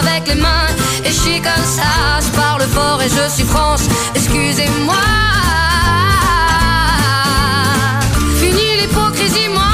avec 0.00 0.28
les 0.28 0.34
mains. 0.34 0.68
Et 1.04 1.08
je 1.08 1.20
suis 1.24 1.40
comme 1.40 1.66
ça, 1.78 2.20
je 2.20 2.30
parle 2.36 2.62
fort 2.62 3.00
et 3.02 3.08
je 3.08 3.28
suis 3.34 3.44
franche. 3.44 3.82
Excusez-moi. 4.14 4.94
Fini 8.40 8.66
l'hypocrisie, 8.80 9.48
moi. 9.48 9.73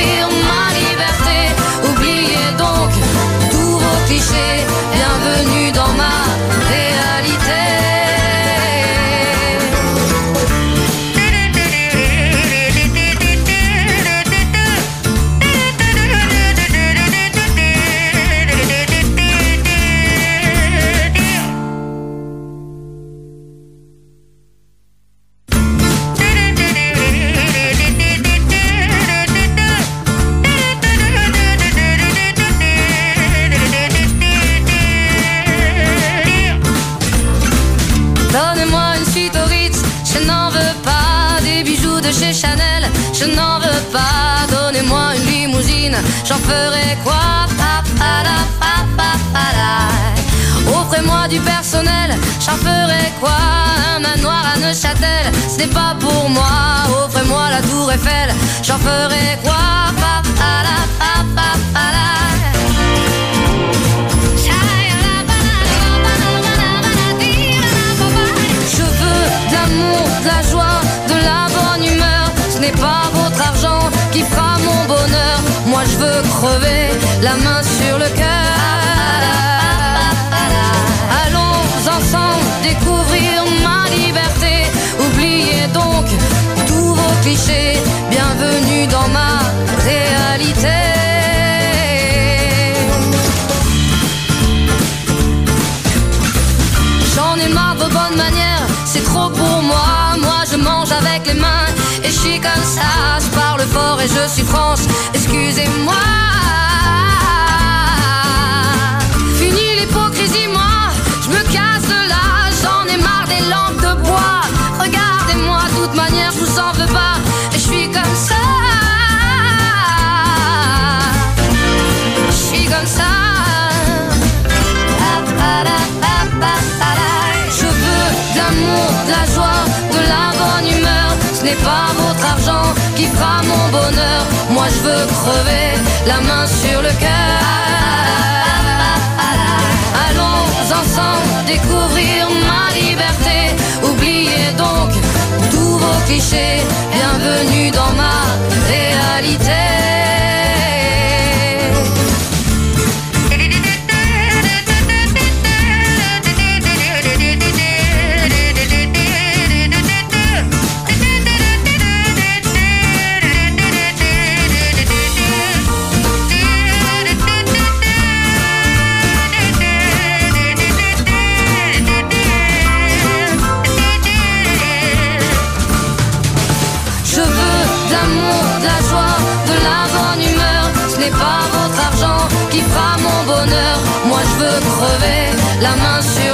clichés 4.21 4.90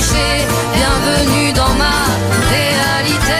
clichés. 0.00 0.46
Bienvenue 0.74 1.52
dans 1.52 1.74
ma 1.74 2.06
réalité. 2.50 3.32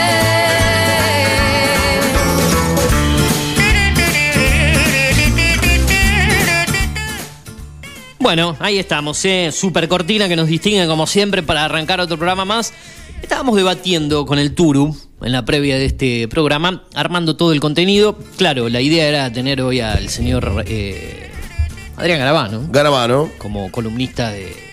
Bueno, 8.19 8.55
ahí 8.59 8.77
estamos, 8.77 9.23
¿eh? 9.25 9.51
super 9.51 9.87
cortina 9.87 10.27
que 10.27 10.35
nos 10.35 10.47
distingue 10.47 10.85
como 10.87 11.07
siempre 11.07 11.43
para 11.43 11.65
arrancar 11.65 11.99
otro 11.99 12.17
programa 12.17 12.45
más. 12.45 12.73
Estábamos 13.21 13.55
debatiendo 13.55 14.25
con 14.25 14.39
el 14.39 14.53
Turu 14.53 14.95
en 15.21 15.31
la 15.31 15.45
previa 15.45 15.77
de 15.77 15.85
este 15.85 16.27
programa, 16.27 16.83
armando 16.95 17.35
todo 17.35 17.53
el 17.53 17.59
contenido. 17.59 18.17
Claro, 18.37 18.69
la 18.69 18.81
idea 18.81 19.07
era 19.07 19.31
tener 19.31 19.61
hoy 19.61 19.79
al 19.79 20.09
señor 20.09 20.63
eh, 20.67 21.29
Adrián 21.97 22.19
Garabano 22.19 22.67
Garabano. 22.71 23.29
como 23.37 23.71
columnista 23.71 24.31
de, 24.31 24.70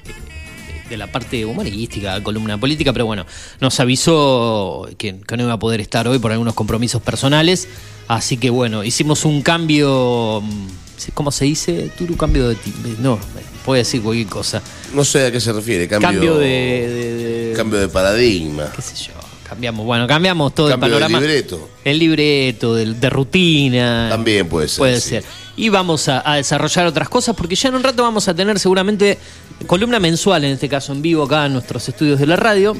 de- 0.88 0.96
la 0.96 1.06
parte 1.06 1.44
humorística, 1.44 2.22
columna 2.22 2.58
política, 2.58 2.92
pero 2.92 3.06
bueno, 3.06 3.24
nos 3.60 3.78
avisó 3.80 4.88
que, 4.98 5.20
que 5.20 5.36
no 5.36 5.44
iba 5.44 5.52
a 5.52 5.58
poder 5.58 5.80
estar 5.80 6.08
hoy 6.08 6.18
por 6.18 6.32
algunos 6.32 6.54
compromisos 6.54 7.00
personales. 7.02 7.68
Así 8.08 8.36
que 8.38 8.50
bueno, 8.50 8.84
hicimos 8.84 9.24
un 9.24 9.42
cambio. 9.42 10.40
mm, 10.42 10.66
¿Cómo 11.14 11.30
se 11.30 11.44
dice? 11.44 11.90
Turu, 11.96 12.16
cambio 12.16 12.48
de. 12.48 12.56
No, 13.00 13.18
puedo 13.64 13.78
decir 13.78 14.02
cualquier 14.02 14.26
cosa. 14.26 14.60
No 14.94 15.04
sé 15.04 15.26
a 15.26 15.30
qué 15.32 15.40
se 15.40 15.52
refiere. 15.52 15.86
Cambio, 15.86 16.08
Cambio, 16.10 16.38
de, 16.38 16.46
de- 16.48 17.14
de- 17.50 17.52
Cambio 17.56 17.78
de 17.78 17.88
paradigma. 17.88 18.72
qué 18.74 18.82
sé 18.82 18.96
yo. 18.96 19.12
Cambiamos, 19.48 19.86
bueno, 19.86 20.06
cambiamos 20.06 20.54
todo 20.54 20.68
Cambio 20.68 20.86
el 20.88 20.92
panorama. 20.94 21.20
libreto. 21.20 21.68
El 21.84 21.98
libreto, 21.98 22.74
de, 22.74 22.92
de 22.94 23.10
rutina. 23.10 24.08
También 24.10 24.46
puede 24.48 24.68
ser, 24.68 24.78
Puede 24.78 25.00
sí. 25.00 25.08
ser. 25.10 25.24
Y 25.56 25.70
vamos 25.70 26.08
a, 26.08 26.22
a 26.30 26.36
desarrollar 26.36 26.86
otras 26.86 27.08
cosas 27.08 27.34
porque 27.34 27.54
ya 27.56 27.68
en 27.70 27.74
un 27.76 27.82
rato 27.82 28.02
vamos 28.02 28.28
a 28.28 28.34
tener 28.34 28.58
seguramente 28.58 29.18
columna 29.66 29.98
mensual, 29.98 30.44
en 30.44 30.52
este 30.52 30.68
caso 30.68 30.92
en 30.92 31.02
vivo, 31.02 31.24
acá 31.24 31.46
en 31.46 31.54
nuestros 31.54 31.88
estudios 31.88 32.18
de 32.20 32.26
la 32.26 32.36
radio. 32.36 32.76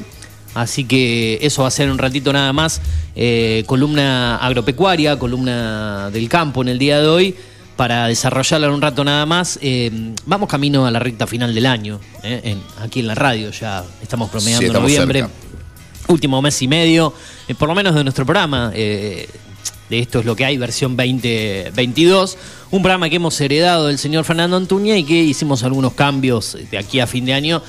Así 0.53 0.83
que 0.85 1.39
eso 1.41 1.61
va 1.63 1.67
a 1.67 1.71
ser 1.71 1.89
un 1.91 1.97
ratito 1.97 2.31
nada 2.33 2.53
más. 2.53 2.81
eh, 3.15 3.63
columna 3.65 4.37
agropecuaria, 4.37 5.17
columna 5.19 6.09
del 6.11 6.29
campo 6.29 6.61
en 6.61 6.69
el 6.69 6.79
día 6.79 6.99
de 7.01 7.07
hoy. 7.07 7.35
Para 7.75 8.07
desarrollarla 8.07 8.67
en 8.67 8.73
un 8.73 8.81
rato 8.81 9.03
nada 9.05 9.25
más, 9.25 9.57
eh, 9.61 9.89
vamos 10.25 10.49
camino 10.49 10.85
a 10.85 10.91
la 10.91 10.99
recta 10.99 11.25
final 11.27 11.53
del 11.55 11.65
año. 11.65 11.99
eh, 12.23 12.41
en- 12.43 12.61
aquí 12.83 12.99
en 12.99 13.07
la 13.07 13.15
radio 13.15 13.51
ya 13.51 13.83
estamos 14.01 14.29
promediando 14.29 14.67
Sí, 14.67 14.73
noviembre 14.73 15.19
cerca. 15.21 15.33
Último 16.09 16.41
mes 16.41 16.61
y 16.61 16.67
medio, 16.67 17.13
eh, 17.47 17.55
por 17.55 17.69
lo 17.69 17.75
menos 17.75 17.95
de 17.95 18.03
nuestro 18.03 18.25
programa. 18.25 18.71
eh, 18.75 19.27
de 19.89 19.97
esto 19.97 20.19
es 20.19 20.25
lo 20.25 20.35
que 20.35 20.45
hay, 20.45 20.55
versión 20.55 20.95
2022. 20.95 22.37
Un 22.69 22.83
programa 22.83 23.09
que 23.09 23.15
hemos 23.15 23.41
heredado 23.41 23.87
del 23.87 23.97
señor 23.97 24.23
Fernando 24.23 24.55
Antuña 24.55 24.95
y 24.95 25.03
que 25.03 25.15
hicimos 25.15 25.63
algunos 25.63 25.93
cambios 25.93 26.55
de 26.69 26.77
aquí 26.77 26.99
a 26.99 27.07
fin 27.07 27.25
de 27.25 27.33
año. 27.33 27.63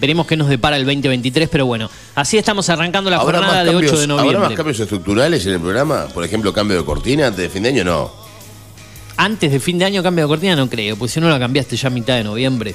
Veremos 0.00 0.26
qué 0.26 0.38
nos 0.38 0.48
depara 0.48 0.78
el 0.78 0.86
2023, 0.86 1.50
pero 1.50 1.66
bueno, 1.66 1.90
así 2.14 2.38
estamos 2.38 2.70
arrancando 2.70 3.10
la 3.10 3.18
¿Habrá 3.18 3.40
jornada 3.40 3.62
de 3.62 3.72
cambios, 3.72 3.92
8 3.92 3.98
de 3.98 4.04
¿Habrá 4.04 4.16
más 4.16 4.24
noviembre. 4.32 4.54
cambios 4.56 4.80
estructurales 4.80 5.44
en 5.44 5.52
el 5.52 5.60
programa? 5.60 6.06
Por 6.14 6.24
ejemplo, 6.24 6.50
cambio 6.50 6.78
de 6.78 6.84
cortina 6.86 7.26
antes 7.26 7.42
de 7.42 7.48
fin 7.50 7.62
de 7.62 7.68
año, 7.68 7.84
no. 7.84 8.10
Antes 9.18 9.52
de 9.52 9.60
fin 9.60 9.78
de 9.78 9.84
año 9.84 10.02
cambio 10.02 10.24
de 10.24 10.28
cortina 10.28 10.56
no 10.56 10.70
creo, 10.70 10.96
pues 10.96 11.12
si 11.12 11.20
no 11.20 11.28
la 11.28 11.38
cambiaste 11.38 11.76
ya 11.76 11.88
a 11.88 11.90
mitad 11.90 12.16
de 12.16 12.24
noviembre. 12.24 12.74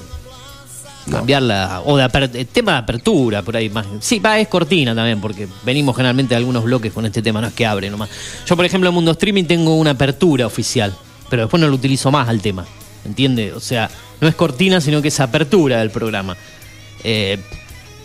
No. 1.07 1.17
Cambiarla, 1.17 1.81
o 1.85 1.97
de 1.97 2.03
aper- 2.03 2.47
tema 2.51 2.73
de 2.73 2.77
apertura, 2.77 3.41
por 3.41 3.57
ahí 3.57 3.69
más. 3.69 3.87
Sí, 4.01 4.19
va, 4.19 4.39
es 4.39 4.47
cortina 4.47 4.93
también, 4.93 5.19
porque 5.19 5.47
venimos 5.65 5.95
generalmente 5.95 6.29
de 6.35 6.37
algunos 6.37 6.63
bloques 6.63 6.93
con 6.93 7.05
este 7.05 7.21
tema, 7.23 7.41
no 7.41 7.47
es 7.47 7.53
que 7.53 7.65
abre 7.65 7.89
nomás. 7.89 8.09
Yo, 8.45 8.55
por 8.55 8.65
ejemplo, 8.65 8.89
en 8.89 8.93
Mundo 8.95 9.11
Streaming 9.11 9.45
tengo 9.45 9.75
una 9.75 9.91
apertura 9.91 10.45
oficial, 10.45 10.95
pero 11.29 11.43
después 11.43 11.59
no 11.59 11.67
lo 11.67 11.73
utilizo 11.75 12.11
más 12.11 12.29
al 12.29 12.39
tema, 12.41 12.65
¿entiende? 13.03 13.51
O 13.53 13.59
sea, 13.59 13.89
no 14.19 14.27
es 14.27 14.35
cortina, 14.35 14.79
sino 14.79 15.01
que 15.01 15.07
es 15.07 15.19
apertura 15.19 15.79
del 15.79 15.89
programa. 15.89 16.37
Eh, 17.03 17.39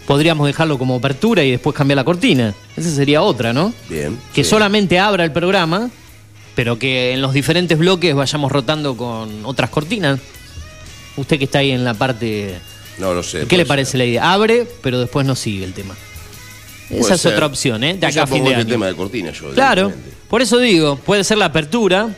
podríamos 0.07 0.47
dejarlo 0.47 0.79
como 0.79 0.97
apertura 0.97 1.45
y 1.45 1.51
después 1.51 1.77
cambiar 1.77 1.97
la 1.97 2.05
cortina. 2.05 2.55
Esa 2.77 2.91
sería 2.91 3.21
otra, 3.21 3.53
¿no? 3.53 3.75
Bien. 3.91 4.19
Que 4.35 4.43
sí. 4.43 4.49
solamente 4.51 4.99
abra 4.99 5.23
el 5.23 5.33
programa, 5.33 5.91
pero 6.55 6.79
que 6.79 7.13
en 7.13 7.21
los 7.21 7.35
diferentes 7.35 7.77
bloques 7.77 8.15
vayamos 8.15 8.51
rotando 8.51 8.97
con 8.97 9.45
otras 9.45 9.69
cortinas. 9.69 10.19
Usted 11.19 11.39
que 11.39 11.45
está 11.45 11.59
ahí 11.59 11.73
en 11.73 11.85
la 11.85 11.93
parte... 11.93 12.59
No, 12.99 13.15
no 13.15 13.23
sé. 13.23 13.47
¿Qué 13.47 13.57
le 13.57 13.63
ser. 13.63 13.67
parece 13.69 13.99
la 13.99 14.05
idea? 14.05 14.33
Abre, 14.33 14.67
pero 14.83 14.99
después 15.01 15.27
no 15.27 15.35
sigue 15.37 15.65
el 15.65 15.73
tema. 15.73 15.95
Puede 16.89 17.01
Esa 17.01 17.15
es 17.15 17.27
otra 17.27 17.47
opción, 17.47 17.83
¿eh? 17.85 17.95
De 17.97 18.07
acá 18.07 18.23
a 18.23 18.27
fin 18.27 18.45
de 18.45 18.55
año. 18.55 18.67
tema 18.67 18.87
de 18.87 18.95
cortina 18.95 19.33
yo. 19.33 19.51
Claro, 19.53 19.93
por 20.31 20.41
eso 20.43 20.59
digo, 20.59 20.97
puede 20.97 21.25
ser 21.25 21.37
la 21.39 21.47
apertura, 21.47 22.09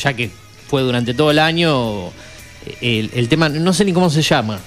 ya 0.00 0.12
que 0.14 0.30
fue 0.68 0.82
durante 0.82 1.14
todo 1.14 1.30
el 1.30 1.38
año 1.38 2.10
el, 2.82 3.10
el 3.14 3.28
tema, 3.28 3.48
no 3.48 3.72
sé 3.72 3.84
ni 3.84 3.92
cómo 3.92 4.10
se 4.10 4.20
llama. 4.22 4.60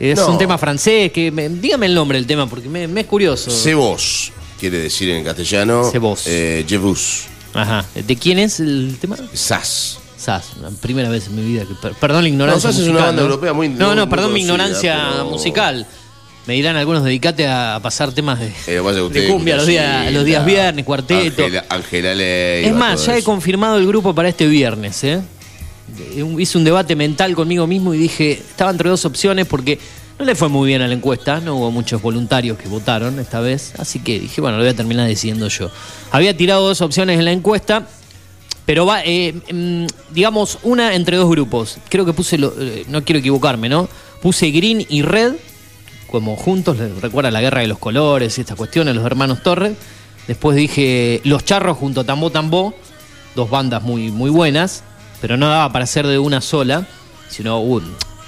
Es 0.00 0.18
No. 0.18 0.28
un 0.30 0.38
tema 0.38 0.56
francés, 0.58 1.12
que 1.12 1.30
me- 1.30 1.48
dígame 1.48 1.86
el 1.86 1.94
nombre 1.94 2.18
del 2.18 2.26
tema, 2.26 2.48
porque 2.48 2.68
me, 2.68 2.88
me 2.88 3.02
es 3.02 3.06
curioso. 3.06 3.50
Cebos, 3.50 4.32
quiere 4.58 4.78
decir 4.78 5.08
en 5.10 5.24
castellano. 5.24 5.90
Cebos. 5.90 6.22
Eh, 6.26 6.64
Jebus. 6.68 7.24
Ajá. 7.54 7.84
¿De 7.94 8.16
quién 8.16 8.38
es 8.38 8.60
el 8.60 8.96
tema? 9.00 9.16
Sas. 9.32 9.98
Sas, 10.26 10.56
la 10.60 10.70
primera 10.70 11.08
vez 11.08 11.28
en 11.28 11.36
mi 11.36 11.42
vida 11.42 11.64
que. 11.64 11.74
per- 11.74 11.92
perdón 11.94 12.24
la 12.24 12.28
ignorancia. 12.28 12.68
No, 12.68 12.72
Sas 12.72 12.82
es 12.82 12.88
una 12.88 12.94
musical, 12.94 13.06
banda 13.06 13.22
¿no? 13.22 13.28
europea 13.28 13.52
muy- 13.52 13.68
No, 13.68 13.86
muy- 13.86 13.96
no, 13.96 14.06
muy 14.06 14.10
perdón 14.10 14.32
mi 14.32 14.40
ignorancia 14.40 15.08
pero- 15.12 15.24
musical. 15.26 15.86
Me 16.46 16.54
dirán 16.54 16.76
algunos, 16.76 17.04
dedicate 17.04 17.46
a 17.46 17.78
pasar 17.82 18.10
temas 18.12 18.40
de, 18.40 18.46
Eh, 18.66 18.80
de 19.12 19.26
cumbia 19.28 19.56
los 19.56 19.66
días, 19.66 20.04
Gilda, 20.04 20.10
los 20.10 20.24
días 20.24 20.44
viernes, 20.44 20.84
cuarteto. 20.84 21.42
Ángela, 21.68 22.12
es 22.12 22.74
más, 22.74 23.06
ya 23.06 23.16
he 23.16 23.22
confirmado 23.22 23.78
el 23.78 23.86
grupo 23.86 24.14
para 24.14 24.28
este 24.28 24.46
viernes. 24.48 25.02
¿eh? 25.04 25.20
Hice 26.38 26.58
un 26.58 26.64
debate 26.64 26.96
mental 26.96 27.34
conmigo 27.34 27.66
mismo 27.68 27.94
y 27.94 27.98
dije, 27.98 28.32
estaba 28.32 28.70
entre 28.72 28.88
dos 28.90 29.04
opciones 29.04 29.46
porque 29.46 29.78
no 30.18 30.24
le 30.24 30.34
fue 30.34 30.48
muy 30.48 30.66
bien 30.68 30.82
a 30.82 30.88
la 30.88 30.94
encuesta, 30.94 31.40
no 31.40 31.56
hubo 31.56 31.70
muchos 31.70 32.00
voluntarios 32.02 32.58
que 32.58 32.68
votaron 32.68 33.18
esta 33.20 33.40
vez, 33.40 33.72
así 33.78 33.98
que 34.00 34.18
dije, 34.20 34.40
bueno, 34.40 34.56
lo 34.56 34.62
voy 34.64 34.70
a 34.72 34.76
terminar 34.76 35.06
decidiendo 35.06 35.48
yo. 35.48 35.70
Había 36.10 36.36
tirado 36.36 36.66
dos 36.66 36.80
opciones 36.80 37.18
en 37.18 37.24
la 37.24 37.32
encuesta, 37.32 37.88
pero 38.66 38.84
va, 38.84 39.02
eh, 39.04 39.32
mm, 39.52 39.86
digamos, 40.12 40.58
una 40.64 40.94
entre 40.94 41.16
dos 41.16 41.30
grupos. 41.30 41.78
Creo 41.88 42.04
que 42.04 42.12
puse, 42.12 42.36
lo- 42.36 42.52
eh, 42.58 42.84
no 42.88 43.02
quiero 43.04 43.20
equivocarme, 43.20 43.68
¿no? 43.68 43.88
Puse 44.20 44.50
Green 44.50 44.84
y 44.88 45.02
Red, 45.02 45.34
como 46.10 46.36
juntos, 46.36 46.76
recuerda 47.00 47.30
la 47.30 47.40
guerra 47.40 47.60
de 47.60 47.68
los 47.68 47.78
colores 47.78 48.36
y 48.38 48.40
estas 48.40 48.56
cuestiones, 48.56 48.94
los 48.94 49.04
hermanos 49.06 49.42
Torres. 49.42 49.76
Después 50.26 50.56
dije 50.56 51.20
Los 51.24 51.44
Charros 51.44 51.78
junto 51.78 52.00
a 52.00 52.04
Tambo 52.04 52.30
Tambo, 52.30 52.74
dos 53.36 53.48
bandas 53.48 53.82
muy, 53.82 54.10
muy 54.10 54.30
buenas, 54.30 54.82
pero 55.20 55.36
no 55.36 55.48
daba 55.48 55.72
para 55.72 55.86
ser 55.86 56.06
de 56.06 56.18
una 56.18 56.40
sola, 56.40 56.86
sino 57.28 57.60
uh, 57.60 57.80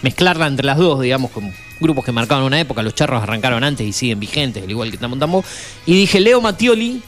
mezclarla 0.03 0.47
entre 0.47 0.65
las 0.67 0.77
dos, 0.79 1.01
digamos, 1.01 1.33
con 1.33 1.53
grupos 1.81 2.05
que 2.05 2.13
marcaban 2.13 2.45
una 2.45 2.61
época. 2.61 2.83
Los 2.83 2.95
Charros 2.95 3.21
arrancaron 3.23 3.65
antes 3.65 3.85
y 3.87 3.93
siguen 3.93 4.21
vigentes, 4.21 4.63
al 4.63 4.71
igual 4.71 4.91
que 4.93 4.97
Tambo 4.99 5.17
Tambo. 5.17 5.45
Y 5.87 5.95
dije 5.95 6.21
Leo 6.21 6.41
Mattioli 6.41 7.03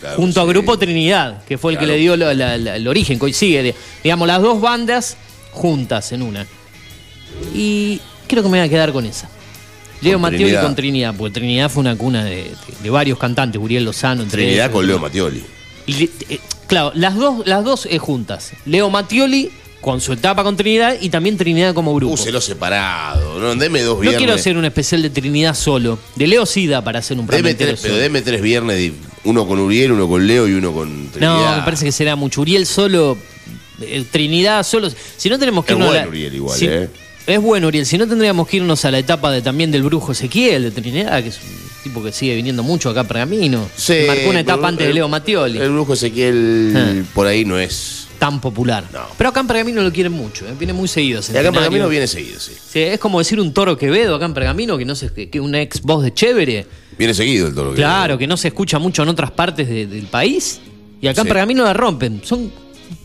Claro, 0.00 0.16
junto 0.16 0.40
a 0.40 0.44
sí. 0.44 0.48
Grupo 0.50 0.78
Trinidad, 0.78 1.42
que 1.44 1.56
fue 1.58 1.72
el 1.72 1.78
Claro. 1.78 1.90
que 1.92 1.96
le 1.96 2.00
dio 2.00 2.16
la- 2.16 2.34
la- 2.34 2.56
la- 2.58 2.76
el 2.76 2.86
origen, 2.88 3.18
coincide, 3.18 3.62
de- 3.62 3.74
digamos, 4.04 4.26
las 4.28 4.42
dos 4.42 4.60
bandas 4.60 5.16
juntas 5.52 6.12
en 6.12 6.22
una. 6.22 6.46
Y 7.54 8.00
creo 8.28 8.42
que 8.42 8.48
me 8.48 8.58
voy 8.58 8.66
a 8.66 8.70
quedar 8.70 8.92
con 8.92 9.04
esa. 9.06 9.28
Leo 10.02 10.18
Mattioli 10.18 10.44
Trinidad. 10.44 10.62
con 10.62 10.76
Trinidad, 10.76 11.14
porque 11.16 11.34
Trinidad 11.34 11.70
fue 11.70 11.80
una 11.80 11.96
cuna 11.96 12.24
de, 12.24 12.52
varios 12.90 13.18
cantantes, 13.18 13.60
Uriel 13.60 13.84
Lozano, 13.84 14.22
entre 14.22 14.42
Trinidad 14.42 14.66
ellos. 14.66 14.74
con 14.76 14.86
Leo 14.86 14.98
Mattioli. 14.98 15.42
Y 15.86 16.04
eh, 16.28 16.40
claro, 16.66 16.92
las 16.94 17.14
dos, 17.16 17.46
las 17.46 17.64
dos 17.64 17.86
eh, 17.90 17.98
juntas. 17.98 18.52
Leo 18.66 18.90
Mattioli 18.90 19.50
con 19.80 20.00
su 20.00 20.12
etapa 20.12 20.42
con 20.42 20.56
Trinidad 20.56 20.96
y 21.00 21.08
también 21.08 21.36
Trinidad 21.38 21.72
como 21.72 21.94
grupo. 21.94 22.12
Úselo 22.14 22.40
separado. 22.40 23.38
No, 23.40 23.54
deme 23.54 23.80
dos 23.82 23.94
no 23.96 24.00
viernes. 24.00 24.18
quiero 24.18 24.34
hacer 24.34 24.56
un 24.58 24.64
especial 24.64 25.00
de 25.00 25.10
Trinidad 25.10 25.54
solo. 25.54 25.98
De 26.14 26.26
Leo 26.26 26.44
sí 26.44 26.66
da 26.66 26.82
para 26.82 26.98
hacer 26.98 27.18
un 27.18 27.26
programa 27.26 27.48
Deme 27.48 27.58
tres, 27.58 27.80
pero 27.82 27.96
deme 27.96 28.20
tres 28.20 28.42
viernes, 28.42 28.92
uno 29.26 29.46
con 29.46 29.58
Uriel, 29.58 29.92
uno 29.92 30.08
con 30.08 30.26
Leo 30.26 30.48
y 30.48 30.52
uno 30.54 30.72
con 30.72 31.08
Trinidad. 31.08 31.50
No, 31.50 31.56
me 31.58 31.62
parece 31.62 31.84
que 31.84 31.92
será 31.92 32.16
mucho. 32.16 32.40
Uriel 32.40 32.64
solo, 32.66 33.16
eh, 33.80 34.04
Trinidad 34.10 34.62
solo. 34.64 34.88
Si 35.16 35.28
no 35.28 35.38
tenemos 35.38 35.64
que 35.64 35.72
Es 35.72 35.76
irnos 35.78 35.88
a 35.88 35.90
bueno 35.92 36.04
la- 36.04 36.08
Uriel 36.10 36.34
igual, 36.34 36.58
si- 36.58 36.66
¿eh? 36.66 36.88
Es 37.26 37.40
bueno 37.40 37.66
Uriel. 37.66 37.84
Si 37.86 37.98
no 37.98 38.06
tendríamos 38.06 38.46
que 38.46 38.58
irnos 38.58 38.84
a 38.84 38.90
la 38.90 38.98
etapa 39.00 39.30
de 39.32 39.42
también 39.42 39.70
del 39.72 39.82
brujo 39.82 40.12
Ezequiel 40.12 40.62
de 40.62 40.70
Trinidad, 40.70 41.20
que 41.22 41.30
es 41.30 41.38
un 41.38 41.82
tipo 41.82 42.02
que 42.02 42.12
sigue 42.12 42.36
viniendo 42.36 42.62
mucho 42.62 42.88
acá 42.90 43.00
a 43.00 43.04
Pergamino. 43.04 43.68
Sí, 43.76 44.04
Marcó 44.06 44.30
una 44.30 44.40
etapa 44.40 44.56
pero 44.58 44.68
antes 44.68 44.84
de 44.86 44.90
el- 44.90 44.94
Leo 44.94 45.08
Mattioli. 45.08 45.58
El 45.58 45.70
brujo 45.72 45.94
Ezequiel 45.94 46.72
Ah. 46.76 46.92
por 47.14 47.26
ahí 47.26 47.44
no 47.44 47.58
es. 47.58 48.04
tan 48.18 48.40
popular. 48.40 48.82
No. 48.94 49.00
Pero 49.18 49.28
acá 49.28 49.40
en 49.40 49.46
Pergamino 49.46 49.82
lo 49.82 49.92
quieren 49.92 50.12
mucho, 50.12 50.46
¿eh? 50.48 50.52
viene 50.58 50.72
muy 50.72 50.88
seguido. 50.88 51.20
Y 51.20 51.36
acá 51.36 51.48
en. 51.48 51.52
Pergamino 51.52 51.86
viene 51.86 52.06
seguido, 52.06 52.40
sí. 52.40 52.52
Sí, 52.72 52.78
es 52.80 52.98
como 52.98 53.18
decir 53.18 53.38
un 53.38 53.52
toro 53.52 53.76
Quevedo 53.76 54.14
acá 54.14 54.24
en 54.24 54.32
Pergamino, 54.32 54.78
que 54.78 54.86
no 54.86 54.94
sé, 54.94 55.10
que 55.12 55.38
un 55.38 55.54
ex 55.54 55.82
voz 55.82 56.02
de 56.02 56.14
chévere. 56.14 56.66
Viene 56.98 57.12
seguido 57.14 57.48
el 57.48 57.54
toro. 57.54 57.74
Claro, 57.74 58.16
que 58.18 58.26
no 58.26 58.36
se 58.36 58.48
escucha 58.48 58.78
mucho 58.78 59.02
en 59.02 59.08
otras 59.10 59.30
partes 59.30 59.68
de- 59.68 59.86
del 59.86 60.06
país. 60.06 60.60
Y 61.00 61.06
acá 61.08 61.20
en 61.20 61.26
Sí. 61.26 61.28
Pergamino 61.28 61.62
la 61.64 61.74
rompen. 61.74 62.20
Son, 62.24 62.50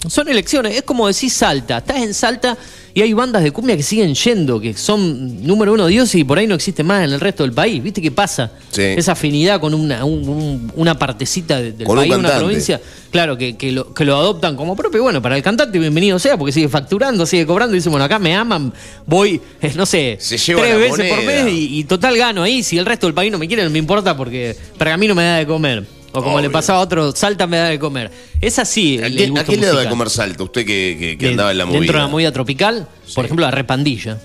son 0.07 0.27
elecciones. 0.27 0.75
Es 0.75 0.83
como 0.83 1.07
decir 1.07 1.29
Salta. 1.29 1.77
Estás 1.79 1.97
en 1.97 2.13
Salta 2.13 2.57
y 2.93 3.01
hay 3.01 3.13
bandas 3.13 3.41
de 3.43 3.51
cumbia 3.51 3.77
que 3.77 3.83
siguen 3.83 4.13
yendo, 4.15 4.59
que 4.59 4.73
son 4.73 5.45
número 5.45 5.71
uno 5.73 5.87
dioses 5.87 6.15
y 6.15 6.23
por 6.25 6.37
ahí 6.37 6.45
no 6.47 6.55
existe 6.55 6.83
más 6.83 7.05
en 7.05 7.13
el 7.13 7.19
resto 7.21 7.43
del 7.43 7.53
país. 7.53 7.81
¿Viste 7.81 8.01
qué 8.01 8.11
pasa? 8.11 8.51
Sí. 8.71 8.81
Esa 8.81 9.13
afinidad 9.13 9.61
con 9.61 9.73
una, 9.73 10.03
un- 10.03 10.27
un- 10.27 10.71
una 10.75 10.99
partecita 10.99 11.61
de- 11.61 11.71
del 11.71 11.87
Con 11.87 11.97
un 11.97 12.03
país, 12.03 12.15
una 12.15 12.37
provincia. 12.37 12.81
Claro, 13.11 13.37
que, 13.37 13.55
que 13.57 13.71
lo, 13.71 13.93
que 13.93 14.03
lo 14.05 14.15
adoptan 14.17 14.55
como 14.57 14.75
propio. 14.75 15.03
Bueno, 15.03 15.21
para 15.21 15.37
el 15.37 15.43
cantante, 15.43 15.79
bienvenido 15.79 16.17
sea, 16.19 16.37
porque 16.37 16.51
sigue 16.51 16.67
facturando, 16.69 17.25
sigue 17.25 17.45
cobrando. 17.45 17.75
Y 17.75 17.79
dice, 17.79 17.89
bueno, 17.89 18.03
acá 18.05 18.19
me 18.19 18.35
aman, 18.35 18.73
voy, 19.05 19.39
eh, 19.61 19.71
no 19.75 19.85
sé, 19.85 20.17
Se 20.19 20.37
lleva 20.37 20.61
tres 20.61 20.77
veces 20.77 21.09
por 21.13 21.23
mes 21.23 21.47
y, 21.53 21.79
y 21.79 21.83
total 21.85 22.17
gano 22.17 22.43
ahí. 22.43 22.61
Si 22.63 22.77
el 22.77 22.85
resto 22.85 23.07
del 23.07 23.13
país 23.13 23.31
no 23.31 23.37
me 23.37 23.47
quiere, 23.47 23.63
no 23.63 23.69
me 23.69 23.79
importa 23.79 24.17
porque 24.17 24.55
Pergamino 24.77 25.15
me 25.15 25.23
da 25.23 25.37
de 25.37 25.45
comer. 25.47 25.85
O 26.13 26.21
como 26.21 26.35
Obvio. 26.35 26.41
le 26.47 26.49
pasaba 26.49 26.79
a 26.79 26.81
otro, 26.81 27.11
Salta 27.15 27.47
me 27.47 27.57
da 27.57 27.65
de 27.69 27.79
comer. 27.79 28.11
Es 28.41 28.59
así. 28.59 28.99
¿A 29.01 29.05
el- 29.07 29.37
a 29.37 29.43
quién 29.45 29.61
le 29.61 29.67
daba 29.67 29.79
de 29.79 29.85
musical. 29.85 29.89
comer 29.89 30.09
salto? 30.09 30.43
Usted 30.45 30.65
que, 30.65 30.97
que- 30.99 31.17
que 31.17 31.25
De- 31.25 31.31
andaba 31.31 31.51
en 31.51 31.57
la 31.57 31.65
movida. 31.65 31.79
Dentro 31.79 31.97
de 31.97 32.03
la 32.03 32.09
movida 32.09 32.31
tropical, 32.31 32.87
por 33.15 33.25
ejemplo, 33.25 33.45
la 33.45 33.51
repandilla. 33.51 34.19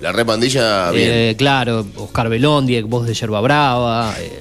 La 0.00 0.12
repandilla, 0.12 0.90
bien. 0.92 1.08
Eh, 1.12 1.34
claro, 1.36 1.84
Oscar 1.96 2.28
Belondi, 2.28 2.80
voz 2.82 3.06
de 3.06 3.14
Yerba 3.14 3.40
Brava. 3.40 4.14
eh, 4.18 4.40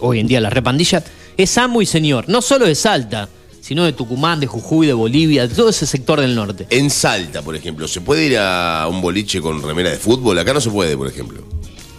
hoy 0.00 0.20
en 0.20 0.26
día 0.26 0.40
la 0.40 0.50
repandilla 0.50 1.02
es 1.36 1.58
amo 1.58 1.80
y 1.82 1.86
señor. 1.86 2.28
No 2.28 2.42
solo 2.42 2.66
de 2.66 2.74
Salta, 2.74 3.28
sino 3.60 3.84
de 3.84 3.92
Tucumán, 3.92 4.40
de 4.40 4.46
Jujuy, 4.46 4.86
de 4.86 4.92
Bolivia, 4.92 5.48
de 5.48 5.54
todo 5.54 5.70
ese 5.70 5.86
sector 5.86 6.20
del 6.20 6.34
norte. 6.34 6.66
En 6.70 6.90
Salta, 6.90 7.42
por 7.42 7.56
ejemplo, 7.56 7.88
¿se 7.88 8.00
puede 8.02 8.26
ir 8.26 8.36
a 8.38 8.86
un 8.90 9.00
boliche 9.00 9.40
con 9.40 9.62
remera 9.62 9.90
de 9.90 9.96
fútbol? 9.96 10.38
Acá 10.38 10.52
no 10.52 10.60
se 10.60 10.70
puede, 10.70 10.96
por 10.96 11.08
ejemplo. 11.08 11.42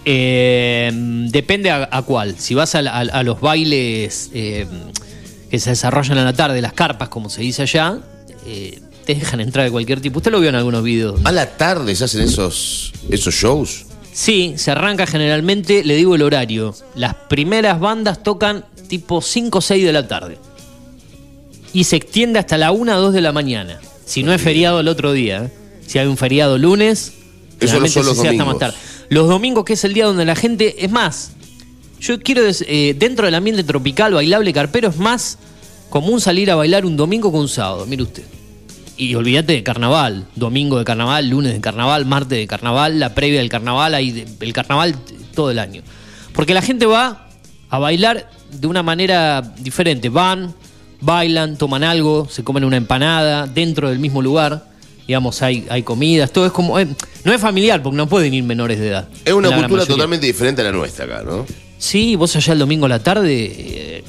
Eh, 0.05 0.91
depende 1.29 1.69
a, 1.72 1.88
a 1.91 2.01
cuál. 2.01 2.36
Si 2.38 2.53
vas 2.53 2.75
a, 2.75 2.79
a- 2.79 3.00
a 3.01 3.24
los 3.24 3.39
bailes 3.41 4.29
eh, 4.33 4.67
que 5.50 5.60
se 5.60 5.72
desarrollan 5.72 6.17
a 6.17 6.24
la 6.25 6.33
tarde, 6.33 6.62
las 6.62 6.74
carpas, 6.74 7.10
como 7.10 7.29
se 7.29 7.41
dice 7.41 7.62
allá, 7.63 8.00
eh, 8.45 8.79
te 9.05 9.15
dejan 9.15 9.39
entrar 9.39 9.65
de 9.65 9.72
cualquier 9.72 10.01
tipo. 10.01 10.19
Usted 10.19 10.31
lo 10.31 10.39
vio 10.39 10.50
en 10.50 10.55
algunos 10.55 10.83
videos. 10.83 11.22
A 11.24 11.31
la 11.31 11.45
tarde 11.57 11.95
se 11.95 12.03
hacen 12.05 12.22
esos, 12.22 12.91
esos 13.10 13.33
shows. 13.33 13.86
Sí, 14.12 14.53
se 14.57 14.72
arranca 14.72 15.07
generalmente, 15.07 15.83
le 15.83 15.95
digo 15.95 16.15
el 16.15 16.22
horario. 16.22 16.75
Las 16.95 17.15
primeras 17.15 17.79
bandas 17.79 18.22
tocan 18.22 18.65
tipo 18.88 19.22
5 19.22 19.57
o 19.57 19.62
6 19.62 19.86
de 19.86 19.91
la 19.93 20.07
tarde. 20.07 20.38
Y 21.74 21.86
se 21.86 21.95
extiende 21.95 22.38
hasta 22.39 22.57
la 22.57 22.72
1 22.72 22.95
o 22.95 23.01
2 23.01 23.13
de 23.13 23.22
la 23.22 23.31
mañana. 23.31 23.79
Si 24.05 24.22
no 24.22 24.31
es 24.33 24.41
feriado 24.41 24.79
el 24.81 24.88
otro 24.88 25.13
día. 25.13 25.45
¿eh? 25.45 25.51
Si 25.88 25.98
hay 25.98 26.05
un 26.07 26.17
feriado 26.17 26.57
lunes, 26.60 27.13
Eso 27.60 27.79
no 27.79 27.88
son 27.88 28.05
los 28.05 28.15
se 28.15 28.27
hace 28.27 28.29
hasta 28.29 28.43
domingos. 28.43 28.48
más 28.48 28.60
tarde. 28.60 28.77
Los 29.10 29.27
domingos, 29.27 29.65
que 29.65 29.74
es 29.74 29.83
el 29.83 29.93
día 29.93 30.05
donde 30.05 30.25
la 30.25 30.36
gente. 30.36 30.83
Es 30.86 30.91
más, 30.91 31.31
yo 32.00 32.19
quiero. 32.19 32.43
des- 32.43 32.65
eh, 32.67 32.95
dentro 32.98 33.25
del 33.25 33.36
ambiente 33.36 33.63
tropical, 33.63 34.13
bailable, 34.13 34.51
carpero, 34.53 34.89
es 34.89 34.98
más 34.98 35.38
común 35.89 36.19
salir 36.22 36.50
a 36.51 36.55
bailar 36.55 36.86
un 36.86 36.98
domingo 36.98 37.31
que 37.31 37.38
un 37.38 37.48
sábado. 37.50 37.86
Mire 37.86 38.03
usted. 38.03 38.24
Y 38.98 39.15
olvídate 39.15 39.53
de 39.53 39.63
carnaval, 39.63 40.27
domingo 40.36 40.77
de 40.77 40.86
carnaval, 40.86 41.27
lunes 41.29 41.53
de 41.53 41.60
carnaval, 41.62 42.05
martes 42.05 42.38
de 42.38 42.45
carnaval, 42.48 43.00
la 43.00 43.13
previa 43.15 43.39
del 43.39 43.50
carnaval, 43.50 43.91
de- 43.93 44.27
el 44.39 44.53
carnaval 44.53 44.95
todo 45.33 45.50
el 45.51 45.60
año. 45.60 45.81
Porque 46.33 46.53
la 46.53 46.62
gente 46.62 46.86
va 46.86 47.27
a 47.69 47.79
bailar 47.79 48.29
de 48.51 48.67
una 48.67 48.83
manera 48.83 49.41
diferente. 49.60 50.10
Van, 50.10 50.53
bailan, 51.01 51.57
toman 51.57 51.83
algo, 51.83 52.27
se 52.29 52.43
comen 52.43 52.63
una 52.63 52.77
empanada 52.77 53.48
dentro 53.48 53.89
del 53.89 54.00
mismo 54.00 54.22
lugar. 54.22 54.72
Digamos, 55.07 55.41
hay, 55.41 55.65
hay 55.69 55.83
comidas, 55.83 56.31
todo 56.31 56.45
es 56.45 56.51
como... 56.51 56.79
eh, 56.79 56.88
no 57.25 57.33
es 57.33 57.41
familiar 57.41 57.81
porque 57.83 57.98
no 57.98 58.07
pueden 58.07 58.33
ir 58.33 58.43
menores 58.43 58.79
de 58.79 58.88
edad. 58.89 59.07
Es 59.25 59.33
una 59.33 59.50
cultura 59.57 59.86
totalmente 59.86 60.25
diferente 60.25 60.62
a 60.62 60.65
la 60.65 60.72
nuestra 60.72 61.05
acá, 61.05 61.24
¿no? 61.24 61.45
Sí, 61.77 62.15
vos 62.15 62.36
allá 62.36 62.53
el 62.53 62.60
domingo 62.60 62.86
a 62.86 62.89
la 62.89 63.03
tarde, 63.03 63.51
eh, 63.55 64.03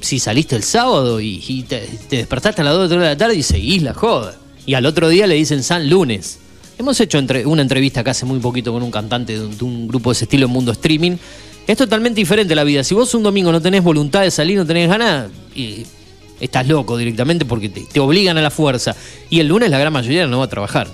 si 0.00 0.18
saliste 0.18 0.56
el 0.56 0.62
sábado 0.62 1.20
y, 1.20 1.42
y 1.46 1.62
te, 1.64 1.80
te 2.08 2.16
despertaste 2.16 2.62
a 2.62 2.64
las 2.64 2.74
2 2.74 2.88
de 2.90 2.96
la 2.96 3.16
tarde 3.16 3.34
y 3.36 3.42
seguís 3.42 3.82
la 3.82 3.92
joda. 3.92 4.36
Y 4.64 4.74
al 4.74 4.86
otro 4.86 5.08
día 5.08 5.26
le 5.26 5.34
dicen 5.34 5.62
San 5.62 5.90
Lunes. 5.90 6.38
Hemos 6.78 6.98
hecho 7.00 7.18
entre- 7.18 7.44
una 7.44 7.60
entrevista 7.62 8.00
acá 8.00 8.12
hace 8.12 8.24
muy 8.24 8.38
poquito 8.40 8.72
con 8.72 8.82
un 8.82 8.90
cantante 8.90 9.34
de 9.38 9.44
un, 9.44 9.58
de 9.58 9.64
un 9.64 9.88
grupo 9.88 10.10
de 10.10 10.14
ese 10.14 10.24
estilo 10.24 10.46
en 10.46 10.52
Mundo 10.52 10.72
Streaming. 10.72 11.16
Es 11.66 11.76
totalmente 11.76 12.16
diferente 12.20 12.54
la 12.54 12.64
vida. 12.64 12.82
Si 12.82 12.94
vos 12.94 13.14
un 13.14 13.22
domingo 13.22 13.52
no 13.52 13.60
tenés 13.60 13.82
voluntad 13.84 14.22
de 14.22 14.30
salir, 14.30 14.56
no 14.56 14.64
tenés 14.66 14.88
ganas, 14.88 15.30
y 15.54 15.84
estás 16.40 16.66
loco 16.68 16.96
directamente 16.96 17.44
porque 17.44 17.68
te, 17.68 17.82
te 17.82 18.00
obligan 18.00 18.36
a 18.38 18.42
la 18.42 18.50
fuerza. 18.50 18.94
Y 19.30 19.40
el 19.40 19.48
lunes 19.48 19.70
la 19.70 19.78
gran 19.78 19.92
mayoría 19.92 20.26
no 20.26 20.38
va 20.38 20.44
a 20.44 20.48
trabajar. 20.48 20.88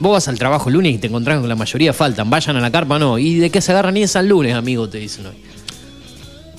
Vos 0.00 0.12
vas 0.12 0.28
al 0.28 0.38
trabajo 0.38 0.68
el 0.68 0.74
lunes 0.74 0.94
y 0.94 0.98
te 0.98 1.06
encontrás 1.06 1.38
con 1.40 1.48
la 1.48 1.54
mayoría 1.54 1.92
faltan. 1.92 2.28
Vayan 2.28 2.56
a 2.56 2.60
la 2.60 2.70
carpa, 2.72 2.98
no. 2.98 3.18
¿Y 3.18 3.36
de 3.36 3.50
qué 3.50 3.60
se 3.60 3.70
agarran? 3.72 3.94
Ni 3.94 4.02
es 4.02 4.16
al 4.16 4.28
lunes, 4.28 4.54
amigo, 4.54 4.88
te 4.88 4.98
dicen 4.98 5.26
hoy. 5.26 5.34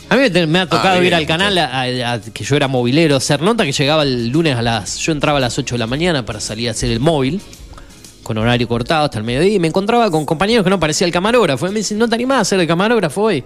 A 0.10 0.15
mí 0.15 0.30
me 0.48 0.60
ha 0.60 0.65
tocado 0.68 1.00
Ah, 1.00 1.03
ir 1.03 1.15
al 1.15 1.25
canal, 1.25 1.58
a- 1.58 1.82
a- 1.82 2.13
a- 2.13 2.22
que 2.22 2.44
yo 2.44 2.56
era 2.56 2.68
movilero, 2.68 3.15
hacer 3.15 3.42
nota 3.42 3.65
que 3.65 3.72
llegaba 3.72 4.03
el 4.03 4.30
lunes 4.30 4.56
a 4.56 4.62
las... 4.62 4.98
Yo 5.00 5.12
entraba 5.12 5.39
a 5.39 5.42
las 5.42 5.58
8 5.58 5.75
de 5.75 5.80
la 5.80 5.88
mañana 5.88 6.24
para 6.25 6.39
salir 6.39 6.68
a 6.68 6.72
hacer 6.72 6.92
el 6.92 7.00
móvil, 7.00 7.42
con 8.22 8.38
horario 8.38 8.68
cortado 8.68 9.06
hasta 9.06 9.18
el 9.18 9.24
mediodía, 9.24 9.56
y 9.56 9.60
me 9.60 9.68
encontraba 9.70 10.12
con 10.12 10.25
compañeros 10.25 10.63
que 10.63 10.70
no 10.70 10.80
parecía 10.80 11.08
el 11.08 11.13
camarógrafo. 11.13 11.68
Y 11.68 11.72
me 11.72 11.80
dicen, 11.80 11.98
¿no 11.98 12.08
te 12.08 12.15
animás 12.15 12.42
a 12.42 12.46
ser 12.46 12.60
el 12.60 12.68
camarógrafo 12.68 13.24
hoy? 13.24 13.44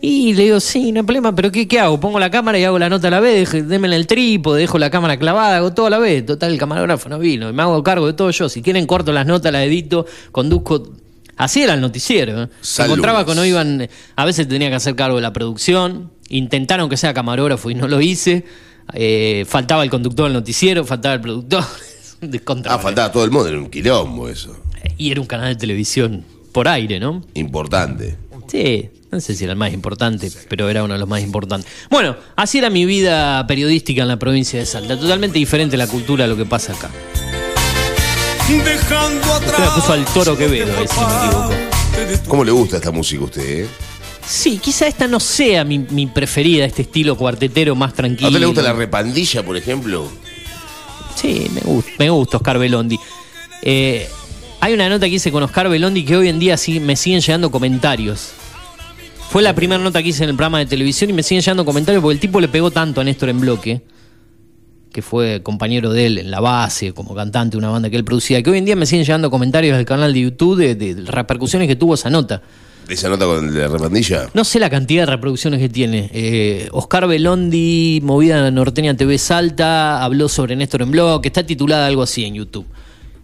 Y 0.00 0.34
le 0.34 0.44
digo, 0.44 0.60
sí, 0.60 0.92
no 0.92 1.00
hay 1.00 1.06
problema, 1.06 1.34
pero 1.34 1.50
¿qué, 1.50 1.66
qué 1.66 1.80
hago? 1.80 1.98
Pongo 1.98 2.20
la 2.20 2.30
cámara 2.30 2.58
y 2.58 2.64
hago 2.64 2.78
la 2.78 2.88
nota 2.88 3.08
a 3.08 3.10
la 3.10 3.20
vez, 3.20 3.50
déme 3.66 3.94
el 3.94 4.06
trípode, 4.06 4.60
dejo 4.60 4.78
la 4.78 4.90
cámara 4.90 5.18
clavada, 5.18 5.56
hago 5.56 5.72
todo 5.72 5.86
a 5.86 5.90
la 5.90 5.98
vez. 5.98 6.24
Total, 6.26 6.52
el 6.52 6.58
camarógrafo 6.58 7.08
no 7.08 7.18
vino, 7.18 7.48
y 7.48 7.52
me 7.52 7.62
hago 7.62 7.82
cargo 7.82 8.06
de 8.06 8.12
todo 8.12 8.30
yo. 8.30 8.48
Si 8.48 8.62
quieren, 8.62 8.86
corto 8.86 9.12
las 9.12 9.26
notas, 9.26 9.52
las 9.52 9.64
edito, 9.64 10.06
conduzco. 10.32 10.92
Así 11.36 11.62
era 11.62 11.74
el 11.74 11.80
noticiero. 11.80 12.44
¿eh? 12.44 12.48
Se 12.60 12.84
encontraba 12.84 13.24
con 13.24 13.36
no 13.36 13.44
iban. 13.44 13.88
A 14.16 14.24
veces 14.24 14.48
tenía 14.48 14.68
que 14.68 14.76
hacer 14.76 14.96
cargo 14.96 15.16
de 15.16 15.22
la 15.22 15.32
producción. 15.32 16.10
Intentaron 16.28 16.88
que 16.88 16.96
sea 16.96 17.14
camarógrafo 17.14 17.70
y 17.70 17.74
no 17.74 17.88
lo 17.88 18.00
hice. 18.00 18.44
Eh, 18.92 19.44
faltaba 19.48 19.82
el 19.82 19.90
conductor 19.90 20.26
del 20.26 20.32
noticiero, 20.34 20.84
faltaba 20.84 21.14
el 21.14 21.20
productor. 21.20 21.64
Ah, 22.64 22.78
faltaba 22.78 23.12
todo 23.12 23.24
el 23.24 23.30
mundo, 23.30 23.48
era 23.50 23.58
un 23.58 23.68
quilombo 23.68 24.30
eso. 24.30 24.56
Y 24.96 25.10
era 25.10 25.20
un 25.20 25.26
canal 25.26 25.48
de 25.48 25.56
televisión 25.56 26.24
por 26.50 26.66
aire, 26.66 26.98
¿no? 26.98 27.22
Importante. 27.34 28.16
Sí, 28.48 28.88
no 29.10 29.20
sé 29.20 29.34
si 29.34 29.44
era 29.44 29.52
el 29.52 29.58
más 29.58 29.72
importante, 29.72 30.30
pero 30.48 30.68
era 30.68 30.82
uno 30.84 30.94
de 30.94 31.00
los 31.00 31.08
más 31.08 31.22
importantes. 31.22 31.70
Bueno, 31.90 32.16
así 32.36 32.58
era 32.58 32.70
mi 32.70 32.84
vida 32.84 33.46
periodística 33.46 34.02
en 34.02 34.08
la 34.08 34.18
provincia 34.18 34.58
de 34.58 34.66
Salta. 34.66 34.98
Totalmente 34.98 35.38
diferente 35.38 35.76
la 35.76 35.86
cultura 35.86 36.24
a 36.24 36.28
lo 36.28 36.36
que 36.36 36.44
pasa 36.44 36.72
acá. 36.72 36.90
Dejando 38.48 39.32
atrás. 39.34 39.50
Usted 39.50 39.64
me 39.64 39.70
puso 39.70 39.92
al 39.92 40.04
toro 40.06 40.36
Quevedo, 40.36 40.72
ahí, 40.78 40.86
si 40.86 41.00
no 41.00 41.08
me 41.08 41.26
equivoco. 41.26 42.28
¿Cómo 42.28 42.44
le 42.44 42.52
gusta 42.52 42.76
esta 42.76 42.90
música 42.90 43.22
a 43.22 43.24
usted, 43.24 43.64
eh? 43.64 43.68
Sí, 44.24 44.58
quizá 44.58 44.86
esta 44.86 45.06
no 45.06 45.20
sea 45.20 45.64
mi, 45.64 45.78
mi 45.78 46.06
preferida, 46.06 46.64
este 46.64 46.82
estilo 46.82 47.16
cuartetero 47.16 47.74
más 47.74 47.92
¿A 47.92 47.96
tranquilo. 47.96 48.28
usted 48.28 48.40
le 48.40 48.46
gusta 48.46 48.62
la 48.62 48.72
repandilla, 48.72 49.44
por 49.44 49.56
ejemplo? 49.56 50.10
Sí, 51.14 51.46
me 51.54 51.60
gusta, 51.60 51.90
me 51.98 52.10
gusta 52.10 52.36
Oscar 52.36 52.58
Belondi. 52.58 52.98
Eh, 53.62 54.08
hay 54.60 54.74
una 54.74 54.88
nota 54.88 55.06
que 55.06 55.14
hice 55.14 55.32
con 55.32 55.42
Oscar 55.42 55.68
Belondi 55.68 56.04
que 56.04 56.16
hoy 56.16 56.28
en 56.28 56.38
día 56.38 56.56
sí, 56.56 56.80
me 56.80 56.96
siguen 56.96 57.20
llegando 57.20 57.50
comentarios. 57.50 58.30
Fue 59.36 59.42
la 59.42 59.54
primera 59.54 59.78
nota 59.84 60.02
que 60.02 60.08
hice 60.08 60.24
en 60.24 60.30
el 60.30 60.34
programa 60.34 60.60
de 60.60 60.64
televisión 60.64 61.10
y 61.10 61.12
me 61.12 61.22
siguen 61.22 61.42
llegando 61.42 61.66
comentarios 61.66 62.00
porque 62.00 62.14
el 62.14 62.20
tipo 62.20 62.40
le 62.40 62.48
pegó 62.48 62.70
tanto 62.70 63.02
a 63.02 63.04
Néstor 63.04 63.28
en 63.28 63.38
bloque, 63.38 63.82
que 64.90 65.02
fue 65.02 65.42
compañero 65.42 65.92
de 65.92 66.06
él 66.06 66.16
en 66.16 66.30
la 66.30 66.40
base, 66.40 66.94
como 66.94 67.14
cantante 67.14 67.52
de 67.52 67.58
una 67.58 67.68
banda 67.68 67.90
que 67.90 67.96
él 67.96 68.04
producía, 68.06 68.42
que 68.42 68.48
hoy 68.48 68.56
en 68.56 68.64
día 68.64 68.76
me 68.76 68.86
siguen 68.86 69.04
llegando 69.04 69.30
comentarios 69.30 69.76
del 69.76 69.84
canal 69.84 70.14
de 70.14 70.20
YouTube 70.20 70.56
de, 70.56 70.74
de 70.74 71.02
repercusiones 71.02 71.68
que 71.68 71.76
tuvo 71.76 71.96
esa 71.96 72.08
nota. 72.08 72.40
¿Esa 72.88 73.10
nota 73.10 73.26
con 73.26 73.54
la 73.54 73.68
repandilla? 73.68 74.30
No 74.32 74.42
sé 74.42 74.58
la 74.58 74.70
cantidad 74.70 75.02
de 75.02 75.12
reproducciones 75.12 75.60
que 75.60 75.68
tiene. 75.68 76.08
Eh, 76.14 76.70
Oscar 76.72 77.06
Belondi, 77.06 78.00
Movida 78.02 78.50
Norteña 78.50 78.96
TV 78.96 79.18
Salta, 79.18 80.02
habló 80.02 80.30
sobre 80.30 80.56
Néstor 80.56 80.80
en 80.80 80.92
Bloque, 80.92 81.28
está 81.28 81.44
titulada 81.44 81.88
algo 81.88 82.02
así 82.02 82.24
en 82.24 82.36
YouTube. 82.36 82.64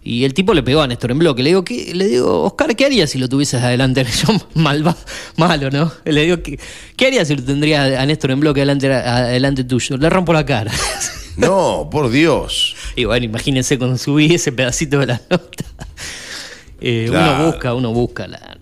Y 0.05 0.25
el 0.25 0.33
tipo 0.33 0.53
le 0.53 0.63
pegó 0.63 0.81
a 0.81 0.87
Néstor 0.87 1.11
en 1.11 1.19
Bloque. 1.19 1.43
Le 1.43 1.49
digo, 1.51 1.63
¿qué? 1.63 1.93
le 1.95 2.07
digo, 2.07 2.43
Oscar, 2.43 2.75
¿qué 2.75 2.85
harías 2.85 3.09
si 3.09 3.17
lo 3.19 3.29
tuvieses 3.29 3.61
adelante? 3.63 4.03
Yo, 4.27 4.33
malva, 4.53 4.97
malo, 5.37 5.69
¿no? 5.71 5.91
Le 6.03 6.23
digo, 6.23 6.43
¿qué, 6.43 6.59
qué 6.97 7.07
harías 7.07 7.27
si 7.29 7.35
lo 7.37 7.43
tendrías 7.43 7.97
a 7.97 8.05
Néstor 8.05 8.31
en 8.31 8.39
Bloque 8.41 8.59
adelante, 8.61 8.91
adelante 8.93 9.63
tuyo? 9.63 9.95
Le 9.97 10.09
rompo 10.09 10.33
la 10.33 10.45
cara. 10.45 10.71
No, 11.35 11.89
por 11.91 12.11
Dios. 12.11 12.75
y 12.95 13.05
bueno, 13.05 13.25
imagínense 13.25 13.79
cuando 13.79 13.97
subí 13.97 14.35
ese 14.35 14.51
pedacito 14.51 14.99
de 14.99 15.07
la 15.07 15.21
nota. 15.31 15.65
Eh, 16.79 17.07
Claro. 17.09 17.33
Uno 17.41 17.51
busca, 17.51 17.73
uno 17.73 17.91
busca 17.91 18.27
la. 18.27 18.57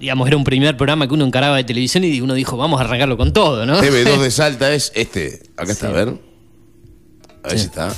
Digamos, 0.00 0.26
era 0.26 0.38
un 0.38 0.44
primer 0.44 0.74
programa 0.78 1.06
que 1.06 1.12
uno 1.12 1.26
encaraba 1.26 1.58
de 1.58 1.64
televisión 1.64 2.02
y 2.04 2.18
uno 2.22 2.32
dijo, 2.32 2.56
vamos 2.56 2.80
a 2.80 2.84
arrancarlo 2.84 3.18
con 3.18 3.34
todo, 3.34 3.66
¿no? 3.66 3.78
TV2 3.82 4.20
de 4.22 4.30
Salta 4.30 4.72
es 4.72 4.90
este. 4.94 5.42
Acá 5.54 5.72
está, 5.72 5.88
a 5.88 5.92
ver. 5.92 6.08
A 7.44 7.48
ver 7.48 7.58
Sí. 7.58 7.58
si 7.58 7.64
está. 7.66 7.94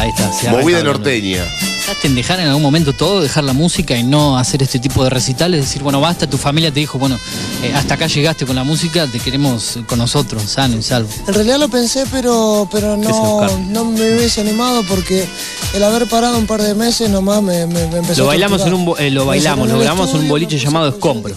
Ahí 0.00 0.10
está. 0.10 0.32
se 0.32 0.50
Movida 0.50 0.78
hablando. 0.78 0.98
norteña. 0.98 1.44
¿Pensaste 1.60 2.06
en 2.08 2.14
dejar 2.14 2.38
en 2.40 2.46
algún 2.46 2.62
momento 2.62 2.92
todo, 2.92 3.20
dejar 3.20 3.42
la 3.42 3.52
música 3.52 3.96
y 3.96 4.02
no 4.04 4.38
hacer 4.38 4.62
este 4.62 4.78
tipo 4.78 5.02
de 5.02 5.10
recitales? 5.10 5.60
Decir, 5.62 5.82
bueno, 5.82 6.00
basta, 6.00 6.28
tu 6.28 6.38
familia 6.38 6.70
te 6.70 6.78
dijo, 6.80 6.98
bueno, 6.98 7.18
eh, 7.62 7.72
hasta 7.74 7.94
acá 7.94 8.06
llegaste 8.06 8.46
con 8.46 8.54
la 8.54 8.62
música, 8.64 9.06
te 9.08 9.18
queremos 9.18 9.78
con 9.86 9.98
nosotros, 9.98 10.42
sano 10.44 10.76
y 10.76 10.82
salvo. 10.82 11.08
En 11.26 11.34
realidad 11.34 11.58
lo 11.58 11.68
pensé, 11.68 12.04
pero, 12.10 12.68
pero 12.70 12.96
no, 12.96 13.48
no 13.70 13.84
me 13.86 14.14
hubiese 14.14 14.40
animado 14.40 14.84
porque 14.84 15.26
el 15.74 15.82
haber 15.82 16.06
parado 16.06 16.38
un 16.38 16.46
par 16.46 16.62
de 16.62 16.74
meses 16.74 17.10
nomás 17.10 17.42
me, 17.42 17.66
me, 17.66 17.86
me 17.88 17.96
empezó 17.98 18.20
Lo 18.20 18.24
a 18.24 18.28
bailamos 18.28 18.58
torturar. 18.58 18.80
en 18.82 18.88
un 18.88 18.94
eh, 18.98 19.10
lo 19.10 19.26
bailamos, 19.26 19.68
lo 19.68 19.78
grabamos 19.80 20.10
en 20.10 20.16
un 20.16 20.20
estudio, 20.22 20.30
boliche 20.30 20.58
llamado 20.58 20.86
a 20.86 20.88
Escombros. 20.90 21.36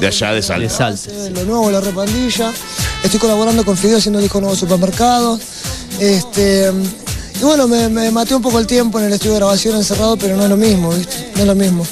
De 0.00 0.06
allá, 0.08 0.32
de 0.32 0.42
Salta. 0.42 0.62
De 0.62 0.68
Salta. 0.70 1.10
eh, 1.10 1.30
Lo 1.30 1.44
nuevo, 1.44 1.70
la 1.70 1.80
repandilla. 1.80 2.52
Estoy 3.04 3.20
colaborando 3.20 3.64
con 3.64 3.76
Fideo 3.76 3.98
haciendo 3.98 4.18
el 4.18 4.24
disco 4.24 4.40
nuevo 4.40 4.56
supermercado. 4.56 5.38
Este, 6.00 6.72
y 7.40 7.44
bueno, 7.44 7.68
me, 7.68 7.88
me 7.88 8.10
maté 8.10 8.34
un 8.34 8.42
poco 8.42 8.58
el 8.58 8.66
tiempo 8.66 8.98
en 8.98 9.06
el 9.06 9.12
estudio 9.12 9.34
de 9.34 9.38
grabación 9.38 9.76
encerrado, 9.76 10.16
pero 10.16 10.36
no 10.36 10.42
es 10.44 10.50
lo 10.50 10.56
mismo, 10.56 10.90
¿viste? 10.90 11.30
No 11.36 11.42
es 11.42 11.46
lo 11.46 11.54
mismo. 11.54 11.86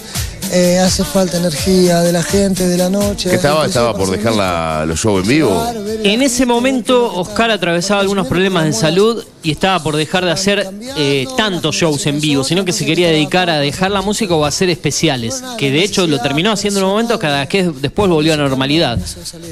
Eh, 0.53 0.79
hace 0.79 1.05
falta 1.05 1.37
energía 1.39 2.01
de 2.01 2.13
la 2.13 2.23
gente, 2.23 2.67
de 2.67 2.77
la 2.77 2.89
noche. 2.89 3.29
¿Que 3.31 3.37
estaba, 3.37 3.67
estaba 3.67 3.95
por 3.97 4.11
dejar 4.11 4.35
la- 4.35 4.85
los 4.87 4.99
shows 5.01 5.23
en 5.25 5.29
vivo? 5.29 5.51
Claro, 5.61 5.85
En 6.05 6.23
ese 6.23 6.47
momento, 6.47 7.13
Oscar 7.15 7.51
atravesaba 7.51 8.01
algunos 8.01 8.27
problemas 8.29 8.65
de 8.65 8.73
salud 8.73 9.25
y 9.43 9.51
estaba 9.51 9.83
por 9.83 9.97
dejar 9.97 10.25
de 10.25 10.31
hacer 10.31 10.69
eh, 10.97 11.27
tantos 11.37 11.75
shows 11.77 12.07
en 12.07 12.21
vivo, 12.21 12.45
sino 12.45 12.65
que 12.65 12.73
se 12.73 12.85
quería 12.87 13.09
dedicar 13.09 13.51
a 13.51 13.59
dejar 13.59 13.91
la 13.91 14.03
música 14.03 14.35
o 14.35 14.45
a 14.45 14.49
hacer 14.49 14.71
especiales, 14.71 15.43
que 15.59 15.71
de 15.71 15.83
hecho 15.83 16.07
lo 16.07 16.21
terminó 16.21 16.53
haciendo 16.53 16.81
en 16.81 16.87
un 16.87 16.93
momento 16.93 17.19
cada 17.19 17.41
vez 17.41 17.49
que 17.49 17.65
después 17.81 18.09
volvió 18.09 18.35
a 18.35 18.37
normalidad. 18.37 18.99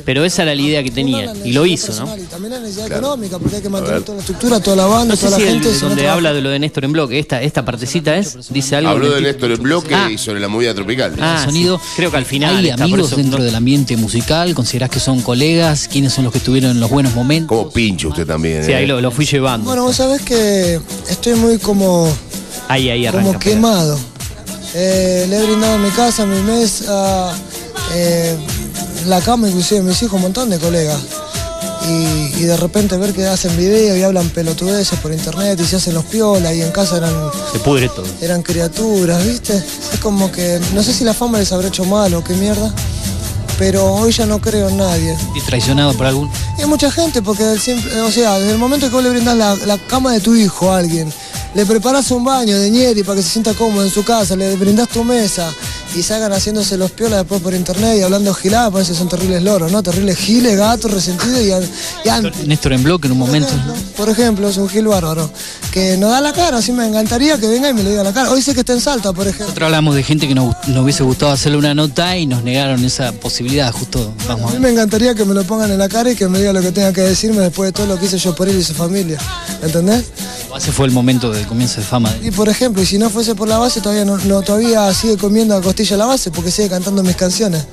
Pero 0.05 0.25
esa 0.25 0.43
era 0.43 0.55
la 0.55 0.63
idea 0.63 0.83
que 0.83 0.91
tenía 0.91 1.33
y 1.45 1.53
lo 1.53 1.67
hizo, 1.67 1.89
¿no? 1.93 2.07
Personal 2.07 2.21
Y 2.21 2.25
también 2.25 2.53
la 2.53 2.61
necesidad 2.61 2.87
económica, 2.87 3.39
porque 3.39 3.57
hay 3.57 3.63
que 3.63 3.69
mantener 3.69 4.03
toda 4.03 4.17
la 4.17 4.21
estructura, 4.21 4.61
toda 4.61 4.77
la 4.77 4.87
banda, 4.87 5.15
No 5.15 5.17
sé 5.17 5.29
si 5.31 5.43
el- 5.43 5.61
donde 5.81 6.09
habla 6.09 6.33
de 6.33 6.41
lo 6.41 6.51
de 6.51 6.59
Néstor 6.59 6.85
en 6.85 6.93
bloque, 6.93 7.19
esta, 7.19 7.43
esta 7.43 7.65
partecita 7.65 8.17
es, 8.17 8.37
dice 8.51 8.77
algo. 8.77 8.91
Habló 8.91 9.11
de 9.13 9.21
Néstor 9.21 9.53
en 9.53 9.63
bloque 9.63 9.95
Ah. 9.95 10.11
y 10.11 10.19
sobre 10.19 10.41
la 10.41 10.49
movida 10.49 10.75
tropical. 10.85 11.15
Ah, 11.21 11.37
El 11.41 11.45
sonido. 11.47 11.79
sí. 11.79 11.85
Creo 11.97 12.11
que 12.11 12.17
al 12.17 12.25
final 12.25 12.57
¿Hay 12.57 12.69
está, 12.69 12.85
amigos 12.85 13.09
eso 13.09 13.17
dentro 13.17 13.39
no- 13.39 13.45
del 13.45 13.55
ambiente 13.55 13.97
musical? 13.97 14.55
¿Considerás 14.55 14.91
que 14.91 15.01
son 15.01 15.21
colegas? 15.23 15.89
¿Quiénes 15.89 16.13
son 16.13 16.25
los 16.25 16.33
que 16.33 16.39
estuvieron 16.39 16.71
en 16.73 16.81
los 16.81 16.91
buenos 16.91 17.15
momentos? 17.15 17.49
Como 17.57 17.71
pinche 17.71 18.07
usted 18.07 18.27
también. 18.27 18.65
Sí, 18.65 18.73
eh? 18.73 18.77
ahí 18.77 18.87
lo, 18.87 19.01
lo 19.01 19.11
fui 19.11 19.25
llevando. 19.27 19.67
Bueno, 19.67 19.85
vos 19.85 19.97
sabés 19.97 20.23
que 20.23 20.81
estoy 21.09 21.35
muy 21.35 21.59
como, 21.59 22.09
ahí, 22.69 22.89
ahí 22.91 23.07
arranca. 23.07 23.27
como 23.29 23.39
quemado. 23.39 23.99
Eh, 24.75 25.27
le 25.29 25.39
he 25.39 25.43
brindado 25.45 25.79
mi 25.79 25.91
casa, 25.91 26.27
mi 26.27 26.41
mesa, 26.43 27.33
eh, 27.95 28.37
la 29.07 29.21
cama 29.21 29.49
inclusive, 29.49 29.83
mis 29.83 30.03
hijos, 30.03 30.15
un 30.15 30.23
montón 30.23 30.51
de 30.51 30.59
colegas. 30.59 31.01
Y, 31.87 32.41
y 32.41 32.45
de 32.45 32.57
repente 32.57 32.97
ver 32.97 33.13
que 33.13 33.27
hacen 33.27 33.55
video 33.57 33.95
y 33.97 34.03
hablan 34.03 34.31
pelotudeces 34.31 34.99
por 35.01 35.13
internet 35.13 35.61
y 35.61 35.65
se 35.67 35.77
hacen 35.77 35.93
los 35.95 36.05
piolas 36.07 36.55
y 36.55 36.63
en 36.63 36.71
casa 36.71 36.97
eran, 36.97 37.13
Se 37.53 37.59
pudre 37.59 37.89
todo. 37.89 38.07
eran 38.23 38.43
criaturas, 38.43 39.23
¿viste? 39.27 39.55
Es 39.93 40.01
como 40.01 40.33
que, 40.33 40.61
no 40.75 40.83
sé 40.83 40.95
si 40.95 41.05
la 41.05 41.13
fama 41.13 41.39
les 41.39 41.53
habrá 41.53 41.69
hecho 41.69 41.85
mal 41.85 42.15
o 42.15 42.25
qué 42.25 42.33
mierda, 42.35 42.73
pero 43.59 43.85
hoy 43.93 44.13
ya 44.13 44.25
no 44.25 44.41
creo 44.41 44.69
en 44.71 44.79
nadie. 44.79 45.15
¿Y 45.35 45.41
traicionado 45.43 45.93
por 45.95 46.07
algún? 46.07 46.31
Y 46.59 46.63
hay 46.63 46.67
mucha 46.69 46.91
gente, 46.91 47.21
porque 47.21 47.45
o 47.45 48.11
sea, 48.11 48.39
desde 48.39 48.53
el 48.53 48.59
momento 48.59 48.89
que 48.89 48.95
vos 48.95 49.05
le 49.05 49.11
brindás 49.11 49.37
la, 49.37 49.55
la 49.67 49.77
cama 49.77 50.13
de 50.13 50.21
tu 50.21 50.35
hijo 50.35 50.73
a 50.73 50.79
alguien, 50.79 51.13
le 51.55 51.67
preparás 51.67 52.11
un 52.11 52.25
baño 52.25 52.59
de 52.59 52.71
ñeri 52.71 53.03
para 53.05 53.17
que 53.17 53.23
se 53.23 53.29
sienta 53.29 53.53
cómodo 53.53 53.85
en 53.85 53.91
su 53.91 54.03
casa, 54.05 54.35
le 54.37 54.57
brindás 54.57 54.89
tu 54.89 55.05
mesa 55.05 55.53
y 55.95 56.03
salgan 56.03 56.33
haciéndose 56.33 56.77
los 56.77 56.91
piolas 56.91 57.21
después 57.21 57.41
por 57.41 57.55
internet 57.55 57.97
y 57.99 58.03
hablando 58.03 58.33
giladas, 58.35 58.73
parece 58.73 58.93
que 58.93 58.99
son 58.99 59.09
terribles 59.09 59.43
loros, 59.43 59.71
¿no? 59.71 59.83
Terribles 59.83 60.17
giles, 60.19 60.57
gatos, 60.59 60.91
resentidos 60.91 61.41
y, 61.41 62.09
y 62.09 62.47
Néstor 62.47 62.73
en 62.73 62.83
bloque 62.83 63.07
en 63.07 63.13
un 63.13 63.19
por 63.21 63.27
momento. 63.29 63.49
ejemplo, 63.49 63.75
por 63.97 64.09
ejemplo, 64.09 64.49
es 64.49 64.57
un 64.57 64.69
gil 64.69 64.87
bárbaro, 64.89 65.31
que 65.73 65.97
nos 65.97 66.11
da 66.11 66.21
la 66.21 66.33
cara, 66.33 66.59
así 66.59 66.73
me 66.73 66.87
encantaría 66.87 67.39
que 67.39 67.47
venga 67.49 67.69
y 67.71 67.75
me 67.75 67.83
le 67.83 67.91
diga 67.91 68.03
la 68.03 68.13
cara. 68.13 68.31
Hoy 68.31 68.43
sé 68.43 68.55
que 68.55 68.61
está 68.61 68.73
en 68.73 68.81
Salta, 68.81 69.13
por 69.13 69.25
ejemplo. 69.27 69.47
Nosotros 69.47 69.67
hablamos 69.67 69.95
de 69.95 70.03
gente 70.03 70.29
que 70.29 70.35
nos, 70.35 70.55
nos 70.69 70.83
hubiese 70.85 71.03
gustado 71.03 71.33
hacerle 71.33 71.59
una 71.59 71.75
nota 71.75 72.17
y 72.17 72.27
nos 72.27 72.43
negaron 72.43 72.85
esa 72.85 73.13
posibilidad, 73.13 73.73
justo. 73.73 74.13
A 74.25 74.29
Vamos 74.29 74.51
mí 74.53 74.57
a 74.57 74.61
me 74.61 74.71
encantaría 74.71 75.15
que 75.15 75.25
me 75.25 75.35
lo 75.35 75.45
pongan 75.45 75.71
en 75.71 75.79
la 75.79 75.89
cara 75.89 76.11
y 76.11 76.17
que 76.17 76.29
me 76.29 76.39
diga 76.39 76.53
lo 76.53 76.61
que 76.61 76.73
tenga 76.73 76.93
que 76.93 77.01
decirme 77.03 77.41
después 77.43 77.69
de 77.69 77.73
todo 77.73 77.87
lo 77.87 77.99
que 77.99 78.07
hice 78.07 78.19
yo 78.19 78.35
por 78.35 78.49
él 78.49 78.59
y 78.59 78.63
su 78.65 78.75
familia. 78.75 79.19
¿Entendés? 79.63 80.05
Ese 80.57 80.71
fue 80.71 80.87
el 80.87 80.93
momento 80.93 81.33
del 81.33 81.47
comienzo 81.49 81.81
de 81.81 81.87
fama. 81.87 82.13
de- 82.13 82.29
Y 82.29 82.31
por 82.31 82.49
ejemplo, 82.49 82.81
y 82.81 82.87
si 82.87 82.97
no 82.97 83.11
fuese 83.11 83.35
por 83.35 83.49
la 83.49 83.59
base, 83.59 83.81
todavía 83.81 84.05
no, 84.05 84.17
no- 84.19 84.41
todavía 84.43 84.93
sigue 84.95 85.17
comiendo 85.17 85.57
a 85.57 85.61
costilla 85.61 85.84
la 85.93 86.07
base 86.07 86.31
porque 86.31 86.51
sigue 86.51 86.69
cantando 86.69 87.03
mis 87.03 87.17
canciones. 87.17 87.65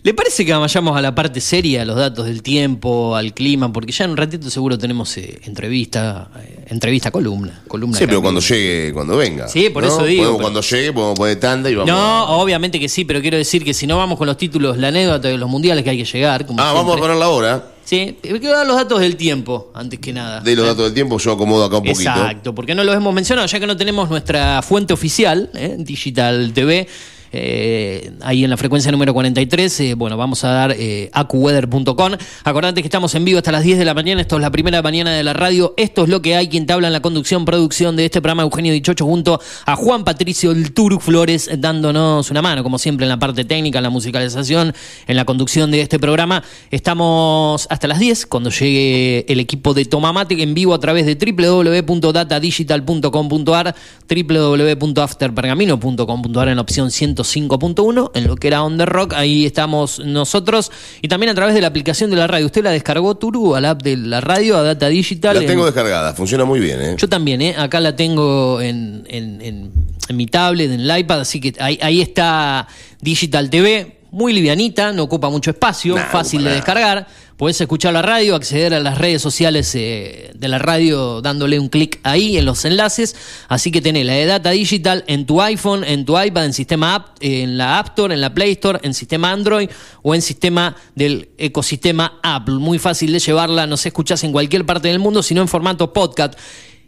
¿Le 0.03 0.15
parece 0.15 0.43
que 0.43 0.51
vayamos 0.53 0.97
a 0.97 1.01
la 1.01 1.13
parte 1.13 1.39
seria, 1.39 1.83
a 1.83 1.85
los 1.85 1.95
datos 1.95 2.25
del 2.25 2.41
tiempo, 2.41 3.15
al 3.15 3.35
clima? 3.35 3.71
Porque 3.71 3.91
ya 3.91 4.05
en 4.05 4.11
un 4.11 4.17
ratito 4.17 4.49
seguro 4.49 4.75
tenemos 4.75 5.15
eh, 5.17 5.39
entrevista, 5.43 6.29
eh, 6.43 6.65
entrevista, 6.69 7.11
columna. 7.11 7.61
columna 7.67 7.95
Sí, 7.99 8.05
pero 8.07 8.19
cuando 8.19 8.41
llegue, 8.41 8.91
cuando 8.93 9.15
venga. 9.15 9.47
Sí, 9.47 9.69
por 9.69 9.83
¿no? 9.83 9.89
eso 9.89 10.03
digo, 10.03 10.23
Podemos- 10.23 10.37
pero- 10.37 10.43
Cuando 10.43 10.61
llegue, 10.61 10.93
podemos 10.93 11.19
poner 11.19 11.39
tanda 11.39 11.69
y 11.69 11.75
vamos. 11.75 11.87
No, 11.91 11.99
a- 11.99 12.29
obviamente 12.37 12.79
que 12.79 12.89
sí, 12.89 13.05
pero 13.05 13.21
quiero 13.21 13.37
decir 13.37 13.63
que 13.63 13.75
si 13.75 13.85
no 13.85 13.97
vamos 13.97 14.17
con 14.17 14.25
los 14.25 14.37
títulos, 14.37 14.75
la 14.79 14.87
anécdota 14.87 15.27
de 15.27 15.37
los 15.37 15.47
mundiales 15.47 15.83
que 15.83 15.91
hay 15.91 15.97
que 16.03 16.05
llegar. 16.11 16.47
Como 16.47 16.59
Ah, 16.59 16.73
vamos 16.73 16.79
a 16.79 16.83
siempre. 16.85 17.01
poner 17.01 17.17
la 17.17 17.29
hora. 17.29 17.65
Sí, 17.85 18.17
quiero 18.21 18.51
dar 18.57 18.65
los 18.65 18.77
datos 18.77 19.01
del 19.01 19.15
tiempo, 19.17 19.69
antes 19.75 19.99
que 19.99 20.13
nada. 20.13 20.39
De 20.41 20.55
los 20.55 20.65
datos 20.65 20.85
del 20.85 20.93
tiempo, 20.95 21.19
yo 21.19 21.33
acomodo 21.33 21.65
acá 21.65 21.77
un 21.77 21.83
poquito. 21.83 22.09
Exacto, 22.09 22.55
porque 22.55 22.73
no 22.73 22.83
lo 22.83 22.93
hemos 22.93 23.13
mencionado, 23.13 23.47
ya 23.47 23.59
que 23.59 23.67
no 23.67 23.77
tenemos 23.77 24.09
nuestra 24.09 24.63
fuente 24.63 24.93
oficial, 24.93 25.51
¿eh? 25.53 25.75
Digital 25.77 26.53
TV. 26.55 26.87
Eh, 27.31 28.11
ahí 28.21 28.43
en 28.43 28.49
la 28.49 28.57
frecuencia 28.57 28.91
número 28.91 29.13
43. 29.13 29.79
eh, 29.79 29.93
bueno, 29.95 30.17
vamos 30.17 30.43
a 30.43 30.49
dar 30.49 30.75
eh, 30.77 31.09
acuweather.com. 31.13 32.13
Acordate 32.43 32.81
que 32.81 32.87
estamos 32.87 33.15
en 33.15 33.25
vivo 33.25 33.37
hasta 33.37 33.51
las 33.51 33.63
10 33.63 33.79
de 33.79 33.85
la 33.85 33.93
mañana. 33.93 34.21
Esto 34.21 34.35
es 34.35 34.41
la 34.41 34.51
primera 34.51 34.81
mañana 34.81 35.11
de 35.11 35.23
la 35.23 35.33
radio. 35.33 35.73
Esto 35.77 36.03
es 36.03 36.09
lo 36.09 36.21
que 36.21 36.35
hay. 36.35 36.49
Quien 36.49 36.65
te 36.65 36.73
habla 36.73 36.87
en 36.87 36.93
la 36.93 37.01
conducción, 37.01 37.45
producción 37.45 37.95
de 37.95 38.05
este 38.05 38.21
programa, 38.21 38.43
Eugenio 38.43 38.73
Dichocho, 38.73 39.05
junto 39.05 39.39
a 39.65 39.75
Juan 39.75 40.03
Patricio 40.03 40.51
El 40.51 40.73
Turu 40.73 40.99
Flores, 40.99 41.49
dándonos 41.57 42.29
una 42.31 42.41
mano, 42.41 42.63
como 42.63 42.77
siempre, 42.77 43.05
en 43.05 43.09
la 43.09 43.19
parte 43.19 43.45
técnica, 43.45 43.79
en 43.79 43.83
la 43.83 43.89
musicalización, 43.89 44.73
en 45.07 45.15
la 45.15 45.25
conducción 45.25 45.71
de 45.71 45.81
este 45.81 45.99
programa. 45.99 46.43
Estamos 46.69 47.67
hasta 47.69 47.87
las 47.87 47.99
10, 47.99 48.25
cuando 48.25 48.49
llegue 48.49 49.25
el 49.27 49.39
equipo 49.39 49.73
de 49.73 49.85
Tomamate 49.85 50.41
en 50.41 50.53
vivo 50.53 50.73
a 50.73 50.79
través 50.79 51.05
de 51.05 51.15
www.datadigital.com.ar, 51.15 53.75
www.afterpergamino.com.ar 54.09 56.49
en 56.49 56.55
la 56.55 56.61
opción 56.61 56.91
105.1, 57.23 58.11
en 58.15 58.27
lo 58.27 58.35
que 58.35 58.47
era 58.47 58.63
On 58.63 58.77
The 58.77 58.85
Rock, 58.85 59.13
ahí 59.13 59.45
estamos 59.45 59.99
nosotros, 59.99 60.71
y 61.01 61.07
también 61.07 61.29
a 61.31 61.35
través 61.35 61.53
de 61.55 61.61
la 61.61 61.67
aplicación 61.67 62.09
de 62.09 62.15
la 62.17 62.27
radio. 62.27 62.45
¿Usted 62.45 62.63
la 62.63 62.71
descargó, 62.71 63.15
Turu, 63.15 63.55
a 63.55 63.61
la 63.61 63.71
app 63.71 63.81
de 63.83 63.97
la 63.97 64.21
radio, 64.21 64.57
a 64.57 64.63
Data 64.63 64.87
Digital? 64.87 65.35
La 65.35 65.41
En- 65.41 65.47
tengo 65.47 65.65
descargada, 65.65 66.13
funciona 66.13 66.45
muy 66.45 66.59
bien, 66.59 66.81
¿eh? 66.81 66.95
yo 66.97 67.07
también, 67.09 67.41
¿eh? 67.41 67.55
acá 67.57 67.79
la 67.79 67.95
tengo 67.95 68.59
en, 68.61 69.03
en- 69.07 69.71
mi 70.13 70.25
tablet, 70.27 70.69
en 70.71 70.81
el 70.81 70.97
iPad, 70.99 71.21
así 71.21 71.39
que 71.39 71.53
ahí, 71.59 71.79
ahí 71.81 72.01
está 72.01 72.67
Digital 72.99 73.49
TV, 73.49 73.97
muy 74.11 74.33
livianita, 74.33 74.91
no 74.91 75.03
ocupa 75.03 75.29
mucho 75.29 75.51
espacio, 75.51 75.95
Nah, 75.95 76.03
fácil 76.11 76.39
de 76.39 76.45
nada. 76.45 76.55
descargar. 76.57 77.07
Podés 77.41 77.59
escuchar 77.59 77.91
la 77.91 78.03
radio, 78.03 78.35
acceder 78.35 78.71
a 78.75 78.79
las 78.79 78.99
redes 78.99 79.19
sociales 79.19 79.73
eh, 79.73 80.29
de 80.35 80.47
la 80.47 80.59
radio 80.59 81.23
dándole 81.23 81.57
un 81.57 81.69
clic 81.69 81.99
ahí 82.03 82.37
en 82.37 82.45
los 82.45 82.65
enlaces. 82.65 83.15
Así 83.47 83.71
que 83.71 83.81
tenés 83.81 84.05
la 84.05 84.13
de 84.13 84.27
Data 84.27 84.51
Digital 84.51 85.03
en 85.07 85.25
tu 85.25 85.41
iPhone, 85.41 85.83
en 85.83 86.05
tu 86.05 86.21
iPad, 86.21 86.45
en 86.45 86.53
sistema 86.53 86.93
app, 86.93 87.17
en 87.19 87.57
la 87.57 87.79
App 87.79 87.87
Store, 87.87 88.13
en 88.13 88.21
la 88.21 88.31
Play 88.31 88.51
Store, 88.51 88.77
en 88.83 88.93
sistema 88.93 89.31
Android 89.31 89.67
o 90.03 90.13
en 90.13 90.21
sistema 90.21 90.75
del 90.93 91.29
ecosistema 91.39 92.19
Apple. 92.21 92.57
Muy 92.59 92.77
fácil 92.77 93.11
de 93.11 93.17
llevarla, 93.17 93.65
no 93.65 93.75
se 93.75 93.89
escuchás 93.89 94.23
en 94.23 94.31
cualquier 94.31 94.63
parte 94.63 94.89
del 94.89 94.99
mundo, 94.99 95.23
sino 95.23 95.41
en 95.41 95.47
formato 95.47 95.91
podcast. 95.91 96.37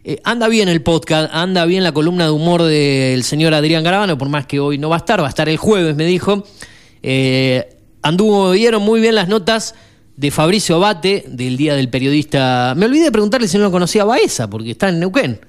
Eh, 0.04 0.20
anda 0.22 0.46
bien 0.46 0.68
el 0.68 0.82
podcast, 0.82 1.34
anda 1.34 1.64
bien 1.64 1.82
la 1.82 1.90
columna 1.90 2.26
de 2.26 2.30
humor 2.30 2.62
del 2.62 3.24
señor 3.24 3.54
Adrián 3.54 3.82
Garabano, 3.82 4.16
por 4.16 4.28
más 4.28 4.46
que 4.46 4.60
hoy 4.60 4.78
no 4.78 4.88
va 4.88 4.94
a 4.94 4.98
estar, 4.98 5.20
va 5.20 5.26
a 5.26 5.30
estar 5.30 5.48
el 5.48 5.56
jueves, 5.56 5.96
me 5.96 6.04
dijo. 6.04 6.44
Eh, 7.02 7.76
anduvo, 8.02 8.52
vieron 8.52 8.84
muy 8.84 9.00
bien 9.00 9.16
las 9.16 9.26
notas 9.26 9.74
de 10.16 10.30
Fabricio 10.30 10.76
Abate 10.76 11.24
del 11.28 11.56
Día 11.56 11.74
del 11.74 11.88
Periodista. 11.88 12.74
Me 12.76 12.86
olvidé 12.86 13.04
de 13.04 13.12
preguntarle 13.12 13.48
si 13.48 13.56
no 13.58 13.64
lo 13.64 13.70
conocía 13.72 14.02
a 14.02 14.04
Baeza, 14.06 14.48
porque 14.48 14.70
está 14.72 14.88
en 14.88 15.00
Neuquén. 15.00 15.40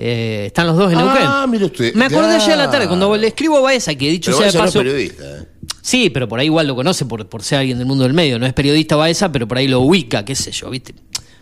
Eh, 0.00 0.44
están 0.46 0.66
los 0.68 0.76
dos 0.76 0.92
en 0.92 0.98
Ah, 0.98 1.04
Neuquén. 1.46 1.50
mire 1.50 1.64
usted, 1.66 1.94
Me 1.94 2.04
acordé 2.04 2.36
ayer 2.36 2.52
a 2.52 2.56
la 2.56 2.70
tarde, 2.70 2.86
cuando 2.86 3.14
le 3.16 3.26
escribo 3.26 3.58
a 3.58 3.60
Baeza, 3.60 3.94
que 3.96 4.08
dicho 4.10 4.30
Pero 4.30 4.38
sea 4.38 4.44
de 4.44 4.48
ese 4.50 4.58
no 4.58 4.64
es 4.64 4.68
paso. 4.70 4.78
periodista, 4.78 5.24
¿eh? 5.40 5.44
Sí, 5.82 6.10
pero 6.10 6.28
por 6.28 6.38
ahí 6.38 6.46
igual 6.46 6.66
lo 6.66 6.76
conoce 6.76 7.04
por, 7.06 7.26
por 7.28 7.42
ser 7.42 7.58
alguien 7.60 7.78
del 7.78 7.86
mundo 7.86 8.04
del 8.04 8.12
medio. 8.14 8.38
No 8.38 8.46
es 8.46 8.52
periodista 8.52 8.94
Baeza, 8.96 9.32
pero 9.32 9.48
por 9.48 9.58
ahí 9.58 9.66
lo 9.68 9.80
ubica, 9.80 10.24
qué 10.24 10.34
sé 10.34 10.52
yo, 10.52 10.70
¿viste? 10.70 10.94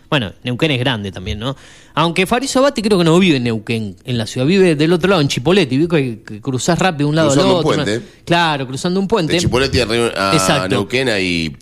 Bueno, 0.09 0.31
Neuquén 0.43 0.71
es 0.71 0.79
grande 0.79 1.11
también, 1.11 1.37
¿no? 1.37 1.55
Aunque 1.93 2.25
Fabrizio 2.25 2.59
Abate 2.59 2.81
creo 2.81 2.97
que 2.97 3.03
no 3.03 3.19
vive 3.19 3.37
en 3.37 3.43
Neuquén, 3.43 3.97
en 4.05 4.17
la 4.17 4.25
ciudad, 4.25 4.47
vive 4.47 4.75
del 4.75 4.93
otro 4.93 5.09
lado, 5.09 5.21
en 5.21 5.27
Chipolete. 5.27 5.75
Y 5.75 5.85
que, 5.87 6.21
que 6.25 6.39
cruzás 6.41 6.79
rápido 6.79 7.07
de 7.07 7.09
un 7.09 7.15
lado 7.17 7.27
Cruzando 7.31 7.59
al 7.59 7.65
un 7.65 7.71
otro. 7.71 7.83
puente. 7.83 7.99
¿no? 7.99 8.21
Claro, 8.25 8.67
cruzando 8.67 8.99
un 9.01 9.07
puente. 9.07 9.33
De 9.33 9.39
Chipolete 9.39 9.81
a, 10.15 10.31
a. 10.63 10.67
Neuquén 10.69 11.09
hay 11.09 11.57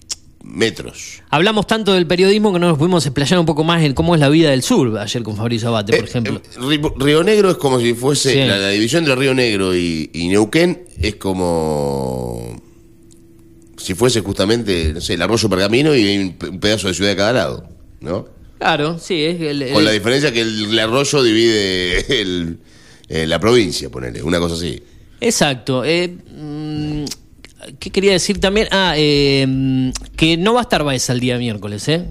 metros. 0.47 1.21
Hablamos 1.29 1.67
tanto 1.67 1.93
del 1.93 2.05
periodismo 2.07 2.53
que 2.53 2.59
no 2.59 2.67
nos 2.69 2.77
pudimos 2.77 3.05
explayar 3.05 3.39
un 3.39 3.45
poco 3.45 3.63
más 3.63 3.83
en 3.83 3.93
cómo 3.93 4.13
es 4.15 4.21
la 4.21 4.29
vida 4.29 4.51
del 4.51 4.61
sur 4.61 4.97
ayer 4.97 5.23
con 5.23 5.35
Fabrizio 5.35 5.69
Abate, 5.69 5.93
por 5.95 6.05
Eh, 6.05 6.07
ejemplo. 6.09 6.41
eh, 6.71 6.81
Río 6.97 7.23
Negro 7.23 7.49
es 7.51 7.57
como 7.57 7.79
si 7.79 7.93
fuese. 7.93 8.31
Sí. 8.33 8.39
La, 8.47 8.57
la 8.57 8.69
división 8.69 9.03
entre 9.03 9.15
Río 9.15 9.33
Negro 9.33 9.75
y, 9.75 10.09
y 10.13 10.27
Neuquén 10.27 10.85
es 11.01 11.15
como. 11.15 12.61
Si 13.77 13.93
fuese 13.93 14.21
justamente, 14.21 14.93
no 14.93 15.01
sé, 15.01 15.13
el 15.15 15.21
arroyo 15.21 15.49
pergamino 15.49 15.93
y 15.95 16.17
un, 16.17 16.35
un 16.49 16.59
pedazo 16.59 16.87
de 16.87 16.93
ciudad 16.93 17.09
de 17.11 17.15
cada 17.15 17.33
lado, 17.33 17.69
¿no? 17.99 18.27
Claro, 18.57 18.97
sí, 18.99 19.21
es 19.23 19.39
el, 19.41 19.71
Con 19.73 19.83
la 19.83 19.91
diferencia 19.91 20.31
que 20.31 20.41
el, 20.41 20.65
el 20.71 20.79
arroyo 20.79 21.21
divide 21.21 22.21
el- 22.21 22.57
eh, 23.09 23.27
la 23.27 23.39
provincia, 23.39 23.89
ponele, 23.89 24.23
una 24.23 24.39
cosa 24.39 24.55
así. 24.55 24.81
Exacto. 25.21 25.83
eh, 25.85 26.07
mm, 26.35 27.03
¿Qué 27.79 27.89
quería 27.89 28.11
decir 28.11 28.39
también? 28.39 28.67
Ah, 28.71 28.93
eh, 28.95 29.45
mm, 29.47 29.89
que 30.15 30.37
no 30.37 30.53
va 30.53 30.61
a 30.61 30.63
estar 30.63 30.83
Baeza 30.83 31.13
el 31.13 31.19
día 31.19 31.37
miércoles, 31.37 31.87
¿eh? 31.87 32.05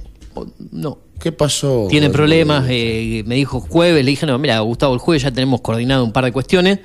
No. 0.71 0.99
¿Qué 1.21 1.33
pasó? 1.33 1.87
Tiene 1.89 2.11
problemas, 2.11 2.67
eh, 2.69 3.23
me 3.27 3.37
dijo 3.37 3.61
jueves, 3.61 4.05
le 4.05 4.11
dije, 4.11 4.27
no, 4.27 4.37
mira, 4.39 4.59
Gustavo, 4.61 4.95
el 4.95 5.01
jueves 5.01 5.23
ya 5.23 5.31
tenemos 5.31 5.61
coordinado 5.61 6.05
un 6.05 6.13
par 6.13 6.25
de 6.25 6.33
cuestiones. 6.33 6.81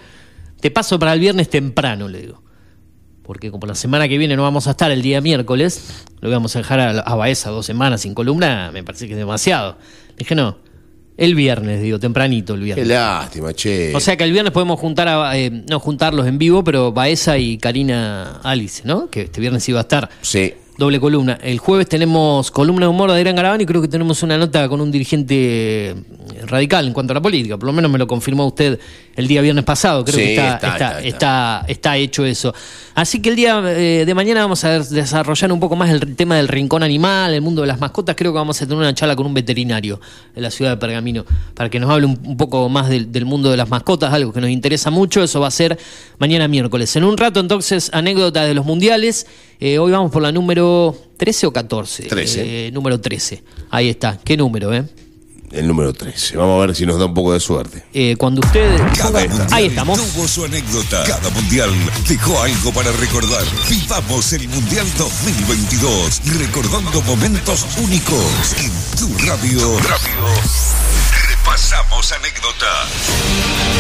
Te 0.60 0.72
paso 0.72 1.00
para 1.00 1.14
el 1.14 1.20
viernes 1.20 1.50
temprano, 1.50 2.08
le 2.08 2.22
digo. 2.22 2.44
Porque 3.24 3.52
como 3.52 3.68
la 3.68 3.76
semana 3.76 4.08
que 4.08 4.18
viene 4.18 4.36
no 4.36 4.44
vamos 4.44 4.68
a 4.68 4.72
estar 4.72 4.92
el 4.92 5.02
día 5.02 5.20
miércoles, 5.20 6.06
lo 6.22 6.30
vamos 6.30 6.56
a 6.56 6.60
dejar 6.60 6.80
a, 6.80 7.00
a 7.00 7.16
Baeza 7.16 7.50
dos 7.50 7.66
semanas 7.66 8.02
sin 8.02 8.14
columna, 8.14 8.72
me 8.72 8.84
parece 8.84 9.08
que 9.08 9.14
es 9.14 9.20
demasiado. 9.20 9.78
Le 10.10 10.16
dije, 10.18 10.36
no, 10.36 10.58
el 11.20 11.36
viernes, 11.36 11.82
digo, 11.82 12.00
tempranito 12.00 12.54
el 12.54 12.60
Qué 12.62 12.66
viernes. 12.66 12.88
lástima, 12.88 13.54
che. 13.54 13.94
O 13.96 14.00
sea 14.00 14.16
que 14.18 14.24
el 14.24 14.32
viernes 14.32 14.52
podemos 14.54 14.80
juntar 14.80 15.08
a, 15.08 15.38
eh, 15.38 15.50
no 15.52 15.80
juntarlos 15.80 16.26
en 16.28 16.38
vivo, 16.38 16.64
pero 16.64 16.92
Baeza 16.92 17.38
y 17.38 17.58
Karina 17.58 18.40
Alice, 18.44 18.84
¿no? 18.86 19.10
Que 19.10 19.24
este 19.24 19.42
viernes 19.42 19.68
iba 19.70 19.80
a 19.80 19.82
estar. 19.82 20.10
sí. 20.22 20.54
Doble 20.80 20.98
columna. 21.02 21.38
El 21.44 21.60
jueves 21.60 21.90
tenemos 21.90 22.52
columna 22.52 22.86
de 22.86 22.88
humor 22.88 23.12
de 23.12 23.18
Adrián 23.18 23.36
Garabán 23.36 23.60
y 23.60 23.66
creo 23.66 23.82
que 23.82 23.90
tenemos 23.90 24.24
una 24.24 24.38
nota 24.38 24.70
con 24.70 24.80
un 24.80 24.90
dirigente 24.90 25.94
radical 26.48 26.88
en 26.88 26.94
cuanto 26.94 27.12
a 27.12 27.16
la 27.16 27.22
política. 27.22 27.58
Por 27.58 27.68
lo 27.68 27.74
menos 27.74 27.92
me 27.92 27.98
lo 27.98 28.08
confirmó 28.08 28.46
usted 28.48 28.80
el 29.18 29.28
día 29.28 29.42
viernes 29.42 29.66
pasado. 29.66 30.06
Creo 30.06 30.16
Sí, 30.16 30.22
que 30.22 30.36
está, 30.36 30.56
está, 30.56 31.02
está, 31.02 31.66
está, 31.68 31.98
hecho 31.98 32.24
eso. 32.24 32.56
Así 32.96 33.22
que 33.22 33.28
el 33.28 33.36
día 33.36 33.62
eh, 33.66 34.06
de 34.06 34.14
mañana 34.14 34.40
vamos 34.40 34.64
a 34.64 34.80
desarrollar 34.80 35.52
un 35.52 35.60
poco 35.60 35.76
más 35.76 35.90
el 35.90 36.16
tema 36.16 36.38
del 36.38 36.48
rincón 36.48 36.82
animal, 36.82 37.34
el 37.34 37.42
mundo 37.42 37.60
de 37.60 37.68
las 37.68 37.82
mascotas. 37.82 38.16
Creo 38.16 38.32
que 38.32 38.38
vamos 38.38 38.62
a 38.62 38.66
tener 38.66 38.78
una 38.78 38.94
charla 38.94 39.18
con 39.18 39.26
un 39.26 39.34
veterinario 39.34 40.00
de 40.34 40.40
la 40.40 40.50
ciudad 40.50 40.72
de 40.72 40.78
Pergamino 40.78 41.26
para 41.56 41.70
que 41.70 41.82
nos 41.82 41.90
hable 41.90 42.06
un, 42.06 42.18
un 42.24 42.38
poco 42.38 42.70
más 42.70 42.88
del, 42.88 43.12
del 43.12 43.26
mundo 43.26 43.52
de 43.52 43.58
las 43.58 43.68
mascotas, 43.68 44.14
algo 44.14 44.32
que 44.32 44.40
nos 44.40 44.50
interesa 44.50 44.92
mucho. 44.92 45.22
Eso 45.22 45.42
va 45.42 45.48
a 45.48 45.52
ser 45.52 45.78
mañana 46.20 46.48
miércoles. 46.48 46.96
En 46.96 47.04
un 47.04 47.18
rato, 47.18 47.42
entonces, 47.42 47.90
anécdotas 47.92 48.48
de 48.48 48.54
los 48.54 48.66
mundiales. 48.66 49.28
Eh, 49.60 49.78
hoy 49.78 49.92
vamos 49.92 50.12
por 50.12 50.22
la 50.22 50.32
número 50.32 50.96
13 51.18 51.48
o 51.48 51.54
14. 51.54 52.04
13. 52.04 52.68
Eh, 52.68 52.72
número 52.72 53.00
13. 53.00 53.44
Ahí 53.70 53.90
está. 53.90 54.18
¿Qué 54.24 54.38
número, 54.38 54.74
eh? 54.74 54.86
El 55.52 55.68
número 55.68 55.92
13. 55.92 56.38
Vamos 56.38 56.62
a 56.64 56.68
ver 56.68 56.76
si 56.76 56.86
nos 56.86 56.98
da 57.00 57.06
un 57.06 57.14
poco 57.14 57.34
de 57.34 57.40
suerte. 57.40 57.84
Eh, 57.94 58.16
cuando 58.18 58.40
usted. 58.40 58.78
Cada 58.96 59.20
mundial 59.28 59.48
Ahí 59.52 59.66
estamos. 59.66 60.00
tuvo 60.14 60.28
su 60.28 60.46
anécdota. 60.46 61.04
Cada 61.04 61.30
mundial 61.32 61.72
dejó 62.08 62.42
algo 62.42 62.72
para 62.72 62.92
recordar. 62.94 63.44
Vivamos 63.70 64.32
el 64.34 64.48
Mundial 64.48 64.86
2022, 64.98 66.22
recordando 66.40 67.02
momentos 67.02 67.66
únicos 67.84 68.56
en 68.60 68.72
tu 68.98 69.26
radio. 69.26 69.60
Repasamos 71.40 72.12
anécdotas. 72.12 72.90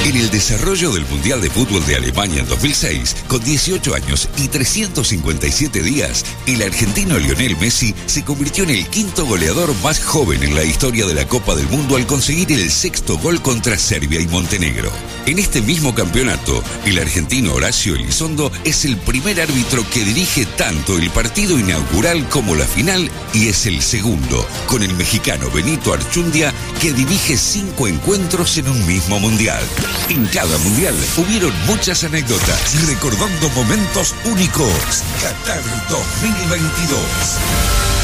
En 0.05 0.15
el 0.15 0.31
desarrollo 0.31 0.91
del 0.91 1.05
Mundial 1.05 1.41
de 1.41 1.49
Fútbol 1.49 1.85
de 1.85 1.97
Alemania 1.97 2.39
en 2.39 2.47
2006, 2.47 3.17
con 3.27 3.43
18 3.43 3.95
años 3.95 4.29
y 4.37 4.47
357 4.47 5.81
días, 5.81 6.25
el 6.47 6.61
argentino 6.63 7.19
Lionel 7.19 7.57
Messi 7.57 7.93
se 8.05 8.23
convirtió 8.23 8.63
en 8.63 8.71
el 8.71 8.87
quinto 8.87 9.25
goleador 9.25 9.73
más 9.83 10.03
joven 10.03 10.41
en 10.43 10.55
la 10.55 10.63
historia 10.63 11.05
de 11.05 11.13
la 11.13 11.27
Copa 11.27 11.53
del 11.53 11.67
Mundo 11.67 11.97
al 11.97 12.07
conseguir 12.07 12.51
el 12.51 12.71
sexto 12.71 13.17
gol 13.17 13.41
contra 13.41 13.77
Serbia 13.77 14.21
y 14.21 14.27
Montenegro. 14.27 14.91
En 15.25 15.37
este 15.37 15.61
mismo 15.61 15.93
campeonato, 15.93 16.63
el 16.85 16.97
argentino 16.97 17.53
Horacio 17.53 17.95
Elizondo 17.95 18.51
es 18.63 18.85
el 18.85 18.97
primer 18.97 19.41
árbitro 19.41 19.87
que 19.91 20.03
dirige 20.03 20.45
tanto 20.45 20.97
el 20.97 21.09
partido 21.11 21.59
inaugural 21.59 22.27
como 22.29 22.55
la 22.55 22.65
final 22.65 23.11
y 23.33 23.49
es 23.49 23.65
el 23.65 23.81
segundo, 23.81 24.47
con 24.65 24.81
el 24.81 24.93
mexicano 24.95 25.51
Benito 25.51 25.93
Archundia, 25.93 26.53
que 26.81 26.93
dirige 26.93 27.37
cinco 27.59 27.87
encuentros 27.87 28.57
en 28.57 28.69
un 28.69 28.87
mismo 28.87 29.19
mundial. 29.19 29.61
En 30.07 30.25
cada 30.27 30.57
mundial 30.59 30.95
hubieron 31.17 31.51
muchas 31.65 32.05
anécdotas, 32.05 32.87
recordando 32.87 33.49
momentos 33.49 34.15
únicos. 34.23 35.03
Qatar 35.21 35.61
2022. 35.89 37.98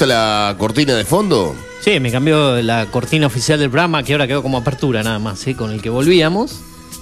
Gusta 0.00 0.06
la 0.06 0.56
cortina 0.56 0.94
de 0.94 1.04
fondo? 1.04 1.54
Sí, 1.82 2.00
me 2.00 2.10
cambió 2.10 2.62
la 2.62 2.86
cortina 2.86 3.26
oficial 3.26 3.58
del 3.58 3.68
programa, 3.68 4.02
que 4.02 4.12
ahora 4.12 4.26
quedó 4.26 4.42
como 4.42 4.56
apertura 4.56 5.02
nada 5.02 5.18
más, 5.18 5.40
¿sí? 5.40 5.54
con 5.54 5.72
el 5.72 5.82
que 5.82 5.90
volvíamos. 5.90 6.60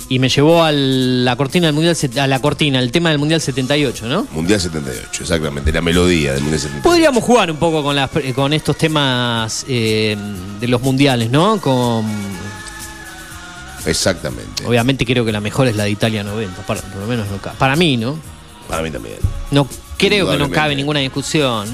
Y 0.09 0.19
me 0.19 0.29
llevó 0.29 0.65
a 0.65 0.73
la 0.73 1.37
cortina 1.37 1.67
del 1.67 1.75
Mundial, 1.75 1.97
a 2.19 2.27
la 2.27 2.41
cortina, 2.41 2.81
el 2.81 2.91
tema 2.91 3.11
del 3.11 3.19
Mundial 3.19 3.41
78, 3.41 4.09
¿no? 4.09 4.27
Mundial 4.33 4.61
78, 4.61 5.23
exactamente, 5.23 5.71
la 5.71 5.81
melodía 5.81 6.33
del 6.33 6.41
Mundial 6.41 6.61
78. 6.61 6.83
Podríamos 6.83 7.23
jugar 7.23 7.53
un 7.53 7.59
poco 7.59 7.85
con, 7.85 7.95
las, 7.95 8.11
con 8.35 8.53
estos 8.53 8.77
temas 8.77 9.65
eh, 9.69 10.17
de 10.59 10.67
los 10.67 10.81
mundiales, 10.81 11.31
¿no? 11.31 11.61
Con, 11.61 12.05
Exactamente. 13.87 14.67
obviamente 14.67 15.07
creo 15.07 15.25
que 15.25 15.31
la 15.31 15.41
mejor 15.41 15.69
es 15.69 15.77
la 15.77 15.85
de 15.85 15.91
Italia 15.91 16.25
90, 16.25 16.63
para, 16.63 16.81
por 16.81 17.01
lo 17.03 17.07
menos 17.07 17.29
no 17.29 17.37
para 17.59 17.77
mí, 17.77 17.97
¿no? 17.97 18.19
Para 18.69 18.83
mí 18.83 18.91
también. 18.91 19.19
No 19.53 19.69
creo 19.97 20.31
que 20.31 20.39
no 20.39 20.51
cabe 20.51 20.75
ninguna 20.75 20.99
discusión. 21.01 21.69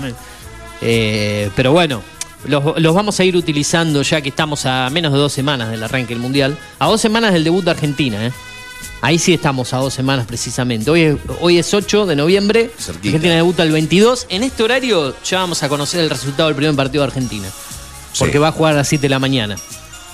Eh, 0.86 1.50
pero 1.56 1.72
bueno, 1.72 2.02
los, 2.46 2.78
los 2.80 2.94
vamos 2.94 3.18
a 3.18 3.24
ir 3.24 3.36
utilizando 3.36 4.02
ya 4.02 4.20
que 4.20 4.28
estamos 4.28 4.66
a 4.66 4.88
menos 4.90 5.12
de 5.12 5.18
dos 5.18 5.32
semanas 5.32 5.70
del 5.70 5.82
arranque 5.82 6.12
del 6.14 6.18
Mundial. 6.22 6.56
A 6.78 6.86
dos 6.86 7.00
semanas 7.00 7.32
del 7.32 7.42
debut 7.42 7.64
de 7.64 7.70
Argentina, 7.70 8.24
¿eh? 8.26 8.32
Ahí 9.00 9.18
sí 9.18 9.34
estamos 9.34 9.72
a 9.74 9.78
dos 9.78 9.92
semanas 9.92 10.26
precisamente. 10.26 10.90
Hoy 10.90 11.02
es, 11.02 11.16
hoy 11.40 11.58
es 11.58 11.74
8 11.74 12.06
de 12.06 12.16
noviembre. 12.16 12.70
Cerquita. 12.78 13.08
Argentina 13.08 13.34
debuta 13.34 13.62
el 13.62 13.72
22. 13.72 14.26
En 14.30 14.42
este 14.42 14.62
horario 14.62 15.14
ya 15.24 15.38
vamos 15.40 15.62
a 15.62 15.68
conocer 15.68 16.00
el 16.00 16.08
resultado 16.10 16.48
del 16.48 16.56
primer 16.56 16.74
partido 16.74 17.02
de 17.02 17.08
Argentina. 17.08 17.48
Porque 18.18 18.32
Sí. 18.34 18.38
va 18.38 18.48
a 18.48 18.52
jugar 18.52 18.72
a 18.74 18.76
las 18.78 18.88
7 18.88 19.02
de 19.02 19.08
la 19.10 19.18
mañana. 19.18 19.56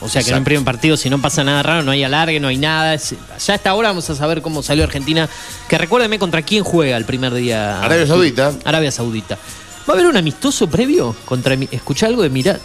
O 0.01 0.09
sea 0.09 0.23
que 0.23 0.31
en 0.31 0.37
Exacto. 0.37 0.37
el 0.39 0.45
primer 0.45 0.65
partido, 0.65 0.97
si 0.97 1.11
no 1.11 1.21
pasa 1.21 1.45
nada 1.45 1.63
raro, 1.63 1.83
no 1.83 1.91
hay 1.93 2.03
alargue, 2.03 2.41
no 2.41 2.49
hay 2.49 2.57
nada. 2.57 2.97
Ya 2.97 3.53
a 3.53 3.57
esta 3.57 3.75
hora 3.75 3.89
vamos 3.91 4.09
a 4.11 4.15
saber 4.17 4.41
cómo 4.43 4.63
salió 4.63 4.83
Argentina. 4.83 5.29
Que 5.69 5.77
recuérdeme 5.79 6.19
contra 6.19 6.43
quién 6.43 6.65
juega 6.65 6.97
el 6.97 7.05
primer 7.05 7.33
día. 7.35 7.81
Arabia 7.83 8.07
Saudita. 8.07 8.53
Arabia 8.65 8.91
Saudita. 8.91 9.39
¿Va 9.89 9.95
a 9.95 9.97
haber 9.97 10.07
un 10.07 10.17
amistoso 10.17 10.69
previo? 10.69 11.17
contra 11.25 11.55
¿Escuché 11.55 12.07
algo 12.07 12.23
de 12.23 12.29
mirar? 12.31 12.61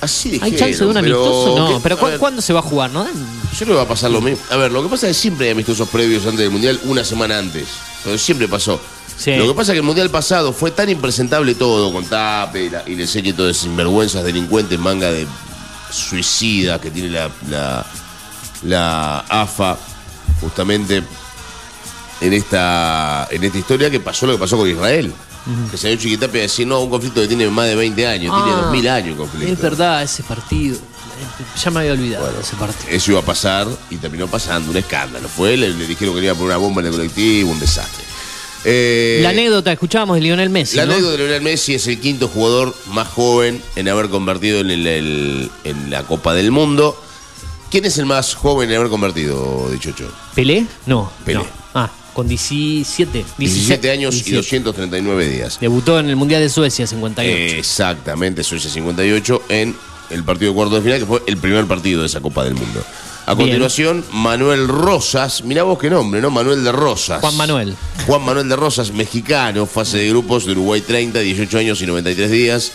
Así 0.00 0.28
¿Hay 0.28 0.32
dijeron, 0.52 0.58
chance 0.58 0.78
de 0.78 0.86
un 0.86 0.94
pero 0.94 0.98
amistoso? 1.00 1.58
No, 1.58 1.80
pero 1.82 1.94
a 1.96 1.98
¿cu- 1.98 2.06
ver, 2.06 2.18
¿cuándo 2.18 2.40
se 2.42 2.52
va 2.52 2.60
a 2.60 2.62
jugar? 2.62 2.90
¿no? 2.90 3.04
Yo 3.04 3.10
creo 3.58 3.66
que 3.68 3.74
va 3.74 3.82
a 3.82 3.88
pasar 3.88 4.10
lo 4.10 4.20
mismo. 4.20 4.38
A 4.50 4.56
ver, 4.56 4.70
lo 4.72 4.82
que 4.82 4.88
pasa 4.88 5.08
es 5.08 5.16
que 5.16 5.22
siempre 5.22 5.46
hay 5.46 5.52
amistosos 5.52 5.88
previos 5.88 6.24
antes 6.24 6.38
del 6.40 6.50
Mundial, 6.50 6.78
una 6.84 7.04
semana 7.04 7.38
antes. 7.38 7.66
Pero 8.04 8.16
siempre 8.18 8.46
pasó. 8.48 8.80
Sí. 9.16 9.34
Lo 9.36 9.46
que 9.48 9.54
pasa 9.54 9.72
es 9.72 9.74
que 9.74 9.80
el 9.80 9.84
Mundial 9.84 10.08
pasado 10.10 10.52
fue 10.52 10.70
tan 10.70 10.88
impresentable 10.88 11.54
todo, 11.54 11.92
con 11.92 12.04
Tape 12.06 12.64
y, 12.64 12.70
la- 12.70 12.82
y 12.86 12.92
el 13.00 13.08
séquito 13.08 13.46
de 13.46 13.52
sinvergüenzas, 13.52 14.22
delincuentes, 14.24 14.78
manga 14.78 15.10
de 15.10 15.26
suicida 15.90 16.80
que 16.80 16.90
tiene 16.90 17.08
la, 17.10 17.30
la, 17.50 17.86
la 18.62 19.18
AFA, 19.28 19.76
justamente 20.40 21.02
en 22.20 22.32
esta, 22.32 23.28
en 23.30 23.44
esta 23.44 23.58
historia 23.58 23.90
que 23.90 24.00
pasó 24.00 24.26
lo 24.26 24.32
que 24.34 24.38
pasó 24.38 24.56
con 24.56 24.68
Israel. 24.70 25.12
Que 25.70 25.76
salió 25.76 25.96
Chiquitape 25.96 26.38
a 26.38 26.42
decir, 26.42 26.66
no, 26.66 26.80
un 26.80 26.90
conflicto 26.90 27.20
que 27.22 27.28
tiene 27.28 27.48
más 27.48 27.66
de 27.66 27.74
20 27.74 28.06
años, 28.06 28.34
tiene 28.34 28.58
Ah, 28.58 28.62
2000 28.64 28.88
años 28.88 29.08
el 29.10 29.16
conflicto. 29.16 29.52
Es 29.52 29.60
verdad, 29.60 30.02
ese 30.02 30.22
partido. 30.22 30.78
Ya 31.62 31.70
me 31.70 31.80
había 31.80 31.92
olvidado 31.92 32.32
de 32.32 32.40
ese 32.40 32.56
partido. 32.56 32.90
Eso 32.90 33.10
iba 33.12 33.20
a 33.20 33.24
pasar 33.24 33.66
y 33.90 33.96
terminó 33.96 34.26
pasando, 34.26 34.70
un 34.70 34.76
escándalo. 34.76 35.28
Fue, 35.28 35.56
le, 35.56 35.68
le 35.70 35.86
dijeron 35.86 36.14
que 36.14 36.20
le 36.20 36.26
iba 36.26 36.34
a 36.34 36.36
poner 36.36 36.50
una 36.50 36.56
bomba 36.58 36.80
en 36.82 36.86
el 36.88 36.92
colectivo, 36.92 37.50
un 37.50 37.60
desastre. 37.60 38.04
Eh, 38.64 39.20
La 39.22 39.30
anécdota, 39.30 39.72
escuchábamos 39.72 40.16
de 40.16 40.22
Lionel 40.22 40.50
Messi. 40.50 40.76
la 40.76 40.84
¿no? 40.84 40.92
anécdota 40.92 41.12
de 41.16 41.18
Lionel 41.24 41.42
Messi 41.42 41.74
es 41.74 41.86
el 41.86 41.98
quinto 42.00 42.28
jugador 42.28 42.74
más 42.92 43.08
joven 43.08 43.62
en 43.76 43.88
haber 43.88 44.08
convertido 44.10 44.60
en, 44.60 44.70
el- 44.70 44.86
el- 44.86 45.50
en 45.64 45.90
la 45.90 46.02
Copa 46.02 46.34
del 46.34 46.50
Mundo. 46.50 47.00
¿Quién 47.70 47.84
es 47.86 47.96
el 47.98 48.04
más 48.06 48.34
joven 48.34 48.70
en 48.70 48.76
haber 48.76 48.90
convertido, 48.90 49.68
Dichocho? 49.70 50.10
¿Pelé? 50.34 50.66
No. 50.86 51.10
Pelé. 51.24 51.38
no. 51.38 51.59
Con 52.20 52.28
17. 52.28 53.24
17 53.38 53.90
años 53.90 54.12
17. 54.12 54.30
y 54.30 54.36
239 54.36 55.26
días. 55.26 55.58
Debutó 55.58 55.98
en 55.98 56.10
el 56.10 56.16
Mundial 56.16 56.42
de 56.42 56.50
Suecia 56.50 56.86
58. 56.86 57.56
Exactamente, 57.56 58.44
Suecia 58.44 58.70
58 58.70 59.44
en 59.48 59.74
el 60.10 60.22
partido 60.22 60.50
de 60.50 60.54
cuarto 60.54 60.74
de 60.74 60.82
final, 60.82 60.98
que 60.98 61.06
fue 61.06 61.22
el 61.26 61.38
primer 61.38 61.64
partido 61.64 62.02
de 62.02 62.08
esa 62.08 62.20
Copa 62.20 62.44
del 62.44 62.56
Mundo. 62.56 62.84
A 63.24 63.32
Bien. 63.32 63.48
continuación, 63.48 64.04
Manuel 64.12 64.68
Rosas, 64.68 65.44
mirá 65.44 65.62
vos 65.62 65.78
qué 65.78 65.88
nombre, 65.88 66.20
¿no? 66.20 66.28
Manuel 66.28 66.62
de 66.62 66.72
Rosas. 66.72 67.22
Juan 67.22 67.38
Manuel. 67.38 67.74
Juan 68.06 68.22
Manuel 68.22 68.50
de 68.50 68.56
Rosas, 68.56 68.92
mexicano, 68.92 69.64
fase 69.64 69.96
de 69.96 70.10
grupos 70.10 70.44
de 70.44 70.52
Uruguay 70.52 70.82
30, 70.82 71.20
18 71.20 71.56
años 71.56 71.80
y 71.80 71.86
93 71.86 72.30
días. 72.30 72.72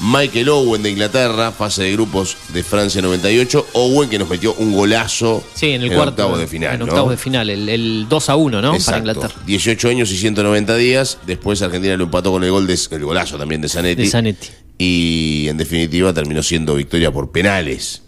Michael 0.00 0.48
Owen 0.48 0.82
de 0.82 0.90
Inglaterra, 0.90 1.52
fase 1.52 1.84
de 1.84 1.92
grupos 1.92 2.36
de 2.52 2.62
Francia 2.62 3.00
98. 3.00 3.68
Owen 3.74 4.10
que 4.10 4.18
nos 4.18 4.28
metió 4.28 4.52
un 4.54 4.72
golazo 4.72 5.42
Sí, 5.54 5.70
en 5.70 5.82
el 5.82 5.88
cuarto. 5.92 6.10
octavo 6.10 6.36
de 6.36 6.46
final. 6.46 6.74
En 6.74 6.80
¿no? 6.80 6.84
octavos 6.86 7.10
de 7.12 7.16
final, 7.16 7.48
el, 7.48 7.68
el 7.68 8.06
2 8.08 8.28
a 8.28 8.36
1, 8.36 8.60
¿no? 8.62 8.76
Para. 8.84 8.98
Inglaterra. 8.98 9.34
18 9.46 9.88
años 9.88 10.10
y 10.10 10.16
190 10.16 10.76
días. 10.76 11.18
Después 11.26 11.62
Argentina 11.62 11.96
lo 11.96 12.04
empató 12.04 12.32
con 12.32 12.42
el 12.44 12.50
gol 12.50 12.66
de, 12.66 12.78
el 12.90 13.04
golazo 13.04 13.38
también 13.38 13.60
de 13.60 13.68
Zanetti. 13.68 14.02
De 14.02 14.08
Zanetti. 14.08 14.48
Y 14.78 15.46
en 15.48 15.56
definitiva 15.56 16.12
terminó 16.12 16.42
siendo 16.42 16.74
victoria 16.74 17.12
por 17.12 17.30
penales 17.30 18.02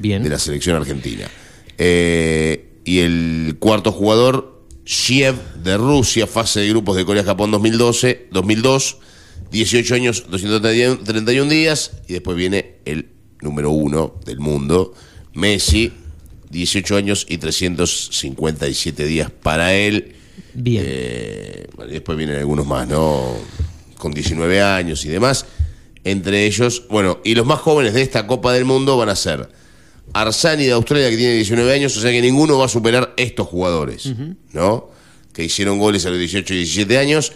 Bien. 0.00 0.22
de 0.22 0.28
la 0.28 0.38
selección 0.40 0.76
argentina. 0.76 1.28
Eh, 1.78 2.80
y 2.84 2.98
el 2.98 3.56
cuarto 3.60 3.92
jugador, 3.92 4.64
Shiev 4.84 5.36
de 5.62 5.76
Rusia, 5.76 6.26
fase 6.26 6.60
de 6.60 6.68
grupos 6.70 6.96
de 6.96 7.04
Corea-Japón 7.04 7.52
2012, 7.52 8.26
2002, 8.32 8.96
18 9.50 9.94
años, 9.94 10.24
231 10.30 11.50
días. 11.50 11.92
Y 12.06 12.14
después 12.14 12.36
viene 12.36 12.76
el 12.84 13.10
número 13.40 13.70
uno 13.70 14.14
del 14.24 14.40
mundo, 14.40 14.94
Messi, 15.34 15.92
18 16.50 16.96
años 16.96 17.26
y 17.28 17.38
357 17.38 19.04
días 19.06 19.30
para 19.30 19.74
él. 19.74 20.14
Bien. 20.54 20.84
Eh, 20.86 21.66
bueno, 21.76 21.90
y 21.90 21.94
después 21.94 22.16
vienen 22.18 22.36
algunos 22.36 22.66
más, 22.66 22.88
¿no? 22.88 23.36
Con 23.96 24.12
19 24.12 24.60
años 24.62 25.04
y 25.04 25.08
demás. 25.08 25.46
Entre 26.04 26.46
ellos, 26.46 26.84
bueno, 26.88 27.20
y 27.24 27.34
los 27.34 27.46
más 27.46 27.60
jóvenes 27.60 27.94
de 27.94 28.02
esta 28.02 28.26
Copa 28.26 28.52
del 28.52 28.64
Mundo 28.64 28.96
van 28.96 29.08
a 29.08 29.16
ser 29.16 29.48
Arsani 30.12 30.64
de 30.64 30.72
Australia, 30.72 31.10
que 31.10 31.16
tiene 31.16 31.34
19 31.34 31.72
años, 31.72 31.96
o 31.96 32.00
sea 32.00 32.10
que 32.10 32.22
ninguno 32.22 32.58
va 32.58 32.66
a 32.66 32.68
superar 32.68 33.14
estos 33.16 33.46
jugadores, 33.46 34.10
¿no? 34.52 34.90
Que 35.32 35.44
hicieron 35.44 35.78
goles 35.78 36.06
a 36.06 36.10
los 36.10 36.18
18 36.18 36.54
y 36.54 36.56
17 36.58 36.98
años. 36.98 37.32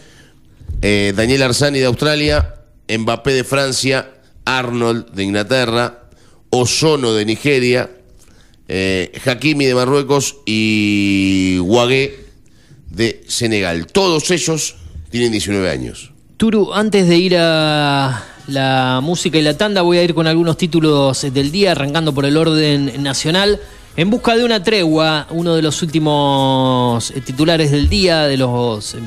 Eh, 0.84 1.12
Daniel 1.14 1.44
Arsani 1.44 1.78
de 1.78 1.86
Australia, 1.86 2.56
Mbappé 2.88 3.32
de 3.32 3.44
Francia, 3.44 4.10
Arnold 4.44 5.12
de 5.12 5.22
Inglaterra, 5.22 6.08
Ozono 6.50 7.14
de 7.14 7.24
Nigeria, 7.24 7.88
eh, 8.66 9.12
Hakimi 9.24 9.64
de 9.64 9.76
Marruecos 9.76 10.38
y 10.44 11.58
Guagué 11.58 12.26
de 12.90 13.22
Senegal. 13.28 13.86
Todos 13.86 14.30
ellos 14.32 14.74
tienen 15.10 15.30
19 15.30 15.70
años. 15.70 16.10
Turu, 16.36 16.72
antes 16.72 17.06
de 17.06 17.16
ir 17.16 17.36
a 17.38 18.24
la 18.48 19.00
música 19.00 19.38
y 19.38 19.42
la 19.42 19.56
tanda, 19.56 19.82
voy 19.82 19.98
a 19.98 20.02
ir 20.02 20.14
con 20.14 20.26
algunos 20.26 20.56
títulos 20.56 21.22
del 21.32 21.52
día, 21.52 21.72
arrancando 21.72 22.12
por 22.12 22.24
el 22.24 22.36
orden 22.36 23.00
nacional. 23.02 23.60
En 23.96 24.10
busca 24.10 24.34
de 24.36 24.44
una 24.44 24.62
tregua, 24.64 25.28
uno 25.30 25.54
de 25.54 25.62
los 25.62 25.80
últimos 25.82 27.10
eh, 27.10 27.20
titulares 27.20 27.70
del 27.70 27.88
día, 27.88 28.22
de 28.22 28.36
los 28.36 28.94
eh, 28.94 28.98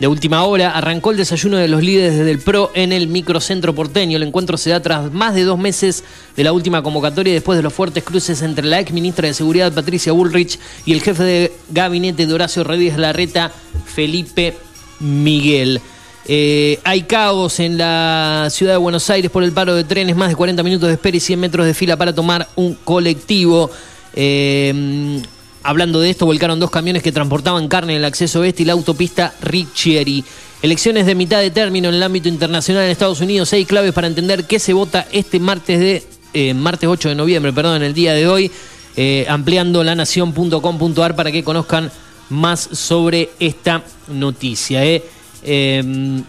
de 0.00 0.08
última 0.08 0.44
hora, 0.44 0.70
arrancó 0.70 1.10
el 1.10 1.18
desayuno 1.18 1.58
de 1.58 1.68
los 1.68 1.82
líderes 1.82 2.16
del 2.24 2.38
PRO 2.38 2.70
en 2.74 2.90
el 2.90 3.06
microcentro 3.06 3.74
porteño. 3.74 4.16
El 4.16 4.22
encuentro 4.22 4.56
se 4.56 4.70
da 4.70 4.80
tras 4.80 5.12
más 5.12 5.34
de 5.34 5.44
dos 5.44 5.58
meses 5.58 6.04
de 6.34 6.42
la 6.42 6.54
última 6.54 6.82
convocatoria 6.82 7.32
y 7.32 7.34
después 7.34 7.58
de 7.58 7.62
los 7.62 7.74
fuertes 7.74 8.02
cruces 8.02 8.40
entre 8.40 8.66
la 8.66 8.80
ex 8.80 8.92
ministra 8.92 9.28
de 9.28 9.34
Seguridad 9.34 9.74
Patricia 9.74 10.12
Bullrich 10.12 10.58
y 10.86 10.94
el 10.94 11.02
jefe 11.02 11.22
de 11.22 11.52
gabinete 11.68 12.26
de 12.26 12.32
Horacio 12.32 12.64
Rodríguez 12.64 12.96
Larreta, 12.96 13.52
Felipe 13.84 14.56
Miguel. 15.00 15.82
Eh, 16.26 16.78
hay 16.84 17.02
caos 17.02 17.60
en 17.60 17.76
la 17.76 18.48
ciudad 18.50 18.72
de 18.72 18.78
Buenos 18.78 19.10
Aires 19.10 19.30
por 19.30 19.42
el 19.42 19.52
paro 19.52 19.74
de 19.74 19.84
trenes, 19.84 20.16
más 20.16 20.30
de 20.30 20.36
40 20.36 20.62
minutos 20.62 20.88
de 20.88 20.94
espera 20.94 21.18
y 21.18 21.20
100 21.20 21.38
metros 21.38 21.66
de 21.66 21.74
fila 21.74 21.98
para 21.98 22.14
tomar 22.14 22.48
un 22.56 22.74
colectivo. 22.84 23.70
Eh, 24.14 25.20
hablando 25.62 26.00
de 26.00 26.10
esto, 26.10 26.26
volcaron 26.26 26.60
dos 26.60 26.70
camiones 26.70 27.02
que 27.02 27.12
transportaban 27.12 27.68
carne 27.68 27.92
en 27.94 27.98
el 27.98 28.04
acceso 28.04 28.40
oeste 28.40 28.62
y 28.62 28.66
la 28.66 28.72
autopista 28.72 29.34
Riccieri. 29.42 30.24
Elecciones 30.62 31.06
de 31.06 31.14
mitad 31.14 31.40
de 31.40 31.50
término 31.50 31.88
en 31.88 31.94
el 31.94 32.02
ámbito 32.02 32.28
internacional 32.28 32.84
en 32.84 32.90
Estados 32.90 33.20
Unidos. 33.20 33.48
Seis 33.48 33.66
claves 33.66 33.92
para 33.92 34.06
entender 34.06 34.44
qué 34.44 34.58
se 34.58 34.72
vota 34.72 35.06
este 35.10 35.40
martes 35.40 35.80
de 35.80 36.04
eh, 36.34 36.54
martes 36.54 36.88
8 36.88 37.10
de 37.10 37.14
noviembre, 37.14 37.52
perdón, 37.52 37.76
en 37.76 37.82
el 37.82 37.94
día 37.94 38.12
de 38.12 38.28
hoy. 38.28 38.50
Eh, 38.96 39.24
ampliando 39.28 39.82
lanación.com.ar 39.82 41.16
para 41.16 41.32
que 41.32 41.44
conozcan 41.44 41.90
más 42.28 42.60
sobre 42.72 43.30
esta 43.38 43.82
noticia. 44.08 44.84
eh. 44.84 45.02
Eh, 45.42 46.22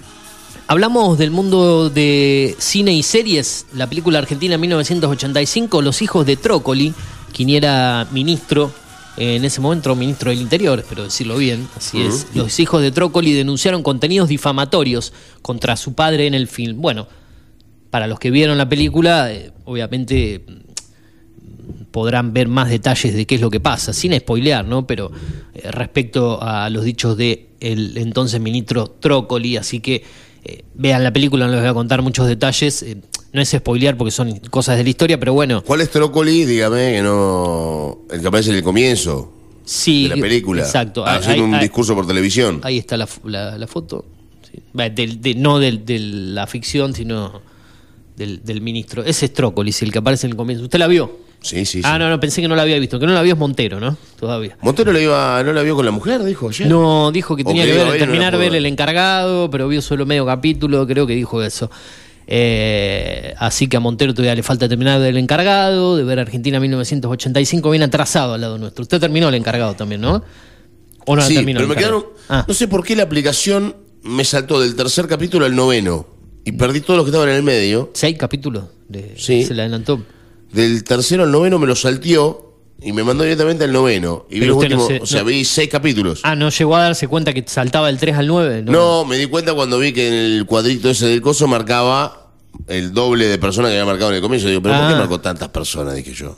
hablamos 0.67 1.17
del 1.17 1.31
mundo 1.31 1.89
de 1.89 2.55
cine 2.59 2.93
y 2.93 3.03
series. 3.03 3.65
La 3.73 3.87
película 3.87 4.19
argentina 4.19 4.57
1985, 4.57 5.81
Los 5.81 6.01
hijos 6.01 6.25
de 6.25 6.37
Trócoli, 6.37 6.93
quien 7.33 7.49
era 7.49 8.07
ministro, 8.11 8.71
en 9.17 9.43
ese 9.43 9.59
momento 9.61 9.95
ministro 9.95 10.31
del 10.31 10.41
Interior, 10.41 10.79
espero 10.79 11.03
decirlo 11.03 11.37
bien, 11.37 11.67
así 11.75 12.01
es. 12.01 12.27
Los 12.33 12.59
hijos 12.59 12.81
de 12.81 12.91
Trócoli 12.91 13.33
denunciaron 13.33 13.83
contenidos 13.83 14.29
difamatorios 14.29 15.13
contra 15.41 15.75
su 15.75 15.93
padre 15.93 16.27
en 16.27 16.33
el 16.33 16.47
film. 16.47 16.81
Bueno, 16.81 17.07
para 17.89 18.07
los 18.07 18.19
que 18.19 18.31
vieron 18.31 18.57
la 18.57 18.69
película, 18.69 19.31
eh, 19.31 19.51
obviamente 19.65 20.43
podrán 21.91 22.33
ver 22.33 22.47
más 22.47 22.69
detalles 22.69 23.13
de 23.13 23.25
qué 23.25 23.35
es 23.35 23.41
lo 23.41 23.49
que 23.49 23.59
pasa, 23.59 23.91
sin 23.91 24.17
spoilear, 24.17 24.65
¿no? 24.65 24.87
Pero 24.87 25.11
eh, 25.53 25.69
respecto 25.71 26.41
a 26.41 26.69
los 26.69 26.85
dichos 26.85 27.17
de 27.17 27.49
el 27.59 27.97
entonces 27.97 28.39
ministro 28.39 28.87
Trócoli, 28.87 29.57
así 29.57 29.81
que 29.81 30.03
eh, 30.45 30.63
vean 30.73 31.03
la 31.03 31.11
película, 31.11 31.45
no 31.45 31.51
les 31.51 31.61
voy 31.61 31.69
a 31.69 31.73
contar 31.73 32.01
muchos 32.01 32.27
detalles. 32.27 32.85
No 33.33 33.41
es 33.41 33.49
spoilear 33.49 33.95
porque 33.97 34.11
son 34.11 34.39
cosas 34.49 34.77
de 34.77 34.83
la 34.83 34.89
historia, 34.89 35.19
pero 35.19 35.33
bueno, 35.33 35.63
¿Cuál 35.63 35.81
es 35.81 35.89
Trócoli? 35.89 36.45
Dígame 36.45 36.93
que 36.93 37.01
no. 37.01 37.99
El 38.11 38.21
que 38.21 38.27
aparece 38.27 38.49
en 38.51 38.57
el 38.57 38.63
comienzo 38.63 39.31
sí. 39.65 40.07
de 40.09 40.15
la 40.15 40.21
película. 40.21 40.61
Exacto. 40.63 41.05
Haciendo 41.05 41.43
Ahí- 41.43 41.49
un 41.49 41.55
ahí- 41.55 41.61
discurso 41.61 41.95
por 41.95 42.05
televisión. 42.07 42.59
Ahí 42.63 42.77
está 42.77 42.97
la, 42.97 43.07
la- 43.25 43.57
la 43.57 43.67
foto. 43.67 44.05
Sí. 44.51 44.59
Del- 44.73 45.21
de- 45.21 45.35
no 45.35 45.59
de 45.59 45.79
la 45.99 46.45
ficción, 46.47 46.93
sino 46.93 47.41
del, 48.17 48.43
del 48.43 48.61
ministro. 48.61 49.03
Ese 49.03 49.25
es 49.27 49.33
Trócolis, 49.33 49.81
el 49.81 49.91
que 49.91 49.99
aparece 49.99 50.27
en 50.27 50.31
el 50.31 50.37
comienzo. 50.37 50.65
¿Usted 50.65 50.79
la 50.79 50.87
vio? 50.87 51.19
Sí, 51.43 51.65
sí, 51.65 51.79
sí. 51.79 51.81
Ah, 51.83 51.97
no, 51.97 52.07
no, 52.07 52.19
pensé 52.19 52.39
que 52.39 52.47
no 52.47 52.55
la 52.55 52.61
había 52.61 52.77
visto. 52.77 52.99
Que 52.99 53.07
no 53.07 53.13
la 53.13 53.21
vio 53.23 53.33
es 53.33 53.39
Montero, 53.39 53.79
¿no? 53.79 53.97
Todavía. 54.19 54.57
Montero 54.61 54.91
le 54.93 55.01
iba, 55.01 55.41
no 55.41 55.53
la 55.53 55.63
vio 55.63 55.75
con 55.75 55.85
la 55.85 55.89
mujer, 55.91 56.23
dijo 56.23 56.49
ayer. 56.49 56.67
No, 56.67 57.11
dijo 57.11 57.35
que 57.35 57.43
tenía 57.43 57.65
que 57.65 57.73
ver, 57.73 57.87
no 57.87 57.93
terminar 57.93 58.33
de 58.33 58.37
ver 58.37 58.51
ver. 58.51 58.57
el 58.59 58.65
encargado, 58.67 59.49
pero 59.49 59.67
vio 59.67 59.81
solo 59.81 60.05
medio 60.05 60.23
capítulo, 60.25 60.85
creo 60.85 61.07
que 61.07 61.15
dijo 61.15 61.41
eso. 61.41 61.71
Eh, 62.27 63.33
así 63.37 63.67
que 63.67 63.77
a 63.77 63.79
Montero 63.79 64.13
todavía 64.13 64.35
le 64.35 64.43
falta 64.43 64.69
terminar 64.69 64.99
del 64.99 65.17
encargado, 65.17 65.97
de 65.97 66.03
ver 66.03 66.19
Argentina 66.19 66.59
1985, 66.59 67.69
bien 67.69 67.83
atrasado 67.83 68.33
al 68.33 68.41
lado 68.41 68.57
nuestro. 68.57 68.83
Usted 68.83 68.99
terminó 68.99 69.29
el 69.29 69.35
encargado 69.35 69.73
también, 69.75 70.01
¿no? 70.01 70.23
¿O 71.05 71.15
no 71.15 71.21
sí, 71.21 71.35
terminó 71.35 71.59
pero 71.59 71.71
el 71.71 71.75
me 71.75 71.81
quedaron. 71.81 72.05
Ah. 72.29 72.45
No 72.47 72.53
sé 72.53 72.67
por 72.67 72.83
qué 72.83 72.95
la 72.95 73.03
aplicación 73.03 73.75
me 74.03 74.23
saltó 74.23 74.59
del 74.59 74.75
tercer 74.75 75.07
capítulo 75.07 75.45
al 75.45 75.55
noveno. 75.55 76.07
Y 76.43 76.53
perdí 76.53 76.81
todos 76.81 76.97
los 76.97 77.05
que 77.05 77.09
estaban 77.09 77.29
en 77.29 77.35
el 77.35 77.43
medio. 77.43 77.91
Seis 77.93 78.17
capítulos. 78.17 78.65
De, 78.87 79.13
Sí. 79.17 79.43
Se 79.43 79.53
le 79.53 79.61
adelantó. 79.61 80.03
Del 80.51 80.83
tercero 80.83 81.23
al 81.23 81.31
noveno 81.31 81.59
me 81.59 81.67
lo 81.67 81.75
salteó 81.75 82.50
y 82.81 82.91
me 82.93 83.03
mandó 83.03 83.23
directamente 83.23 83.63
al 83.63 83.71
noveno. 83.71 84.25
Y 84.29 84.39
vi 84.39 84.45
los 84.47 84.55
no 84.57 84.61
últimos, 84.61 84.87
se- 84.87 84.99
o 84.99 85.05
sea, 85.05 85.19
no- 85.21 85.27
vi 85.27 85.45
seis 85.45 85.69
capítulos. 85.69 86.21
Ah, 86.23 86.35
¿no 86.35 86.49
llegó 86.49 86.75
a 86.75 86.83
darse 86.83 87.07
cuenta 87.07 87.33
que 87.33 87.43
saltaba 87.47 87.87
del 87.87 87.97
3 87.97 88.15
al 88.15 88.27
9? 88.27 88.63
no. 88.65 89.05
me 89.05 89.17
di 89.17 89.27
cuenta 89.27 89.53
cuando 89.53 89.77
vi 89.79 89.93
que 89.93 90.07
en 90.07 90.13
el 90.13 90.45
cuadrito 90.45 90.89
ese 90.89 91.05
del 91.07 91.21
coso 91.21 91.47
marcaba 91.47 92.31
el 92.67 92.93
doble 92.93 93.27
de 93.27 93.37
personas 93.37 93.69
que 93.71 93.77
había 93.77 93.85
marcado 93.85 94.09
en 94.11 94.15
el 94.17 94.21
comienzo. 94.21 94.47
Digo, 94.47 94.61
¿pero 94.61 94.75
por 94.75 94.87
qué 94.87 94.93
Ah. 94.93 94.97
marcó 94.97 95.19
tantas 95.21 95.49
personas? 95.49 95.95
Dije 95.95 96.13
yo. 96.13 96.37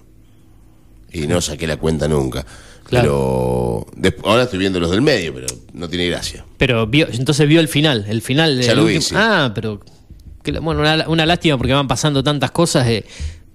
Y 1.11 1.27
no 1.27 1.41
saqué 1.41 1.67
la 1.67 1.77
cuenta 1.77 2.07
nunca. 2.07 2.45
Claro. 2.85 3.85
Pero 3.95 4.11
desp- 4.15 4.21
ahora 4.27 4.43
estoy 4.43 4.59
viendo 4.59 4.79
los 4.79 4.91
del 4.91 5.01
medio, 5.01 5.33
pero 5.33 5.47
no 5.73 5.87
tiene 5.87 6.07
gracia. 6.07 6.45
Pero 6.57 6.85
vio, 6.87 7.07
entonces 7.11 7.47
vio 7.47 7.59
el 7.59 7.67
final, 7.67 8.05
el 8.07 8.21
final 8.21 8.59
Ya 8.61 8.69
del 8.69 8.77
lo 8.77 8.85
vi, 8.85 9.01
sí. 9.01 9.15
Ah, 9.17 9.51
pero 9.55 9.79
que 10.43 10.51
bueno, 10.59 10.81
una, 10.81 11.07
una 11.07 11.25
lástima 11.25 11.57
porque 11.57 11.73
van 11.73 11.87
pasando 11.87 12.23
tantas 12.23 12.51
cosas. 12.51 12.87
eh. 12.87 13.05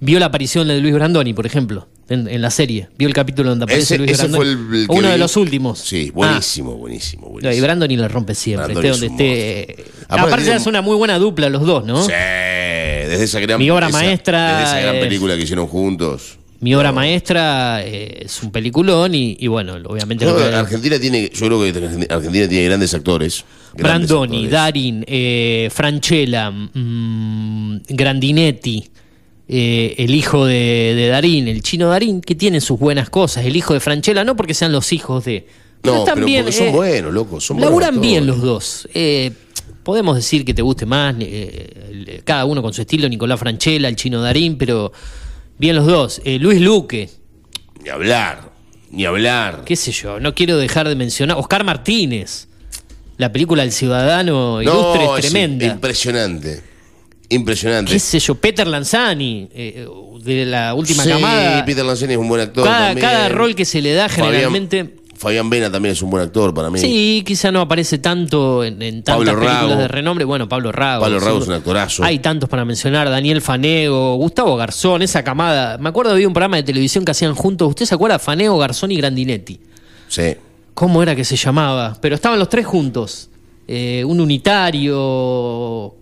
Vio 0.00 0.18
la 0.18 0.26
aparición 0.26 0.66
de 0.68 0.80
Luis 0.80 0.94
Brandoni, 0.94 1.34
por 1.34 1.44
ejemplo, 1.46 1.88
en, 2.08 2.28
en 2.28 2.40
la 2.42 2.50
serie. 2.50 2.88
Vio 2.98 3.08
el 3.08 3.14
capítulo 3.14 3.50
donde 3.50 3.64
aparece 3.64 3.94
Ese, 3.94 3.98
Luis 3.98 4.10
ese 4.12 4.28
fue 4.28 4.38
Brandoni. 4.38 4.68
el, 4.76 4.80
el 4.82 4.86
que 4.88 4.94
Uno 4.94 5.08
de 5.08 5.18
los 5.18 5.36
últimos. 5.36 5.78
Sí, 5.80 6.06
Ah. 6.08 6.12
buenísimo, 6.14 6.74
buenísimo, 6.76 7.28
buenísimo. 7.28 7.52
y 7.54 7.60
Brandoni 7.60 7.96
la 7.96 8.08
rompe 8.08 8.34
siempre, 8.34 8.72
esté 8.74 8.88
donde 8.88 9.06
esté. 9.06 9.84
Aparte 10.08 10.26
Aparte, 10.34 10.54
es 10.56 10.66
una 10.66 10.80
muy 10.82 10.96
buena 10.96 11.18
dupla 11.18 11.48
los 11.48 11.66
dos, 11.66 11.84
¿no? 11.84 12.02
Sí, 12.02 12.10
desde 12.12 13.24
esa 13.24 13.40
gran 13.40 13.58
Mi 13.58 13.70
obra 13.70 13.88
esa- 13.88 13.98
maestra 13.98 14.58
Desde 14.58 14.64
esa 14.64 14.80
gran 14.80 15.00
película 15.00 15.36
que 15.36 15.42
hicieron 15.42 15.66
juntos. 15.66 16.38
Mi 16.60 16.74
obra 16.74 16.90
maestra 16.90 17.82
eh, 17.84 18.22
es 18.24 18.42
un 18.42 18.50
peliculón 18.50 19.14
y, 19.14 19.36
y 19.38 19.46
bueno, 19.46 19.74
obviamente. 19.86 20.26
Que- 20.26 20.32
Argentina 20.56 20.98
tiene, 20.98 21.30
yo 21.32 21.46
creo 21.46 21.62
que 21.62 21.68
Argentina 22.12 22.48
tiene 22.48 22.64
grandes 22.64 22.92
actores. 22.94 23.44
grandes 23.74 24.08
Brandoni, 24.08 24.36
actores. 24.38 24.50
Darin, 24.50 25.04
eh, 25.06 25.68
Franchella, 25.72 26.50
mm, 26.50 27.76
Grandinetti, 27.90 28.88
eh, 29.48 29.94
el 29.98 30.14
hijo 30.14 30.44
de, 30.46 30.92
de 30.96 31.08
Darín, 31.08 31.48
el 31.48 31.62
chino 31.62 31.88
Darín, 31.88 32.20
que 32.20 32.34
tiene 32.34 32.60
sus 32.60 32.78
buenas 32.78 33.08
cosas. 33.10 33.44
El 33.46 33.56
hijo 33.56 33.74
de 33.74 33.80
Franchella, 33.80 34.24
no 34.24 34.36
porque 34.36 34.54
sean 34.54 34.72
los 34.72 34.92
hijos 34.92 35.24
de. 35.24 35.46
No, 35.84 36.04
pero 36.04 36.16
porque 36.26 36.52
son 36.52 36.66
eh, 36.68 36.72
buenos, 36.72 37.12
locos. 37.14 37.44
Son 37.46 37.56
buenos 37.56 37.70
laburan 37.70 38.00
bien 38.00 38.26
los 38.26 38.42
dos. 38.42 38.88
Eh, 38.94 39.30
podemos 39.84 40.16
decir 40.16 40.44
que 40.44 40.52
te 40.52 40.60
guste 40.62 40.86
más, 40.86 41.14
eh, 41.20 41.72
el- 41.90 42.22
cada 42.24 42.44
uno 42.44 42.60
con 42.62 42.72
su 42.74 42.80
estilo, 42.82 43.08
Nicolás 43.08 43.38
Franchella, 43.40 43.88
el 43.88 43.96
chino 43.96 44.20
Darín, 44.20 44.58
pero 44.58 44.92
bien 45.56 45.76
los 45.76 45.86
dos. 45.86 46.20
Eh, 46.24 46.38
Luis 46.38 46.60
Luque, 46.60 47.08
Ni 47.82 47.88
hablar, 47.90 48.50
ni 48.90 49.04
hablar. 49.04 49.62
qué 49.64 49.76
sé 49.76 49.92
yo, 49.92 50.18
no 50.20 50.34
quiero 50.34 50.58
dejar 50.58 50.88
de 50.88 50.96
mencionar. 50.96 51.38
Oscar 51.38 51.62
Martínez, 51.64 52.48
la 53.16 53.32
película 53.32 53.62
El 53.62 53.72
Ciudadano 53.72 54.56
No, 54.56 54.62
Ilustre 54.62 55.04
es 55.14 55.20
tremenda. 55.20 55.66
impresionante. 55.66 56.60
Impresionante. 57.30 57.92
qué 57.92 57.98
sé 57.98 58.18
yo, 58.20 58.34
Peter 58.34 58.66
Lanzani, 58.66 59.48
eh, 59.52 59.86
de 60.22 60.46
la 60.46 60.74
última 60.74 61.02
Sí, 61.04 61.10
camada. 61.10 61.64
Peter 61.64 61.84
Lanzani 61.84 62.12
es 62.14 62.18
un 62.18 62.28
buen 62.28 62.40
actor. 62.40 62.64
cada, 62.64 62.86
también. 62.88 63.06
cada 63.06 63.28
rol 63.28 63.54
que 63.54 63.64
se 63.64 63.82
le 63.82 63.92
da 63.92 64.08
generalmente. 64.08 64.94
Fabián 65.14 65.50
Vena 65.50 65.68
también 65.70 65.94
es 65.94 66.00
un 66.00 66.10
buen 66.10 66.22
actor 66.22 66.54
para 66.54 66.70
mí. 66.70 66.78
Sí, 66.78 67.24
quizá 67.26 67.50
no 67.50 67.60
aparece 67.60 67.98
tanto 67.98 68.62
en, 68.62 68.80
en 68.80 69.02
tantas 69.02 69.16
Pablo 69.16 69.32
películas 69.40 69.68
Rago. 69.68 69.80
de 69.82 69.88
renombre. 69.88 70.24
Bueno, 70.24 70.48
Pablo 70.48 70.70
Rago. 70.70 71.02
Pablo 71.02 71.18
Rago 71.18 71.38
es 71.40 71.48
un 71.48 71.54
actorazo. 71.54 72.04
Hay 72.04 72.20
tantos 72.20 72.48
para 72.48 72.64
mencionar. 72.64 73.10
Daniel 73.10 73.42
Fanego, 73.42 74.14
Gustavo 74.14 74.54
Garzón, 74.56 75.02
esa 75.02 75.24
camada. 75.24 75.76
Me 75.78 75.88
acuerdo 75.88 76.12
había 76.12 76.28
un 76.28 76.32
programa 76.34 76.56
de 76.56 76.62
televisión 76.62 77.04
que 77.04 77.10
hacían 77.10 77.34
juntos. 77.34 77.68
¿Usted 77.68 77.84
se 77.84 77.96
acuerda? 77.96 78.20
Fanego, 78.20 78.56
Garzón 78.58 78.92
y 78.92 78.96
Grandinetti. 78.96 79.58
Sí. 80.06 80.36
¿Cómo 80.72 81.02
era 81.02 81.16
que 81.16 81.24
se 81.24 81.34
llamaba? 81.34 81.98
Pero 82.00 82.14
estaban 82.14 82.38
los 82.38 82.48
tres 82.48 82.64
juntos. 82.64 83.28
Eh, 83.66 84.04
un 84.06 84.20
unitario. 84.20 85.94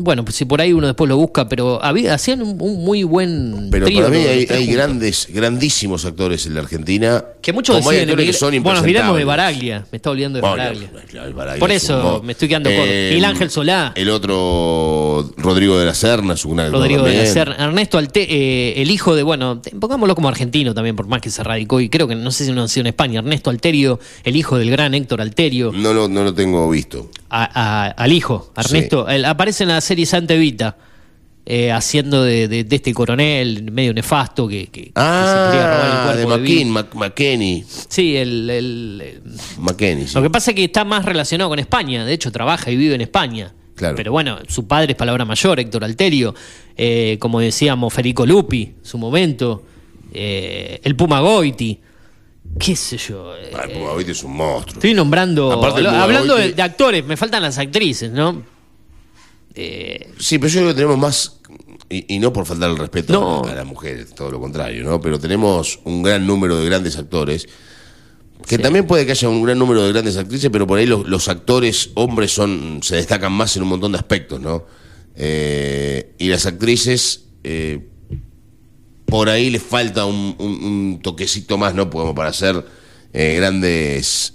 Bueno, 0.00 0.24
pues 0.24 0.36
si 0.36 0.44
por 0.44 0.60
ahí 0.60 0.72
uno 0.72 0.86
después 0.86 1.08
lo 1.08 1.16
busca, 1.16 1.48
pero 1.48 1.82
había, 1.82 2.14
hacían 2.14 2.42
un, 2.42 2.56
un 2.60 2.84
muy 2.84 3.02
buen. 3.02 3.68
Pero 3.70 3.86
trío 3.86 3.98
para 4.02 4.10
mí 4.10 4.18
hay, 4.18 4.66
grandes, 4.66 5.28
grandísimos 5.30 6.04
actores 6.04 6.46
en 6.46 6.54
la 6.54 6.60
Argentina. 6.60 7.24
Que 7.40 7.52
muchos 7.52 7.76
Como 7.76 7.90
hay 7.90 7.98
deciden 8.04 8.26
que 8.26 8.32
son 8.32 8.50
Bueno, 8.50 8.74
nos 8.74 8.82
olvidamos 8.82 9.16
de. 9.16 9.24
Baraglia. 9.24 9.86
Me 9.90 9.96
está 9.96 10.10
olvidando 10.10 10.36
de 10.36 10.40
Bueno, 10.42 10.56
Baraglia. 10.56 10.90
claro, 11.08 11.28
el 11.28 11.34
Baraglia 11.34 11.60
Por 11.60 11.70
eso 11.72 12.20
me 12.24 12.32
estoy 12.32 12.48
quedando 12.48 12.70
corto. 12.70 12.84
Miguel 12.84 13.24
Ángel 13.24 13.50
Solá. 13.50 13.92
El 13.94 14.10
otro, 14.10 15.32
Rodrigo 15.36 15.78
de 15.78 15.86
la 15.86 15.94
Serna, 15.94 16.34
es 16.34 16.44
un 16.44 16.60
actor 16.60 16.80
Rodrigo 16.80 17.02
de 17.04 17.10
la 17.10 17.14
también. 17.16 17.34
Serna, 17.34 17.56
Ernesto 17.64 17.98
Alte, 17.98 18.26
eh, 18.28 18.82
el 18.82 18.90
hijo 18.90 19.14
de, 19.14 19.22
bueno, 19.22 19.60
pongámoslo 19.78 20.14
como 20.14 20.28
argentino 20.28 20.74
también, 20.74 20.96
por 20.96 21.06
más 21.06 21.20
que 21.20 21.30
se 21.30 21.42
radicó, 21.42 21.80
y 21.80 21.88
creo 21.88 22.08
que 22.08 22.14
no 22.14 22.30
sé 22.30 22.44
si 22.44 22.52
no 22.52 22.62
nació 22.62 22.80
en 22.80 22.88
España, 22.88 23.20
Ernesto 23.20 23.50
Alterio, 23.50 24.00
el 24.24 24.36
hijo 24.36 24.58
del 24.58 24.70
gran 24.70 24.94
Héctor 24.94 25.20
Alterio, 25.20 25.72
No 25.72 25.92
lo, 25.92 26.08
no 26.08 26.22
lo 26.24 26.34
tengo 26.34 26.68
visto. 26.70 27.08
A- 27.30 27.50
a- 27.86 27.90
al 27.90 28.12
hijo, 28.12 28.52
Ernesto, 28.56 29.08
él 29.08 29.24
aparece 29.24 29.62
en 29.64 29.68
la 29.70 29.80
serie 29.80 30.04
Santa 30.06 30.34
Evita, 30.34 30.76
eh, 31.46 31.72
haciendo 31.72 32.22
de, 32.22 32.48
de- 32.48 32.64
de 32.64 32.76
este 32.76 32.92
coronel 32.92 33.70
medio 33.72 33.94
nefasto 33.94 34.46
que, 34.46 34.66
que- 34.66 34.70
que 34.70 34.86
se 34.86 34.90
quería 34.92 34.94
robar 34.94 35.86
el 35.86 35.92
Ah, 35.92 36.02
cuerpo 36.04 36.38
de 36.38 36.54
de 36.54 36.64
McKenny. 36.94 37.64
Sí, 37.88 38.16
el- 38.16 38.50
el- 38.50 39.02
el, 39.04 39.22
McKenny, 39.58 40.06
sí. 40.06 40.14
Lo 40.14 40.22
que 40.22 40.30
pasa 40.30 40.50
es 40.50 40.54
que 40.56 40.64
está 40.64 40.84
más 40.84 41.04
relacionado 41.04 41.48
con 41.50 41.58
España, 41.58 42.04
de 42.04 42.12
hecho 42.12 42.30
trabaja 42.30 42.70
y 42.70 42.76
vive 42.76 42.94
en 42.94 43.00
España. 43.00 43.52
Claro. 43.74 43.96
Pero 43.96 44.12
bueno, 44.12 44.38
su 44.46 44.66
padre 44.66 44.92
es 44.92 44.96
palabra 44.96 45.24
mayor, 45.24 45.58
Héctor 45.58 45.84
Alterio, 45.84 46.34
eh, 46.76 47.16
como 47.18 47.40
decíamos, 47.40 47.92
Federico 47.94 48.26
Lupi, 48.26 48.74
su 48.82 48.98
momento, 48.98 49.64
eh, 50.12 50.80
el 50.84 50.94
Puma 50.96 51.20
Goiti, 51.20 51.78
qué 52.58 52.76
sé 52.76 52.96
yo. 52.96 53.34
eh, 53.36 53.50
es 54.08 54.22
un 54.24 54.32
monstruo. 54.36 54.74
estoy 54.74 54.94
nombrando, 54.94 55.52
Aparte, 55.52 55.82
lo- 55.82 55.90
hablando 55.90 56.36
de, 56.36 56.60
actores, 56.62 57.04
me 57.04 57.16
faltan 57.16 57.42
las 57.42 57.58
actrices, 57.58 58.10
¿no? 58.10 58.42
Eh, 59.54 60.12
Sí, 60.18 60.38
pero 60.38 60.48
yo 60.52 60.60
creo 60.60 60.68
que 60.70 60.74
tenemos 60.74 60.98
más, 60.98 61.40
y, 61.88 62.14
y 62.14 62.18
no 62.18 62.32
por 62.32 62.46
faltar 62.46 62.70
el 62.70 62.76
respeto 62.78 63.12
No. 63.12 63.42
a, 63.44 63.54
las 63.54 63.66
mujeres, 63.66 64.14
todo 64.14 64.30
lo 64.30 64.40
contrario, 64.40 64.84
¿no? 64.84 65.00
Pero 65.00 65.18
tenemos 65.18 65.80
un 65.84 66.02
gran 66.02 66.26
número 66.26 66.56
de 66.58 66.66
grandes 66.66 66.96
actores. 66.96 67.48
Que 68.46 68.58
también 68.58 68.86
puede 68.86 69.04
que 69.04 69.12
haya 69.12 69.28
un 69.28 69.42
gran 69.42 69.58
número 69.58 69.82
de 69.84 69.92
grandes 69.92 70.16
actrices, 70.16 70.48
pero 70.50 70.66
por 70.66 70.78
ahí 70.78 70.86
los, 70.86 71.06
los 71.06 71.28
actores 71.28 71.90
hombres 71.94 72.32
son 72.32 72.80
se 72.82 72.96
destacan 72.96 73.32
más 73.32 73.54
en 73.56 73.62
un 73.62 73.68
montón 73.68 73.92
de 73.92 73.98
aspectos, 73.98 74.40
¿no? 74.40 74.64
Eh, 75.14 76.14
y 76.18 76.28
las 76.28 76.46
actrices, 76.46 77.26
eh, 77.44 77.89
por 79.10 79.28
ahí 79.28 79.50
les 79.50 79.62
falta 79.62 80.04
un, 80.06 80.34
un- 80.38 80.64
un 80.64 81.00
toquecito 81.02 81.58
más, 81.58 81.74
¿no? 81.74 81.90
Como 81.90 82.14
para 82.14 82.30
hacer 82.30 82.64
eh, 83.12 83.34
grandes, 83.36 84.32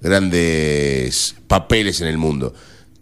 grandes 0.00 1.34
papeles 1.46 2.00
en 2.00 2.08
el 2.08 2.18
mundo. 2.18 2.54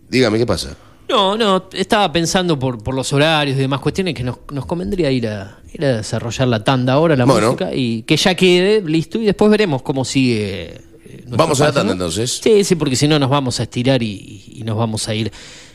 Dígame, 0.08 0.38
¿qué 0.38 0.46
pasa? 0.46 0.76
no, 1.08 1.36
no, 1.36 1.68
estaba 1.74 2.10
pensando 2.10 2.58
por, 2.58 2.82
por 2.82 2.94
los 2.94 3.12
horarios 3.12 3.58
y 3.58 3.60
demás 3.60 3.80
cuestiones 3.80 4.14
que 4.14 4.22
nos, 4.22 4.38
nos 4.50 4.64
convendría 4.64 5.10
ir 5.10 5.28
a, 5.28 5.58
ir 5.74 5.84
a 5.84 5.96
desarrollar 5.98 6.48
la 6.48 6.64
tanda 6.64 6.94
ahora, 6.94 7.14
la 7.16 7.26
Bueno. 7.26 7.48
música, 7.48 7.74
y 7.74 8.00
que 8.04 8.16
ya 8.16 8.34
quede 8.34 8.80
listo 8.80 9.18
y 9.20 9.26
después 9.26 9.50
veremos 9.50 9.82
cómo 9.82 10.06
sigue. 10.06 10.74
eh, 11.04 11.24
Vamos 11.26 11.60
a 11.60 11.66
la 11.66 11.72
tanda 11.72 11.92
entonces. 11.92 12.40
Sí, 12.42 12.64
sí, 12.64 12.76
porque 12.76 12.96
si 12.96 13.08
no 13.08 13.18
nos 13.18 13.28
vamos 13.28 13.60
a 13.60 13.64
estirar 13.64 14.02
y, 14.02 14.42
y 14.56 14.62
nos 14.62 14.78
vamos 14.78 15.06
a 15.06 15.14
ir 15.14 15.30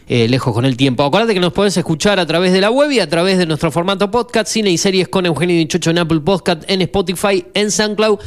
eh, 0.08 0.28
lejos 0.28 0.54
con 0.54 0.66
el 0.66 0.78
tiempo. 0.78 1.04
Acuérdate 1.04 1.34
que 1.34 1.40
nos 1.40 1.54
podés 1.54 1.76
escuchar 1.76 2.20
a 2.20 2.26
través 2.26 2.54
de 2.54 2.62
la 2.62 2.72
web 2.72 2.92
y 2.92 3.00
a 3.00 3.10
través 3.10 3.38
de 3.38 3.46
nuestro 3.46 3.72
formato 3.72 4.10
podcast, 4.10 4.50
cine 4.50 4.70
y 4.72 4.78
series 4.78 5.10
con 5.10 5.26
Eugenio 5.26 5.56
Dichocho 5.58 5.92
en 5.92 5.98
Apple 5.98 6.22
Podcast, 6.22 6.64
en 6.68 6.82
Spotify, 6.84 7.46
en 7.54 7.72
SoundCloud. 7.72 8.20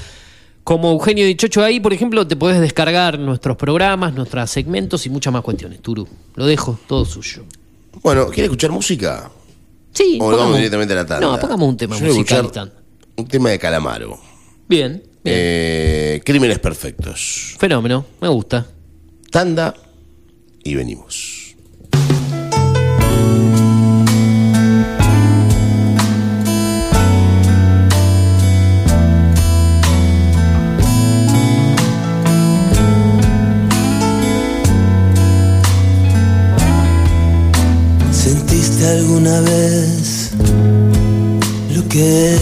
Como 0.63 0.91
Eugenio 0.93 1.25
Dichocho 1.25 1.65
ahí, 1.65 1.81
por 1.81 1.95
ejemplo, 1.95 2.27
te 2.27 2.37
podés 2.37 2.61
descargar 2.61 3.19
nuestros 3.19 3.57
programas, 3.57 4.13
nuestros 4.15 4.51
segmentos 4.51 5.07
y 5.07 5.11
muchas 5.11 5.33
más 5.33 5.43
cuestiones. 5.43 5.81
Turu, 5.81 6.07
lo 6.35 6.47
dejo 6.47 6.79
todo 6.87 7.05
suyo. 7.07 7.45
Bueno, 8.03 8.27
¿quiere 8.27 8.45
escuchar 8.45 8.71
música? 8.71 9.31
Sí, 9.93 10.19
O 10.21 10.31
vamos 10.37 10.57
directamente 10.57 10.93
a 10.93 10.97
la 10.97 11.07
tanda. 11.07 11.27
No, 11.27 11.41
pongamos 11.41 11.69
un 11.69 11.77
tema 11.77 11.99
Yo 11.99 12.07
musical. 12.07 12.73
Un 13.17 13.27
tema 13.27 13.51
de 13.51 13.59
Calamaro. 13.59 14.19
Bien, 14.69 14.93
bien. 14.93 15.03
Eh, 15.25 16.21
Crímenes 16.25 16.59
perfectos. 16.59 17.57
Fenómeno, 17.59 18.05
me 18.21 18.29
gusta. 18.29 18.67
Tanda 19.31 19.75
y 20.63 20.75
venimos. 20.75 21.40
¿Supiste 38.81 38.99
alguna 38.99 39.41
vez 39.43 40.31
lo 41.75 41.87
que 41.87 42.35
es 42.35 42.41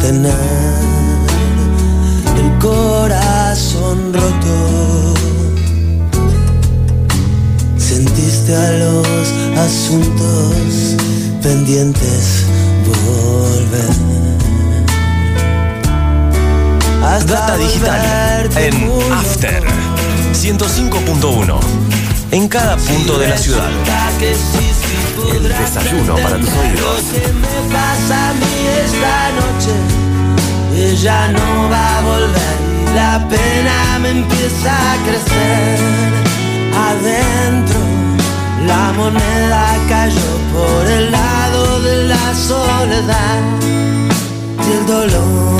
tener 0.00 0.34
el 2.36 2.58
corazón 2.58 4.12
roto? 4.12 5.14
Sentiste 7.76 8.56
a 8.56 8.72
los 8.72 9.06
asuntos 9.56 10.96
pendientes 11.44 12.44
volver. 12.88 13.90
Hasta 17.04 17.34
Data 17.34 17.56
digital 17.56 18.50
en 18.56 18.74
After 19.12 19.62
105.1. 20.32 21.99
En 22.32 22.48
cada 22.48 22.76
punto 22.76 23.18
de 23.18 23.28
la 23.28 23.36
ciudad. 23.36 23.70
El 25.32 25.42
desayuno 25.42 26.14
para 26.16 26.38
tus 26.38 26.48
oídos. 26.48 27.04
Ella 30.76 31.28
no 31.32 31.68
va 31.70 31.98
a 31.98 32.00
volver 32.02 32.70
la 32.94 33.24
pena 33.28 33.98
me 34.00 34.10
empieza 34.10 34.72
a 34.92 34.96
crecer. 35.04 35.78
Adentro 36.88 37.80
la 38.66 38.92
moneda 38.92 39.76
cayó 39.88 40.30
por 40.52 40.86
el 40.86 41.10
lado 41.10 41.80
de 41.82 42.04
la 42.08 42.34
soledad 42.34 43.42
y 44.66 44.72
el 44.72 44.86
dolor. 44.86 45.59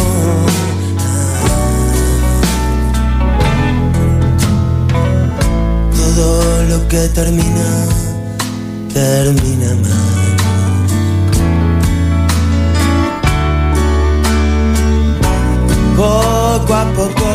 Todo 6.20 6.62
lo 6.64 6.86
que 6.86 7.08
termina, 7.08 7.86
termina 8.92 9.74
mal. 9.76 10.36
Poco 15.96 16.74
a 16.74 16.84
poco. 16.92 17.30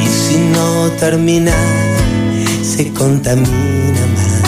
Y 0.00 0.06
si 0.06 0.36
no 0.54 0.88
termina, 1.00 1.56
se 2.62 2.92
contamina 2.92 4.02
más. 4.14 4.42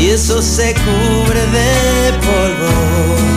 Y 0.00 0.10
eso 0.10 0.42
se 0.42 0.74
cubre 0.74 1.42
de 1.56 2.12
polvo. 2.26 3.27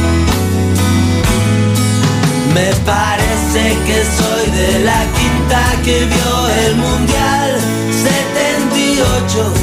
Me 2.53 2.69
parece 2.85 3.77
que 3.85 4.03
soy 4.03 4.45
de 4.51 4.79
la 4.79 5.05
quinta 5.15 5.61
que 5.85 6.05
vio 6.05 6.49
el 6.65 6.75
Mundial 6.75 7.57
78. 8.03 9.53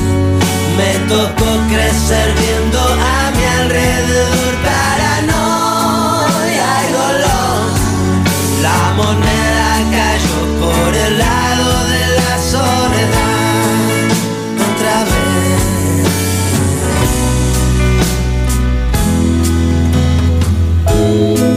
Me 0.79 0.93
tocó 1.07 1.51
crecer 1.69 2.33
viendo 2.35 2.79
a 2.81 3.31
mi 3.37 3.45
alrededor 3.61 4.55
paranoia 4.69 5.89
y 6.89 6.93
dolor. 6.93 7.61
La 8.63 8.81
moneda 8.97 9.71
cayó 9.91 10.41
por 10.63 10.91
el 10.95 11.13
lado 11.19 11.69
de 11.93 12.03
la 12.19 12.33
soledad. 12.53 14.09
Otra 14.67 14.97
vez. 15.05 15.19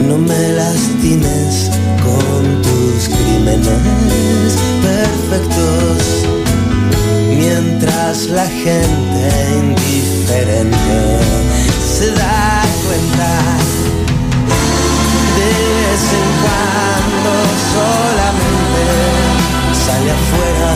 No 0.08 0.16
me 0.18 0.42
con 1.02 2.62
tus 2.62 3.08
crímenes 3.08 4.54
perfectos. 4.80 5.98
Mientras 7.28 8.28
la 8.28 8.46
gente 8.46 9.28
indiferente 9.58 10.76
se 11.98 12.06
da 12.12 12.62
cuenta 12.86 13.30
de 15.38 15.50
vez 15.74 16.02
en 16.20 16.28
cuando 16.42 17.30
solamente 17.74 18.82
sale 19.84 20.10
afuera 20.12 20.70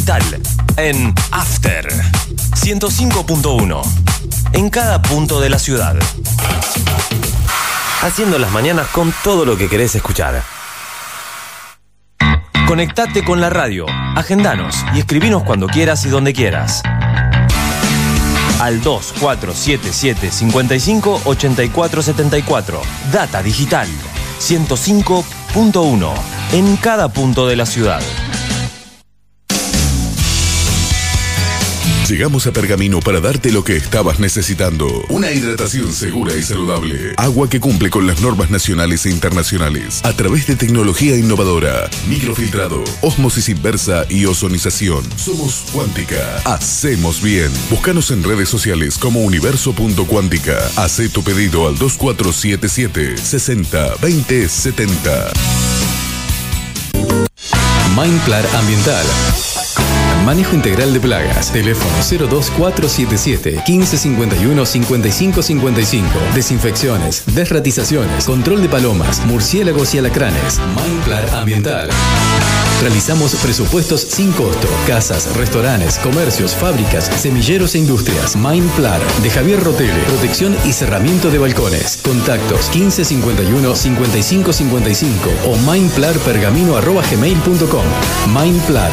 digital 0.00 0.22
en 0.78 1.14
After 1.30 1.86
105.1. 2.54 3.82
En 4.54 4.70
cada 4.70 5.02
punto 5.02 5.40
de 5.40 5.50
la 5.50 5.58
ciudad. 5.58 5.94
Haciendo 8.00 8.38
las 8.38 8.50
mañanas 8.50 8.86
con 8.88 9.12
todo 9.22 9.44
lo 9.44 9.58
que 9.58 9.68
querés 9.68 9.94
escuchar. 9.94 10.42
Conectate 12.66 13.22
con 13.22 13.42
la 13.42 13.50
radio, 13.50 13.84
agendanos 14.16 14.74
y 14.94 15.00
escribinos 15.00 15.42
cuando 15.42 15.66
quieras 15.66 16.06
y 16.06 16.08
donde 16.08 16.32
quieras. 16.32 16.82
Al 18.58 18.80
2477 18.82 20.30
55 20.30 21.22
84 21.26 22.02
74. 22.02 22.80
Data 23.12 23.42
digital 23.42 23.88
105.1. 24.40 26.12
En 26.52 26.76
cada 26.78 27.08
punto 27.08 27.46
de 27.46 27.56
la 27.56 27.66
ciudad. 27.66 28.00
Llegamos 32.10 32.48
a 32.48 32.52
Pergamino 32.52 32.98
para 32.98 33.20
darte 33.20 33.52
lo 33.52 33.62
que 33.62 33.76
estabas 33.76 34.18
necesitando. 34.18 35.04
Una 35.10 35.30
hidratación 35.30 35.92
segura 35.92 36.34
y 36.34 36.42
saludable. 36.42 37.14
Agua 37.16 37.48
que 37.48 37.60
cumple 37.60 37.88
con 37.88 38.04
las 38.08 38.20
normas 38.20 38.50
nacionales 38.50 39.06
e 39.06 39.10
internacionales. 39.10 40.00
A 40.02 40.12
través 40.12 40.48
de 40.48 40.56
tecnología 40.56 41.16
innovadora. 41.16 41.88
Microfiltrado, 42.08 42.82
osmosis 43.00 43.48
inversa 43.48 44.06
y 44.08 44.24
ozonización. 44.24 45.04
Somos 45.16 45.66
Cuántica. 45.72 46.38
Hacemos 46.46 47.22
bien. 47.22 47.52
Búscanos 47.70 48.10
en 48.10 48.24
redes 48.24 48.48
sociales 48.48 48.98
como 48.98 49.20
universo.cuántica. 49.20 50.58
Haz 50.74 51.00
tu 51.12 51.22
pedido 51.22 51.68
al 51.68 51.78
2477 51.78 53.18
60 53.18 53.94
20 54.02 54.48
70. 54.48 55.32
Mindclar 57.96 58.44
Ambiental. 58.56 59.06
Manejo 60.24 60.54
integral 60.54 60.92
de 60.92 61.00
plagas. 61.00 61.52
Teléfono 61.52 61.90
02477 62.28 63.62
1551 63.66 64.66
5555. 64.66 66.08
Desinfecciones, 66.34 67.24
desratizaciones, 67.34 68.24
control 68.24 68.62
de 68.62 68.68
palomas, 68.68 69.24
murciélagos 69.26 69.94
y 69.94 69.98
alacranes. 69.98 70.60
Mindclar 70.76 71.28
Ambiental. 71.34 71.90
Realizamos 72.80 73.34
presupuestos 73.36 74.00
sin 74.00 74.32
costo. 74.32 74.66
Casas, 74.86 75.36
restaurantes, 75.36 75.98
comercios, 75.98 76.54
fábricas, 76.54 77.04
semilleros 77.04 77.74
e 77.74 77.78
industrias. 77.78 78.36
Mindplar 78.36 79.00
de 79.22 79.30
Javier 79.30 79.62
Rotele. 79.62 80.02
Protección 80.06 80.56
y 80.64 80.72
cerramiento 80.72 81.30
de 81.30 81.38
balcones. 81.38 81.98
Contactos 81.98 82.74
1551 82.74 83.76
5555 83.76 85.30
o 85.46 85.56
mindplarpergamino.gmail.com. 85.70 87.84
Mindplar. 88.34 88.90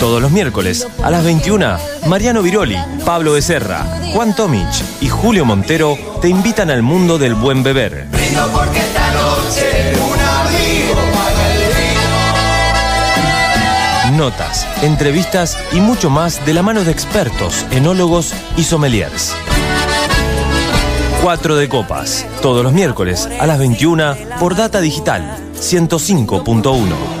Todos 0.00 0.22
los 0.22 0.30
miércoles 0.30 0.86
a 1.02 1.10
las 1.10 1.22
21, 1.22 1.76
Mariano 2.06 2.42
Viroli, 2.42 2.78
Pablo 3.04 3.32
Becerra, 3.32 3.84
Juan 4.14 4.34
Tomich 4.34 4.82
y 5.02 5.08
Julio 5.08 5.44
Montero 5.44 5.98
te 6.22 6.28
invitan 6.28 6.70
al 6.70 6.82
mundo 6.82 7.18
del 7.18 7.34
buen 7.34 7.62
beber. 7.62 8.06
Brindo 8.10 8.48
porque 8.50 8.78
esta 8.78 9.12
noche 9.12 9.92
un 9.96 10.18
amigo 10.18 10.94
paga 11.12 11.52
el 11.52 11.58
vino. 14.12 14.24
Notas, 14.24 14.66
entrevistas 14.82 15.58
y 15.72 15.80
mucho 15.80 16.08
más 16.08 16.46
de 16.46 16.54
la 16.54 16.62
mano 16.62 16.84
de 16.84 16.92
expertos, 16.92 17.66
enólogos 17.70 18.32
y 18.56 18.64
sommeliers. 18.64 19.34
4 21.22 21.56
de 21.56 21.68
copas, 21.68 22.24
todos 22.40 22.64
los 22.64 22.72
miércoles 22.72 23.28
a 23.38 23.46
las 23.46 23.58
21 23.58 24.16
por 24.40 24.56
Data 24.56 24.80
Digital 24.80 25.36
105.1. 25.54 27.17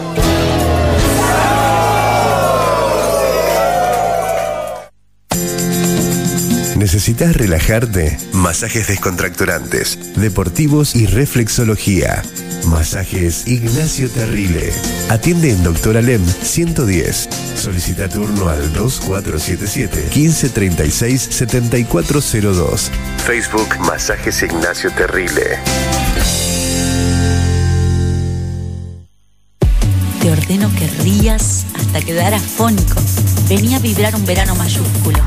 ¿Necesitas 6.88 7.36
relajarte? 7.36 8.16
Masajes 8.32 8.86
descontracturantes, 8.88 10.14
deportivos 10.16 10.96
y 10.96 11.04
reflexología. 11.04 12.22
Masajes 12.64 13.46
Ignacio 13.46 14.08
Terrile. 14.08 14.72
Atiende 15.10 15.50
en 15.50 15.62
Doctor 15.62 15.98
Alem 15.98 16.24
110. 16.24 17.28
Solicita 17.56 18.08
turno 18.08 18.48
al 18.48 18.72
2477 18.72 20.00
1536 20.16 21.28
7402. 21.30 22.90
Facebook 23.18 23.78
Masajes 23.80 24.42
Ignacio 24.42 24.90
Terrile. 24.92 25.58
Te 30.22 30.30
ordeno 30.30 30.70
que 30.74 30.86
rías 31.02 31.66
hasta 31.74 32.00
quedar 32.00 32.32
afónico. 32.32 32.98
Venía 33.46 33.76
a 33.76 33.80
vibrar 33.80 34.14
un 34.14 34.24
verano 34.24 34.54
mayúsculo. 34.54 35.18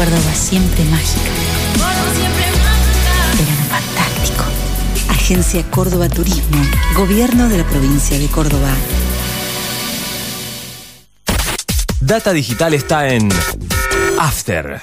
Córdoba 0.00 0.34
siempre 0.34 0.82
mágica. 0.84 1.30
Verano 3.36 3.64
fantástico. 3.68 4.44
Agencia 5.10 5.62
Córdoba 5.70 6.08
Turismo. 6.08 6.56
Gobierno 6.96 7.50
de 7.50 7.58
la 7.58 7.64
provincia 7.64 8.18
de 8.18 8.26
Córdoba. 8.28 8.70
Data 12.00 12.32
Digital 12.32 12.72
está 12.72 13.08
en 13.08 13.28
After. 14.18 14.80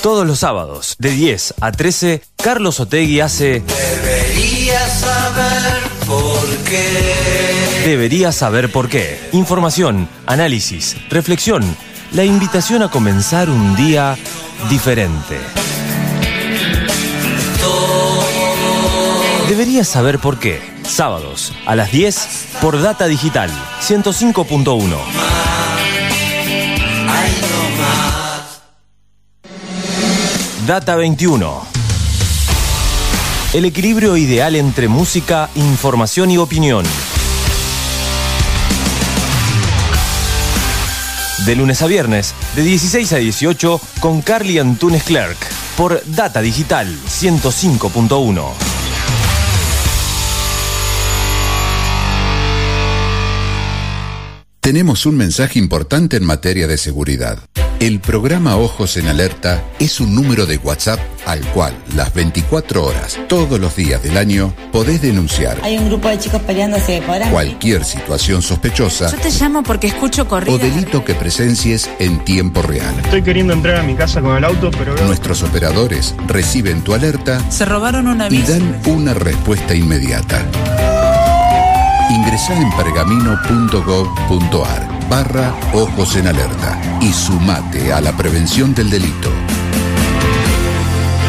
Todos 0.00 0.24
los 0.24 0.38
sábados, 0.38 0.94
de 1.00 1.10
10 1.10 1.54
a 1.60 1.72
13, 1.72 2.22
Carlos 2.36 2.78
Otegui 2.78 3.18
hace 3.18 3.64
Deberías 3.66 5.00
saber 5.00 5.82
por 6.06 6.56
qué. 6.58 7.82
Deberías 7.84 8.36
saber 8.36 8.70
por 8.70 8.88
qué. 8.88 9.18
Información, 9.32 10.08
análisis, 10.24 10.96
reflexión. 11.10 11.64
La 12.14 12.24
invitación 12.24 12.80
a 12.84 12.88
comenzar 12.88 13.50
un 13.50 13.74
día 13.74 14.16
diferente. 14.70 15.36
Deberías 19.48 19.88
saber 19.88 20.20
por 20.20 20.38
qué. 20.38 20.62
Sábados 20.84 21.52
a 21.66 21.74
las 21.74 21.90
10 21.90 22.28
por 22.60 22.80
Data 22.80 23.08
Digital 23.08 23.50
105.1. 23.80 24.96
Data 30.68 30.94
21. 30.94 31.62
El 33.54 33.64
equilibrio 33.64 34.16
ideal 34.16 34.54
entre 34.54 34.86
música, 34.86 35.50
información 35.56 36.30
y 36.30 36.38
opinión. 36.38 36.84
De 41.46 41.54
lunes 41.54 41.82
a 41.82 41.86
viernes, 41.86 42.34
de 42.56 42.62
16 42.62 43.12
a 43.12 43.16
18, 43.18 43.78
con 44.00 44.22
Carly 44.22 44.58
Antunes 44.58 45.02
Clerk, 45.02 45.36
por 45.76 46.02
Data 46.06 46.40
Digital 46.40 46.88
105.1. 47.06 48.74
Tenemos 54.60 55.04
un 55.04 55.18
mensaje 55.18 55.58
importante 55.58 56.16
en 56.16 56.24
materia 56.24 56.66
de 56.66 56.78
seguridad. 56.78 57.38
El 57.84 58.00
programa 58.00 58.56
Ojos 58.56 58.96
en 58.96 59.08
Alerta 59.08 59.62
es 59.78 60.00
un 60.00 60.14
número 60.14 60.46
de 60.46 60.56
WhatsApp 60.56 60.98
al 61.26 61.40
cual 61.48 61.74
las 61.94 62.14
24 62.14 62.82
horas, 62.82 63.18
todos 63.28 63.60
los 63.60 63.76
días 63.76 64.02
del 64.02 64.16
año, 64.16 64.54
podés 64.72 65.02
denunciar 65.02 65.58
Hay 65.62 65.76
un 65.76 65.90
grupo 65.90 66.08
de 66.08 66.18
chicos 66.18 66.40
peleándose 66.40 67.02
por 67.02 67.16
ahí. 67.16 67.30
cualquier 67.30 67.84
situación 67.84 68.40
sospechosa 68.40 69.10
Yo 69.10 69.18
te 69.18 69.28
llamo 69.28 69.62
porque 69.62 69.88
escucho 69.88 70.22
o 70.22 70.28
corridas. 70.28 70.62
delito 70.62 71.04
que 71.04 71.14
presencies 71.14 71.90
en 71.98 72.24
tiempo 72.24 72.62
real. 72.62 72.94
Estoy 73.04 73.20
queriendo 73.20 73.52
entrar 73.52 73.76
a 73.76 73.82
mi 73.82 73.94
casa 73.94 74.22
con 74.22 74.34
el 74.34 74.44
auto, 74.44 74.70
pero 74.70 74.94
Nuestros 75.04 75.42
operadores 75.42 76.14
reciben 76.26 76.80
tu 76.80 76.94
alerta 76.94 77.38
Se 77.50 77.66
robaron 77.66 78.06
una 78.06 78.28
y 78.30 78.40
dan 78.40 78.80
una 78.86 79.12
respuesta 79.12 79.74
inmediata. 79.74 80.42
Ingresá 82.08 82.58
en 82.58 82.70
pergamino.gov.ar 82.78 84.93
barra 85.14 85.54
Ojos 85.72 86.16
en 86.16 86.26
Alerta 86.26 86.98
y 87.00 87.12
sumate 87.12 87.92
a 87.92 88.00
la 88.00 88.16
prevención 88.16 88.74
del 88.74 88.90
delito. 88.90 89.30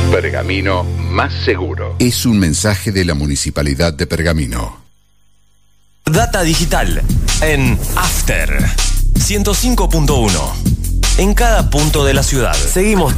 Pergamino 0.10 0.84
más 1.12 1.32
seguro. 1.46 1.96
Es 2.00 2.26
un 2.26 2.40
mensaje 2.40 2.92
de 2.92 3.06
la 3.06 3.14
Municipalidad 3.14 3.94
de 3.94 4.08
Pergamino. 4.08 4.80
Data 6.04 6.42
Digital 6.42 7.04
en 7.42 7.78
After 7.96 8.58
105.1. 9.20 10.32
En 11.20 11.36
cada 11.36 11.70
punto 11.70 12.04
de 12.04 12.16
la 12.16 12.24
ciudad. 12.24 12.56
Seguimos 12.56 13.14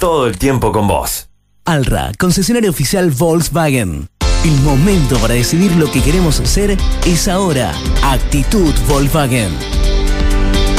todo 0.00 0.26
el 0.26 0.36
tiempo 0.36 0.70
con 0.70 0.86
vos. 0.86 1.28
Alra, 1.64 2.12
concesionario 2.18 2.68
oficial 2.68 3.10
Volkswagen. 3.10 4.06
El 4.44 4.60
momento 4.60 5.16
para 5.18 5.32
decidir 5.32 5.72
lo 5.76 5.90
que 5.90 6.02
queremos 6.02 6.40
hacer 6.40 6.76
es 7.06 7.26
ahora. 7.26 7.72
Actitud 8.02 8.74
Volkswagen. 8.86 9.50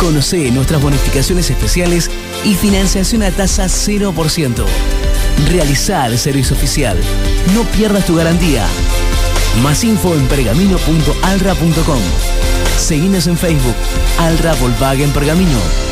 Conoce 0.01 0.49
nuestras 0.49 0.81
bonificaciones 0.81 1.51
especiales 1.51 2.09
y 2.43 2.55
financiación 2.55 3.21
a 3.21 3.29
tasa 3.29 3.65
0%. 3.65 4.65
Realiza 5.47 6.07
el 6.07 6.17
servicio 6.17 6.55
oficial. 6.55 6.99
No 7.53 7.63
pierdas 7.65 8.07
tu 8.07 8.15
garantía. 8.15 8.65
Más 9.61 9.83
info 9.83 10.15
en 10.15 10.25
pergamino.alra.com. 10.27 12.01
Seguinos 12.79 13.27
en 13.27 13.37
Facebook. 13.37 13.75
Alra 14.17 14.55
Volkswagen 14.55 15.11
Pergamino. 15.11 15.90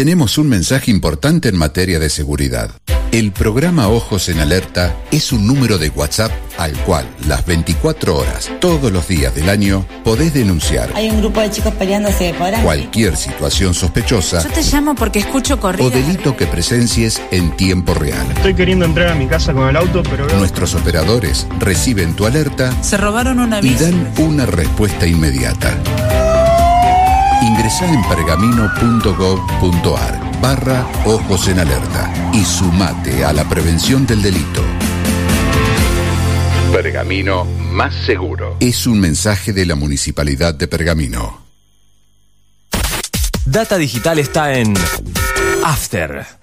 Tenemos 0.00 0.38
un 0.38 0.48
mensaje 0.48 0.90
importante 0.90 1.50
en 1.50 1.58
materia 1.58 1.98
de 1.98 2.08
seguridad. 2.08 2.70
El 3.12 3.32
programa 3.32 3.88
Ojos 3.88 4.30
en 4.30 4.40
Alerta 4.40 4.96
es 5.10 5.30
un 5.30 5.46
número 5.46 5.76
de 5.76 5.90
WhatsApp 5.90 6.32
al 6.56 6.72
cual 6.84 7.06
las 7.28 7.44
24 7.44 8.16
horas, 8.16 8.50
todos 8.60 8.90
los 8.90 9.06
días 9.08 9.34
del 9.34 9.50
año, 9.50 9.84
podés 10.02 10.32
denunciar 10.32 10.90
Hay 10.94 11.10
un 11.10 11.20
grupo 11.20 11.42
de 11.42 11.50
chicos 11.50 11.74
peleándose 11.74 12.32
por 12.32 12.46
ahí. 12.46 12.64
cualquier 12.64 13.14
situación 13.14 13.74
sospechosa 13.74 14.42
Yo 14.42 14.48
te 14.48 14.62
llamo 14.62 14.94
porque 14.94 15.18
escucho 15.18 15.56
o 15.56 15.60
corridas. 15.60 15.92
delito 15.92 16.34
que 16.34 16.46
presencies 16.46 17.20
en 17.30 17.54
tiempo 17.58 17.92
real. 17.92 18.26
Estoy 18.36 18.54
queriendo 18.54 18.86
entrar 18.86 19.08
a 19.08 19.14
mi 19.14 19.26
casa 19.26 19.52
con 19.52 19.68
el 19.68 19.76
auto, 19.76 20.02
pero. 20.02 20.26
Nuestros 20.38 20.74
operadores 20.74 21.46
reciben 21.58 22.16
tu 22.16 22.24
alerta 22.24 22.72
Se 22.82 22.96
robaron 22.96 23.38
una 23.38 23.60
y 23.60 23.74
dan 23.74 24.14
una 24.16 24.46
respuesta 24.46 25.06
inmediata. 25.06 25.76
Ingresá 27.42 27.86
en 27.86 28.02
pergamino.gov.ar 28.02 30.40
barra 30.42 30.86
Ojos 31.06 31.48
en 31.48 31.58
Alerta 31.58 32.12
y 32.34 32.44
sumate 32.44 33.24
a 33.24 33.32
la 33.32 33.48
prevención 33.48 34.06
del 34.06 34.20
delito. 34.20 34.62
Pergamino 36.72 37.44
más 37.44 37.94
seguro. 37.94 38.56
Es 38.60 38.86
un 38.86 39.00
mensaje 39.00 39.52
de 39.52 39.66
la 39.66 39.74
Municipalidad 39.74 40.54
de 40.54 40.68
Pergamino. 40.68 41.40
Data 43.46 43.78
Digital 43.78 44.18
está 44.18 44.54
en 44.54 44.74
After. 45.64 46.39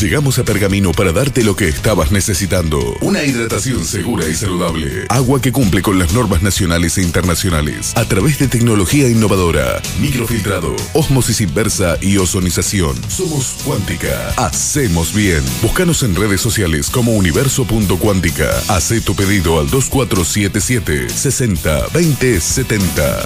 Llegamos 0.00 0.38
a 0.38 0.44
Pergamino 0.44 0.92
para 0.92 1.10
darte 1.10 1.42
lo 1.42 1.56
que 1.56 1.66
estabas 1.66 2.12
necesitando. 2.12 2.96
Una 3.00 3.24
hidratación 3.24 3.84
segura 3.84 4.28
y 4.28 4.34
saludable. 4.34 5.06
Agua 5.08 5.40
que 5.40 5.50
cumple 5.50 5.82
con 5.82 5.98
las 5.98 6.12
normas 6.12 6.40
nacionales 6.40 6.98
e 6.98 7.02
internacionales. 7.02 7.94
A 7.96 8.04
través 8.04 8.38
de 8.38 8.46
tecnología 8.46 9.08
innovadora. 9.08 9.82
Microfiltrado, 10.00 10.76
osmosis 10.92 11.40
inversa 11.40 11.98
y 12.00 12.16
ozonización. 12.16 12.94
Somos 13.08 13.56
Cuántica. 13.64 14.28
Hacemos 14.36 15.12
bien. 15.12 15.42
Búscanos 15.62 16.04
en 16.04 16.14
redes 16.14 16.40
sociales 16.40 16.90
como 16.90 17.16
universo.cuántica. 17.16 18.50
Haz 18.68 18.92
tu 19.04 19.16
pedido 19.16 19.58
al 19.58 19.68
2477 19.68 21.08
60 21.08 21.88
20 21.92 22.40
70. 22.40 23.24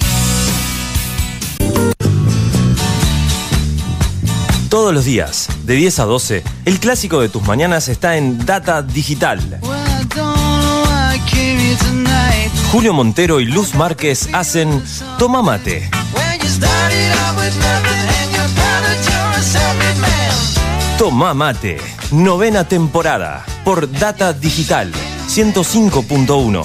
Todos 4.73 4.95
los 4.95 5.05
días, 5.05 5.49
de 5.65 5.75
10 5.75 5.99
a 5.99 6.05
12, 6.07 6.43
el 6.65 6.81
clásico 6.81 7.21
de 7.21 7.29
tus 7.29 7.43
mañanas 7.43 7.89
está 7.89 8.17
en 8.17 8.47
Data 8.47 8.81
Digital. 8.81 9.61
Julio 12.71 12.95
Montero 12.95 13.41
y 13.41 13.45
Luz 13.45 13.75
Márquez 13.75 14.31
hacen 14.33 14.83
Toma 15.19 15.43
Mate. 15.43 15.91
Toma 20.97 21.35
Mate, 21.35 21.77
novena 22.11 22.67
temporada, 22.67 23.45
por 23.67 23.93
Data 23.93 24.33
Digital 24.33 24.91
105.1. 25.29 26.65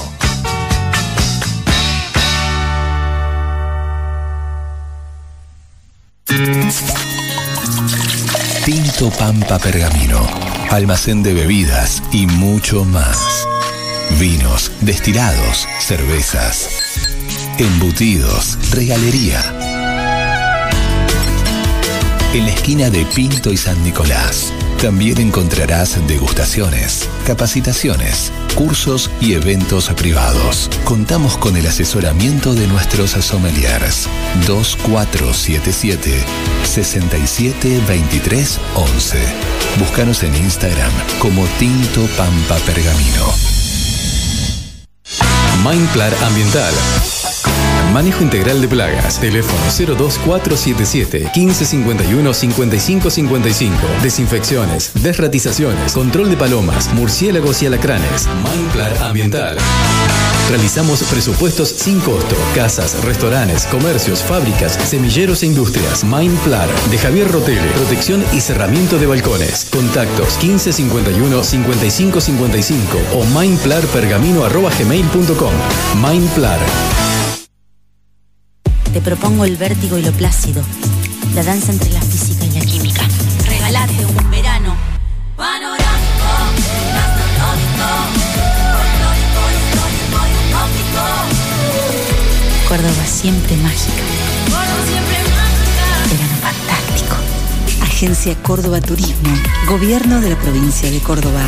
Tinto 8.68 9.10
Pampa 9.12 9.58
Pergamino, 9.60 10.28
almacén 10.70 11.24
de 11.24 11.34
bebidas 11.34 12.04
y 12.12 12.28
mucho 12.28 12.84
más. 12.84 13.18
Vinos, 14.20 14.74
destilados, 14.82 15.66
cervezas, 15.80 16.68
embutidos, 17.60 18.58
regalería. 18.72 19.40
En 22.34 22.44
la 22.46 22.52
esquina 22.52 22.90
de 22.90 23.06
Pinto 23.06 23.54
y 23.54 23.58
San 23.58 23.82
Nicolás 23.86 24.52
también 24.82 25.18
encontrarás 25.22 26.06
degustaciones, 26.06 27.08
capacitaciones, 27.26 28.34
cursos 28.58 29.12
y 29.22 29.34
eventos 29.34 29.90
privados. 29.92 30.70
Contamos 30.84 31.38
con 31.38 31.56
el 31.58 31.68
asesoramiento 31.68 32.56
de 32.56 32.66
nuestros 32.66 33.12
sommeliers 33.12 34.10
2477 34.48 36.26
6723 36.64 38.60
11. 38.76 39.20
Búscanos 39.78 40.24
en 40.24 40.36
Instagram 40.36 40.92
como 41.20 41.46
Tinto 41.60 42.02
Pampa 42.18 42.58
Pergamino. 42.66 43.32
Mindplar 45.64 46.14
Ambiental. 46.24 46.74
Manejo 47.94 48.24
integral 48.24 48.62
de 48.62 48.68
plagas. 48.68 49.20
Teléfono 49.20 49.60
02477 49.98 51.32
1551 51.36 52.34
5555. 52.34 53.78
Desinfecciones, 54.04 54.92
desratizaciones, 54.96 55.94
control 55.94 56.30
de 56.30 56.38
palomas, 56.38 56.94
murciélagos 56.94 57.64
y 57.64 57.68
alacranes. 57.68 58.28
Mindplar 58.44 58.98
Ambiental. 59.02 59.58
Realizamos 60.50 61.04
presupuestos 61.04 61.70
sin 61.70 62.00
costo. 62.00 62.36
Casas, 62.56 63.04
restaurantes, 63.04 63.66
comercios, 63.66 64.24
fábricas, 64.24 64.74
semilleros 64.74 65.44
e 65.44 65.48
industrias. 65.48 66.06
Mindplar 66.06 66.70
de 66.90 66.98
Javier 66.98 67.30
Rotele. 67.30 67.68
Protección 67.76 68.24
y 68.32 68.40
cerramiento 68.40 68.98
de 68.98 69.08
balcones. 69.08 69.66
Contactos 69.66 70.42
1551 70.42 71.44
5555 71.44 72.98
o 73.14 73.26
mindplarpergamino.gmail.com. 73.38 75.54
Mindplar. 76.02 76.60
Te 78.98 79.04
propongo 79.04 79.46
el 79.46 79.58
vértigo 79.58 80.00
y 80.00 80.02
lo 80.02 80.12
plácido, 80.12 80.64
la 81.36 81.44
danza 81.44 81.72
entre 81.72 81.92
la 81.92 82.02
física 82.02 82.46
y 82.46 82.52
la 82.52 82.62
química. 82.62 83.04
Regalate 83.46 84.04
un 84.04 84.32
verano 84.32 84.76
panorámico, 85.36 86.26
histórico 88.98 90.20
y 90.26 90.34
utópico. 90.50 91.04
Córdoba 92.68 93.06
siempre 93.06 93.56
mágica. 93.58 94.02
Verano 96.10 96.38
fantástico. 96.42 97.16
Agencia 97.84 98.34
Córdoba 98.42 98.82
Turismo, 98.82 99.30
Gobierno 99.68 100.22
de 100.22 100.32
la 100.32 100.40
provincia 100.40 100.90
de 100.90 100.98
Córdoba. 101.02 101.44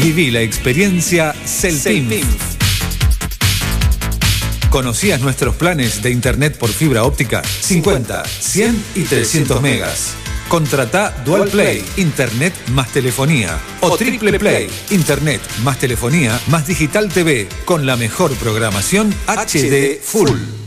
Viví 0.00 0.30
la 0.30 0.42
experiencia 0.42 1.34
Celpinf. 1.44 2.24
¿Conocías 4.70 5.20
nuestros 5.20 5.56
planes 5.56 6.02
de 6.02 6.10
internet 6.10 6.56
por 6.56 6.70
fibra 6.70 7.02
óptica? 7.02 7.42
50, 7.42 8.24
100 8.24 8.84
y 8.94 9.02
300 9.02 9.60
megas. 9.60 10.14
Contrata 10.48 11.10
Dual 11.24 11.48
Play, 11.48 11.84
Internet 11.96 12.54
más 12.68 12.92
telefonía. 12.92 13.58
O 13.80 13.96
Triple 13.96 14.38
Play, 14.38 14.70
Internet 14.90 15.40
más 15.64 15.80
telefonía 15.80 16.40
más 16.46 16.66
Digital 16.66 17.08
TV, 17.08 17.48
con 17.64 17.84
la 17.84 17.96
mejor 17.96 18.32
programación 18.36 19.12
HD 19.26 20.00
Full. 20.00 20.57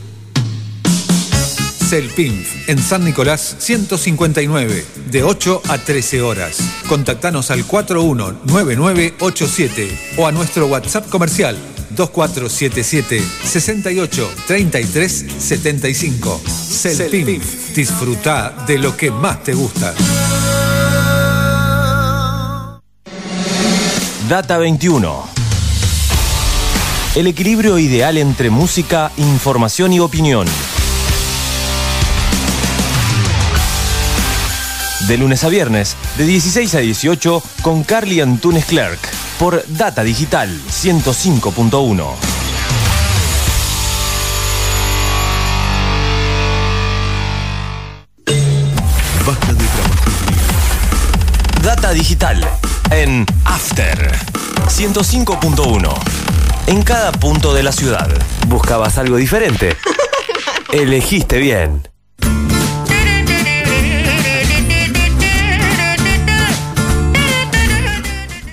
Celpinf, 1.92 2.70
en 2.70 2.82
San 2.82 3.04
Nicolás 3.04 3.56
159, 3.58 4.82
de 5.10 5.22
8 5.22 5.60
a 5.68 5.76
13 5.76 6.22
horas. 6.22 6.56
Contactanos 6.88 7.50
al 7.50 7.66
419987 7.66 10.14
o 10.16 10.26
a 10.26 10.32
nuestro 10.32 10.68
WhatsApp 10.68 11.06
comercial 11.10 11.54
2477 11.90 13.22
68 13.44 14.30
33 14.46 15.26
75. 15.36 16.40
Celpinf, 16.46 17.74
disfruta 17.74 18.64
de 18.66 18.78
lo 18.78 18.96
que 18.96 19.10
más 19.10 19.44
te 19.44 19.52
gusta. 19.52 19.92
Data 24.30 24.56
21. 24.56 25.28
El 27.16 27.26
equilibrio 27.26 27.78
ideal 27.78 28.16
entre 28.16 28.48
música, 28.48 29.12
información 29.18 29.92
y 29.92 30.00
opinión. 30.00 30.46
De 35.08 35.18
lunes 35.18 35.42
a 35.44 35.48
viernes, 35.48 35.96
de 36.16 36.24
16 36.24 36.74
a 36.76 36.78
18, 36.78 37.42
con 37.62 37.82
Carly 37.82 38.20
Antunes 38.20 38.64
Clerk, 38.64 39.00
por 39.38 39.64
Data 39.68 40.04
Digital 40.04 40.48
105.1. 40.70 42.06
Basta 49.26 49.52
de 49.52 49.64
Data 51.62 51.92
Digital, 51.92 52.48
en 52.90 53.26
After 53.44 54.12
105.1. 54.66 55.94
En 56.66 56.82
cada 56.82 57.12
punto 57.12 57.52
de 57.54 57.62
la 57.62 57.72
ciudad. 57.72 58.08
¿Buscabas 58.48 58.98
algo 58.98 59.16
diferente? 59.16 59.76
Elegiste 60.72 61.38
bien. 61.38 61.91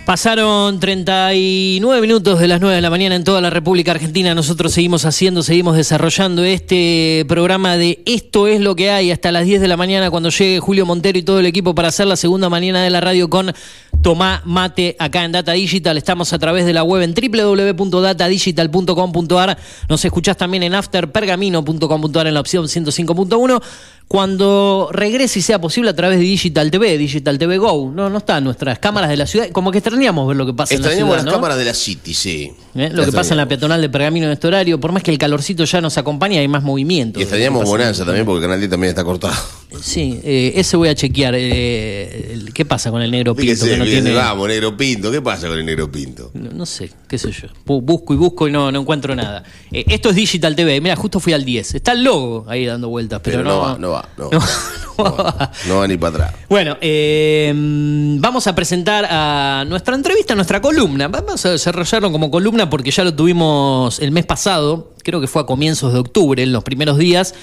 Pasaron 0.10 0.80
39 0.80 2.02
minutos 2.02 2.40
de 2.40 2.48
las 2.48 2.60
9 2.60 2.78
de 2.78 2.82
la 2.82 2.90
mañana 2.90 3.14
en 3.14 3.24
toda 3.24 3.42
la 3.42 3.52
República 3.52 3.92
Argentina. 3.92 4.34
Nosotros 4.34 4.74
seguimos 4.74 5.06
haciendo, 5.06 5.44
seguimos 5.44 5.78
desarrollando 5.78 6.44
este 6.44 7.26
programa 7.28 7.78
de 7.78 8.02
Esto 8.08 8.48
es 8.48 8.60
lo 8.60 8.76
que 8.76 8.90
hay 8.90 9.12
hasta 9.12 9.32
las 9.32 9.46
10 9.46 9.62
de 9.62 9.68
la 9.68 9.78
mañana 9.78 10.10
cuando 10.10 10.32
llegue 10.32 10.60
Julio 10.60 10.88
Montero 10.88 11.20
y 11.20 11.22
todo 11.22 11.40
el 11.40 11.46
equipo 11.46 11.76
para 11.76 11.90
hacer 11.90 12.08
la 12.08 12.16
segunda 12.16 12.50
mañana 12.50 12.84
de 12.84 12.90
la 12.90 13.02
radio 13.02 13.30
con 13.30 13.54
Tomá 14.02 14.42
Mate 14.46 14.96
acá 14.98 15.26
en 15.26 15.32
Data 15.32 15.52
Digital. 15.52 15.96
Estamos 15.96 16.34
a 16.34 16.40
través 16.40 16.66
de 16.66 16.74
la 16.74 16.82
web 16.82 17.04
en 17.04 17.14
www.datadigital.com.ar. 17.14 19.60
Nos 19.90 20.06
escuchás 20.06 20.38
también 20.38 20.64
en 20.64 20.74
afterpergamino.com.ar 20.74 22.26
en 22.26 22.34
la 22.34 22.40
opción 22.40 22.66
105.1 22.66 23.62
cuando 24.10 24.90
regrese 24.92 25.38
y 25.38 25.42
sea 25.44 25.62
posible 25.62 25.92
a 25.92 25.96
través 25.96 26.18
de 26.18 26.24
Digital 26.24 26.72
TV, 26.72 26.98
Digital 26.98 27.38
TV 27.38 27.60
Go. 27.60 27.92
No, 27.94 28.10
no 28.10 28.18
están 28.18 28.44
nuestras 28.44 28.80
cámaras 28.80 29.12
de 29.12 29.18
la 29.18 29.28
ciudad. 29.28 29.50
Como 29.52 29.72
que 29.72 29.78
extrañamos 30.00 30.28
ver 30.28 30.38
lo 30.38 30.46
que 30.46 30.54
pasa 30.54 30.74
en 30.74 30.82
la 30.82 30.88
Extrañamos 30.88 31.14
ciudad, 31.14 31.26
las 31.26 31.26
¿no? 31.26 31.32
cámaras 31.34 31.58
de 31.58 31.66
la 31.66 31.74
City, 31.74 32.14
sí. 32.14 32.52
¿Eh? 32.76 32.90
Lo 32.92 33.06
que 33.06 33.12
pasa 33.12 33.34
en 33.34 33.38
la 33.38 33.48
peatonal 33.48 33.82
de 33.82 33.90
Pergamino 33.90 34.26
en 34.28 34.32
este 34.34 34.48
horario, 34.48 34.80
por 34.80 34.92
más 34.92 35.04
que 35.04 35.12
el 35.12 35.18
calorcito 35.18 35.66
ya 35.66 35.82
nos 35.82 35.98
acompaña, 35.98 36.40
hay 36.40 36.48
más 36.48 36.64
movimiento. 36.64 37.20
Y 37.20 37.24
extrañamos 37.24 37.66
Bonanza 37.66 38.06
también 38.06 38.26
porque 38.26 38.42
Canal 38.42 38.60
10 38.60 38.70
también 38.70 38.90
está 38.90 39.04
cortado. 39.04 39.36
Sí, 39.82 40.20
eh, 40.24 40.54
ese 40.56 40.76
voy 40.78 40.90
a 40.90 40.96
chequear. 40.96 41.36
eh, 41.38 42.46
¿Qué 42.54 42.66
pasa 42.66 42.90
con 42.92 43.02
el 43.02 43.12
negro 43.12 43.36
pinto? 43.36 43.52
Fíjese, 43.54 43.70
que 43.72 43.78
no 43.78 43.84
fíjese, 43.86 44.02
tiene- 44.04 44.18
vamos, 44.18 44.48
negro 44.48 44.76
pinto. 44.76 45.12
¿Qué 45.12 45.22
pasa 45.22 45.48
con 45.48 45.60
el 45.60 45.66
negro 45.66 45.92
pinto? 45.92 46.32
No, 46.34 46.50
no 46.52 46.66
sé, 46.66 46.92
qué 47.08 47.18
sé 47.18 47.32
yo. 47.32 47.48
Bu- 47.66 47.82
Busco 47.82 48.14
y 48.14 48.18
busco 48.18 48.48
y 48.48 48.52
no, 48.52 48.72
no 48.72 48.82
encuentro 48.82 49.16
nada. 49.16 49.44
Eh, 49.72 49.86
esto 49.88 50.10
es 50.10 50.16
Digital 50.16 50.56
TV. 50.56 50.82
Mira, 50.82 50.96
justo 50.96 51.20
fui 51.20 51.34
al 51.34 51.46
10. 51.46 51.76
Está 51.76 51.92
el 51.92 52.04
logo 52.04 52.46
ahí 52.50 52.66
dando 52.66 52.90
vueltas, 52.90 53.22
pero, 53.24 53.38
Pero 53.38 53.50
no 53.50 53.60
va, 53.60 53.78
no 53.78 53.90
va, 53.92 54.10
no. 54.18 54.30
No 55.68 55.78
va 55.78 55.88
ni 55.88 55.96
para 55.98 56.26
atrás. 56.26 56.36
Bueno, 56.50 56.78
eh, 56.82 57.54
vamos 57.56 58.48
a 58.48 58.56
presentar 58.56 59.06
a 59.10 59.64
nuestra 59.66 59.96
entrevista, 59.96 60.36
nuestra 60.36 60.60
columna. 60.62 61.08
Vamos 61.08 61.46
a 61.46 61.52
desarrollarlo 61.52 62.12
como 62.12 62.30
columna 62.30 62.70
porque 62.70 62.92
ya 62.92 63.06
lo 63.06 63.14
tuvimos 63.14 64.00
el 64.00 64.12
mes 64.12 64.26
pasado, 64.26 64.94
creo 65.04 65.22
que 65.22 65.28
fue 65.28 65.42
a 65.44 65.46
comienzos 65.46 65.94
de 65.94 66.00
octubre, 66.00 66.44
en 66.44 66.52
los 66.52 66.64
primeros 66.66 66.98
días. 66.98 67.34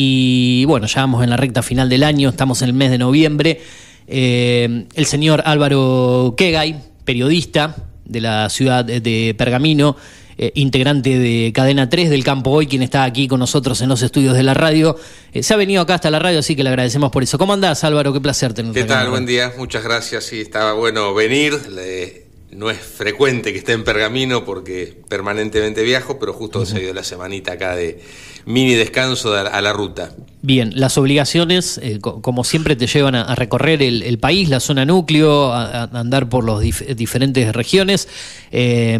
Y 0.00 0.64
bueno, 0.66 0.86
ya 0.86 1.00
vamos 1.00 1.24
en 1.24 1.30
la 1.30 1.36
recta 1.36 1.60
final 1.60 1.88
del 1.88 2.04
año, 2.04 2.28
estamos 2.28 2.62
en 2.62 2.68
el 2.68 2.72
mes 2.72 2.92
de 2.92 2.98
noviembre. 2.98 3.60
Eh, 4.06 4.84
el 4.94 5.06
señor 5.06 5.42
Álvaro 5.44 6.34
Kegay, 6.36 6.76
periodista 7.04 7.74
de 8.04 8.20
la 8.20 8.48
ciudad 8.48 8.84
de- 8.84 9.34
Pergamino, 9.36 9.96
eh, 10.38 10.52
integrante 10.54 11.18
de 11.18 11.50
Cadena 11.52 11.88
3 11.88 12.10
del 12.10 12.22
Campo 12.22 12.50
Hoy, 12.52 12.68
quien 12.68 12.82
está 12.84 13.02
aquí 13.02 13.26
con 13.26 13.40
nosotros 13.40 13.80
en 13.80 13.88
los 13.88 14.00
estudios 14.02 14.36
de 14.36 14.44
la 14.44 14.54
radio. 14.54 14.94
Eh, 15.32 15.42
se 15.42 15.52
ha 15.54 15.56
venido 15.56 15.82
acá 15.82 15.94
hasta 15.94 16.12
la 16.12 16.20
radio, 16.20 16.38
así 16.38 16.54
que 16.54 16.62
le 16.62 16.68
agradecemos 16.68 17.10
por 17.10 17.24
eso. 17.24 17.36
¿Cómo 17.36 17.52
andás, 17.54 17.82
Álvaro? 17.82 18.12
Qué 18.12 18.20
placer 18.20 18.54
tenerte 18.54 18.78
¿Qué 18.78 18.84
acá. 18.84 19.00
tal? 19.00 19.10
Buen 19.10 19.26
día, 19.26 19.52
muchas 19.58 19.82
gracias. 19.82 20.22
Sí, 20.22 20.40
estaba 20.40 20.74
bueno 20.74 21.12
venir. 21.12 21.54
Le- 21.72 22.27
no 22.50 22.70
es 22.70 22.78
frecuente 22.78 23.52
que 23.52 23.58
esté 23.58 23.72
en 23.72 23.84
Pergamino 23.84 24.44
porque 24.44 25.00
permanentemente 25.08 25.82
viajo, 25.82 26.18
pero 26.18 26.32
justo 26.32 26.64
se 26.64 26.80
dio 26.80 26.94
la 26.94 27.04
semanita 27.04 27.52
acá 27.52 27.76
de 27.76 28.00
mini 28.46 28.74
descanso 28.74 29.32
de- 29.32 29.40
a 29.48 29.60
la 29.60 29.72
ruta. 29.74 30.14
Bien, 30.40 30.72
las 30.74 30.96
obligaciones, 30.96 31.78
eh, 31.82 31.98
co- 32.00 32.22
como 32.22 32.44
siempre, 32.44 32.74
te 32.76 32.86
llevan 32.86 33.14
a, 33.16 33.22
a 33.22 33.34
recorrer 33.34 33.82
el, 33.82 34.02
el 34.02 34.18
país, 34.18 34.48
la 34.48 34.60
zona 34.60 34.84
núcleo, 34.86 35.52
a, 35.52 35.82
a 35.84 36.00
andar 36.00 36.28
por 36.30 36.44
las 36.46 36.60
diferentes 36.96 37.52
regiones. 37.54 38.08
Eh, 38.50 38.98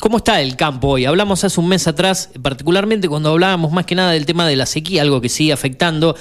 ¿Cómo 0.00 0.18
está 0.18 0.42
el 0.42 0.56
campo 0.56 0.88
hoy? 0.88 1.06
Hablamos 1.06 1.42
hace 1.44 1.58
un 1.60 1.68
mes 1.68 1.86
atrás, 1.86 2.30
particularmente 2.42 3.08
cuando 3.08 3.30
hablábamos 3.30 3.72
más 3.72 3.86
que 3.86 3.94
nada 3.94 4.12
del 4.12 4.26
tema 4.26 4.46
de 4.46 4.56
la 4.56 4.66
sequía, 4.66 5.02
algo 5.02 5.20
que 5.20 5.28
sigue 5.30 5.52
afectando. 5.52 6.16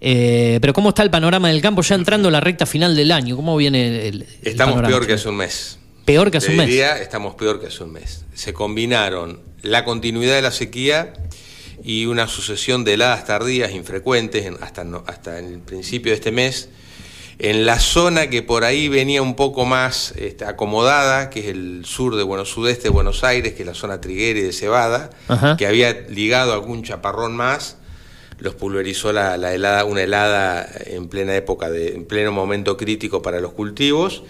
Eh, 0.00 0.58
pero 0.60 0.72
¿cómo 0.72 0.90
está 0.90 1.02
el 1.02 1.10
panorama 1.10 1.48
del 1.48 1.60
campo 1.60 1.82
ya 1.82 1.94
entrando 1.94 2.28
a 2.28 2.30
la 2.30 2.40
recta 2.40 2.64
final 2.64 2.94
del 2.96 3.12
año? 3.12 3.34
¿Cómo 3.36 3.56
viene 3.56 4.08
el, 4.08 4.22
el 4.22 4.26
Estamos 4.42 4.74
panorama? 4.76 4.88
peor 4.94 5.06
que 5.06 5.12
hace 5.14 5.28
un 5.28 5.36
mes. 5.36 5.78
Peor 6.06 6.30
que 6.30 6.38
hace 6.38 6.50
un 6.52 6.56
mes. 6.56 6.66
diría, 6.68 6.98
estamos 7.02 7.34
peor 7.34 7.60
que 7.60 7.66
hace 7.66 7.84
un 7.84 7.92
mes. 7.92 8.24
Se 8.32 8.52
combinaron 8.54 9.40
la 9.62 9.84
continuidad 9.84 10.34
de 10.36 10.42
la 10.42 10.52
sequía 10.52 11.12
y 11.84 12.06
una 12.06 12.26
sucesión 12.28 12.84
de 12.84 12.94
heladas 12.94 13.26
tardías 13.26 13.72
infrecuentes 13.72 14.46
en- 14.46 14.56
hasta, 14.62 14.84
no- 14.84 15.04
hasta 15.06 15.38
el 15.38 15.58
principio 15.58 16.12
de 16.12 16.16
este 16.16 16.30
mes. 16.32 16.68
En 17.38 17.66
la 17.66 17.78
zona 17.78 18.30
que 18.30 18.42
por 18.42 18.64
ahí 18.64 18.88
venía 18.88 19.20
un 19.20 19.36
poco 19.36 19.66
más 19.66 20.12
este, 20.16 20.46
acomodada, 20.46 21.28
que 21.28 21.40
es 21.40 21.46
el 21.48 21.82
sur 21.84 22.16
de 22.16 22.22
Buenos 22.22 22.48
sudeste 22.48 22.84
de 22.84 22.88
Buenos 22.90 23.24
Aires, 23.24 23.52
que 23.52 23.62
es 23.62 23.66
la 23.66 23.74
zona 23.74 24.00
triguera 24.00 24.38
y 24.38 24.42
de 24.42 24.52
Cebada, 24.54 25.10
Ajá. 25.28 25.56
que 25.58 25.66
había 25.66 25.92
ligado 26.08 26.54
algún 26.54 26.82
chaparrón 26.82 27.36
más, 27.36 27.76
los 28.38 28.54
pulverizó 28.54 29.12
la, 29.12 29.36
la 29.36 29.52
helada, 29.52 29.84
una 29.84 30.02
helada 30.02 30.66
en 30.86 31.08
plena 31.08 31.34
época, 31.36 31.68
de, 31.68 31.88
en 31.94 32.06
pleno 32.06 32.32
momento 32.32 32.76
crítico 32.78 33.20
para 33.20 33.40
los 33.40 33.52
cultivos. 33.52 34.22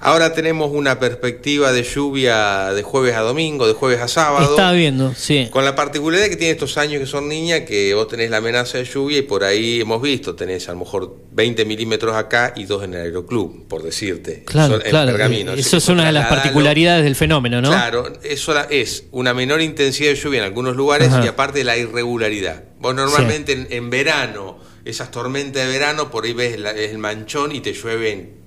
Ahora 0.00 0.32
tenemos 0.32 0.70
una 0.72 1.00
perspectiva 1.00 1.72
de 1.72 1.82
lluvia 1.82 2.72
de 2.72 2.82
jueves 2.84 3.16
a 3.16 3.20
domingo, 3.20 3.66
de 3.66 3.72
jueves 3.74 4.00
a 4.00 4.06
sábado. 4.06 4.50
Estaba 4.50 4.70
viendo, 4.72 5.12
sí. 5.16 5.48
Con 5.50 5.64
la 5.64 5.74
particularidad 5.74 6.28
que 6.28 6.36
tiene 6.36 6.52
estos 6.52 6.78
años 6.78 7.00
que 7.00 7.06
son 7.06 7.28
niñas, 7.28 7.62
que 7.62 7.92
vos 7.94 8.06
tenés 8.06 8.30
la 8.30 8.36
amenaza 8.36 8.78
de 8.78 8.84
lluvia 8.84 9.18
y 9.18 9.22
por 9.22 9.42
ahí 9.42 9.80
hemos 9.80 10.00
visto, 10.00 10.36
tenés 10.36 10.68
a 10.68 10.72
lo 10.72 10.78
mejor 10.78 11.16
20 11.32 11.64
milímetros 11.64 12.14
acá 12.14 12.52
y 12.54 12.64
dos 12.64 12.84
en 12.84 12.94
el 12.94 13.00
aeroclub, 13.00 13.66
por 13.66 13.82
decirte. 13.82 14.44
Claro, 14.44 14.74
Son- 14.74 14.82
en 14.84 14.90
claro. 14.90 15.10
Pergamino. 15.10 15.52
Eso 15.54 15.78
es 15.78 15.88
una 15.88 16.06
de 16.06 16.12
las 16.12 16.28
particularidades 16.28 17.02
del 17.02 17.16
fenómeno, 17.16 17.60
¿no? 17.60 17.70
Claro, 17.70 18.12
eso 18.22 18.54
es 18.70 19.04
una 19.10 19.34
menor 19.34 19.60
intensidad 19.62 20.10
de 20.10 20.16
lluvia 20.16 20.38
en 20.38 20.44
algunos 20.44 20.76
lugares 20.76 21.08
Ajá. 21.08 21.24
y 21.24 21.28
aparte 21.28 21.64
la 21.64 21.76
irregularidad. 21.76 22.62
Vos 22.78 22.94
normalmente 22.94 23.50
en, 23.52 23.66
en 23.70 23.90
verano, 23.90 24.58
esas 24.84 25.10
tormentas 25.10 25.66
de 25.66 25.72
verano, 25.72 26.08
por 26.12 26.24
ahí 26.24 26.34
ves 26.34 26.56
la- 26.58 26.70
el 26.70 26.98
manchón 26.98 27.50
y 27.52 27.60
te 27.60 27.72
llueven 27.72 28.46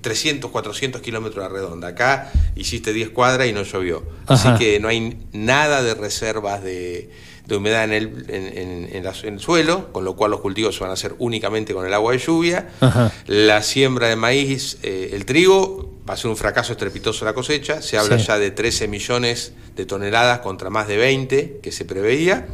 300, 0.00 0.50
400 0.50 1.00
kilómetros 1.00 1.44
a 1.44 1.48
redonda. 1.48 1.88
Acá 1.88 2.30
hiciste 2.56 2.92
10 2.92 3.10
cuadras 3.10 3.48
y 3.48 3.52
no 3.52 3.62
llovió. 3.62 4.02
Ajá. 4.26 4.52
Así 4.54 4.58
que 4.64 4.80
no 4.80 4.88
hay 4.88 5.18
nada 5.32 5.82
de 5.82 5.94
reservas 5.94 6.62
de, 6.62 7.10
de 7.46 7.56
humedad 7.56 7.84
en 7.84 7.92
el, 7.92 8.24
en, 8.28 8.58
en- 8.58 8.88
en 8.96 9.04
la- 9.04 9.14
en 9.22 9.34
el 9.34 9.40
suelo, 9.40 9.92
con 9.92 10.04
lo 10.04 10.16
cual 10.16 10.30
los 10.32 10.40
cultivos 10.40 10.74
se 10.74 10.80
van 10.82 10.90
a 10.90 10.94
hacer 10.94 11.14
únicamente 11.18 11.72
con 11.74 11.86
el 11.86 11.94
agua 11.94 12.12
de 12.12 12.18
lluvia. 12.18 12.68
Ajá. 12.80 13.12
La 13.26 13.62
siembra 13.62 14.08
de 14.08 14.16
maíz, 14.16 14.78
eh, 14.82 15.10
el 15.12 15.24
trigo, 15.24 15.94
va 16.08 16.14
a 16.14 16.16
ser 16.16 16.30
un 16.30 16.36
fracaso 16.36 16.72
estrepitoso 16.72 17.24
la 17.24 17.34
cosecha. 17.34 17.82
Se 17.82 17.98
habla 17.98 18.18
Sí. 18.18 18.26
ya 18.26 18.38
de 18.38 18.50
13 18.50 18.88
millones 18.88 19.52
de 19.76 19.86
toneladas 19.86 20.40
contra 20.40 20.70
más 20.70 20.88
de 20.88 20.96
20 20.96 21.60
que 21.62 21.72
se 21.72 21.84
preveía. 21.84 22.46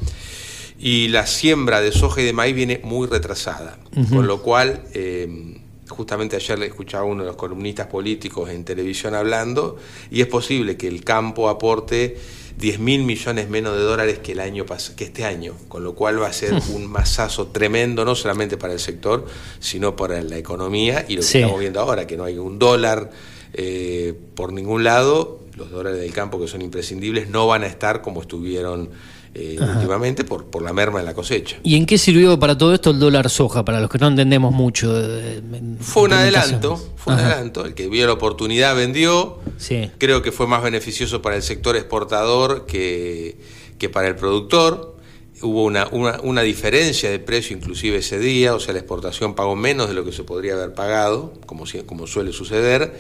Y 0.79 1.09
la 1.09 1.27
siembra 1.27 1.81
de 1.81 1.93
soja 1.93 2.21
y 2.21 2.25
de 2.25 2.33
maíz 2.33 2.55
viene 2.55 2.81
muy 2.83 3.07
retrasada. 3.07 3.79
Con 4.11 4.27
lo 4.27 4.43
cual, 4.43 4.83
eh, 4.93 5.61
justamente 5.89 6.37
ayer 6.37 6.59
le 6.59 6.67
escuchaba 6.67 7.05
a 7.05 7.07
uno 7.07 7.23
de 7.23 7.29
los 7.29 7.37
columnistas 7.37 7.87
políticos 7.89 8.51
en 8.51 8.65
televisión 8.65 9.15
hablando, 9.15 9.77
y 10.11 10.21
es 10.21 10.27
posible 10.27 10.77
que 10.77 10.89
el 10.89 11.05
campo 11.05 11.49
aporte 11.49 12.17
10 12.57 12.79
mil 12.79 13.03
millones 13.03 13.49
menos 13.49 13.75
de 13.77 13.83
dólares 13.83 14.21
que 14.21 14.33
el 14.33 14.41
año 14.41 14.65
que 14.97 15.05
este 15.05 15.25
año, 15.25 15.55
con 15.69 15.83
lo 15.83 15.95
cual 15.95 16.23
va 16.23 16.29
a 16.29 16.33
ser 16.33 16.55
un 16.75 16.87
masazo 16.87 17.49
tremendo, 17.49 18.05
no 18.05 18.15
solamente 18.15 18.57
para 18.57 18.73
el 18.73 18.81
sector, 18.81 19.27
sino 19.59 19.97
para 19.97 20.23
la 20.23 20.39
economía 20.39 21.05
y 21.09 21.15
lo 21.17 21.21
que 21.23 21.27
Sí. 21.27 21.39
estamos 21.39 21.61
viendo 21.61 21.81
ahora, 21.81 22.07
que 22.07 22.17
no 22.17 22.25
hay 22.25 22.39
un 22.39 22.59
dólar 22.59 23.11
eh, 23.55 24.15
por 24.35 24.53
ningún 24.53 24.85
lado, 24.85 25.41
los 25.57 25.71
dólares 25.71 26.01
del 26.01 26.13
campo 26.13 26.41
que 26.41 26.49
son 26.49 26.63
imprescindibles 26.63 27.29
no 27.29 27.47
van 27.47 27.63
a 27.63 27.67
estar 27.67 28.03
como 28.03 28.21
estuvieron 28.23 28.91
eh, 29.35 29.57
últimamente 29.61 30.25
por, 30.25 30.47
por 30.47 30.63
la 30.63 30.73
merma 30.73 31.01
en 31.01 31.07
la 31.07 31.15
cosecha. 31.15 31.57
¿Y 31.63 31.77
en 31.77 31.87
qué 31.87 31.99
sirvió 31.99 32.39
para 32.39 32.57
todo 32.57 32.73
esto 32.75 32.91
el 32.91 32.99
dólar 33.01 33.29
soja? 33.31 33.65
Para 33.65 33.81
los 33.81 33.91
que 33.91 33.99
no 33.99 34.07
entendemos 34.09 34.53
mucho. 34.55 34.93
eh, 34.97 35.39
en- 35.53 35.79
Fue 35.81 36.05
un 36.05 36.13
adelanto, 36.13 36.77
fue 36.97 37.15
un 37.15 37.19
Ajá. 37.21 37.33
adelanto. 37.33 37.65
El 37.67 37.75
que 37.75 37.89
vio 37.89 38.07
la 38.07 38.13
oportunidad 38.13 38.77
vendió. 38.77 39.39
Sí. 39.59 39.91
Creo 39.99 40.23
que 40.23 40.31
fue 40.33 40.47
más 40.47 40.63
beneficioso 40.63 41.21
para 41.23 41.37
el 41.37 41.43
sector 41.43 41.77
exportador 41.77 42.67
que, 42.67 43.37
que 43.79 43.89
para 43.89 44.09
el 44.09 44.17
productor. 44.17 44.95
Hubo 45.43 45.65
una, 45.65 45.89
una, 45.91 46.21
una 46.23 46.43
diferencia 46.43 47.11
de 47.11 47.19
precio 47.19 47.57
inclusive 47.57 47.99
ese 47.99 48.19
día, 48.21 48.55
o 48.55 48.61
sea, 48.61 48.73
la 48.73 48.79
exportación 48.79 49.35
pagó 49.35 49.57
menos 49.57 49.89
de 49.89 49.95
lo 49.95 50.05
que 50.05 50.13
se 50.13 50.23
podría 50.23 50.55
haber 50.55 50.73
pagado, 50.75 51.35
como, 51.45 51.65
como 51.87 52.07
suele 52.07 52.33
suceder, 52.33 52.95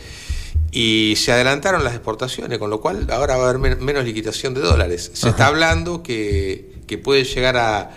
y 0.76 1.14
se 1.16 1.30
adelantaron 1.30 1.84
las 1.84 1.94
exportaciones, 1.94 2.58
con 2.58 2.68
lo 2.68 2.80
cual 2.80 3.06
ahora 3.10 3.36
va 3.36 3.44
a 3.46 3.48
haber 3.50 3.60
men- 3.60 3.84
menos 3.84 4.04
liquidación 4.04 4.54
de 4.54 4.60
dólares. 4.60 5.10
Se 5.14 5.28
está 5.28 5.46
hablando 5.46 6.02
que, 6.02 6.72
que 6.88 6.98
puede 6.98 7.22
llegar 7.22 7.56
a, 7.56 7.90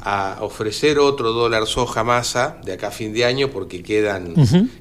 a 0.00 0.38
ofrecer 0.40 0.98
otro 0.98 1.32
dólar 1.32 1.66
soja 1.66 2.02
masa 2.02 2.56
de 2.64 2.72
acá 2.72 2.88
a 2.88 2.90
fin 2.90 3.12
de 3.12 3.26
año 3.26 3.50
porque 3.50 3.82
quedan 3.82 4.32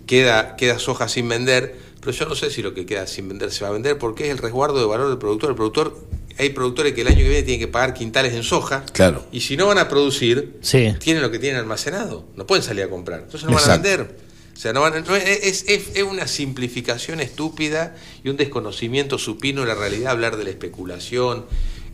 queda, 0.05 0.55
queda 0.55 0.79
soja 0.79 1.09
sin 1.09 1.27
vender, 1.27 1.75
pero 1.99 2.11
yo 2.13 2.25
no 2.27 2.35
sé 2.35 2.49
si 2.49 2.61
lo 2.61 2.73
que 2.73 2.85
queda 2.85 3.07
sin 3.07 3.27
vender 3.27 3.51
se 3.51 3.63
va 3.65 3.69
a 3.71 3.73
vender 3.73 3.97
porque 3.97 4.25
es 4.25 4.31
el 4.31 4.37
resguardo 4.37 4.79
de 4.79 4.85
valor 4.85 5.09
del 5.09 5.17
productor. 5.17 5.49
El 5.49 5.55
productor, 5.57 5.97
hay 6.37 6.49
productores 6.51 6.93
que 6.93 7.01
el 7.01 7.07
año 7.07 7.17
que 7.17 7.29
viene 7.29 7.43
tienen 7.43 7.59
que 7.59 7.67
pagar 7.71 7.93
quintales 7.93 8.33
en 8.33 8.43
soja 8.43 8.85
Claro. 8.93 9.25
y 9.33 9.41
si 9.41 9.57
no 9.57 9.67
van 9.67 9.79
a 9.79 9.87
producir, 9.89 10.57
Sí. 10.61 10.93
tienen 10.99 11.21
lo 11.21 11.29
que 11.29 11.39
tienen 11.39 11.59
almacenado, 11.59 12.25
no 12.37 12.47
pueden 12.47 12.63
salir 12.63 12.83
a 12.85 12.89
comprar, 12.89 13.19
entonces 13.19 13.49
no 13.49 13.55
van 13.55 13.63
a 13.69 13.73
vender. 13.73 14.32
O 14.63 14.65
sea, 14.65 14.71
no 14.71 14.89
no, 14.89 15.15
es, 15.17 15.65
es- 15.67 15.89
es 15.93 16.03
una 16.03 16.25
simplificación 16.25 17.19
estúpida 17.19 17.97
y 18.23 18.29
un 18.29 18.37
desconocimiento 18.37 19.17
supino 19.17 19.59
de 19.59 19.67
la 19.67 19.75
realidad 19.75 20.11
hablar 20.13 20.37
de 20.37 20.45
la 20.45 20.51
especulación. 20.51 21.43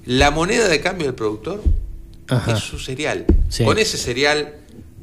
La 0.06 0.30
moneda 0.30 0.68
de 0.68 0.80
cambio 0.80 1.08
del 1.08 1.16
productor 1.16 1.64
Ajá. 2.28 2.54
es 2.54 2.60
su 2.60 2.78
cereal. 2.78 3.26
Sí. 3.50 3.64
Con 3.66 3.80
ese 3.80 3.98
cereal 3.98 4.58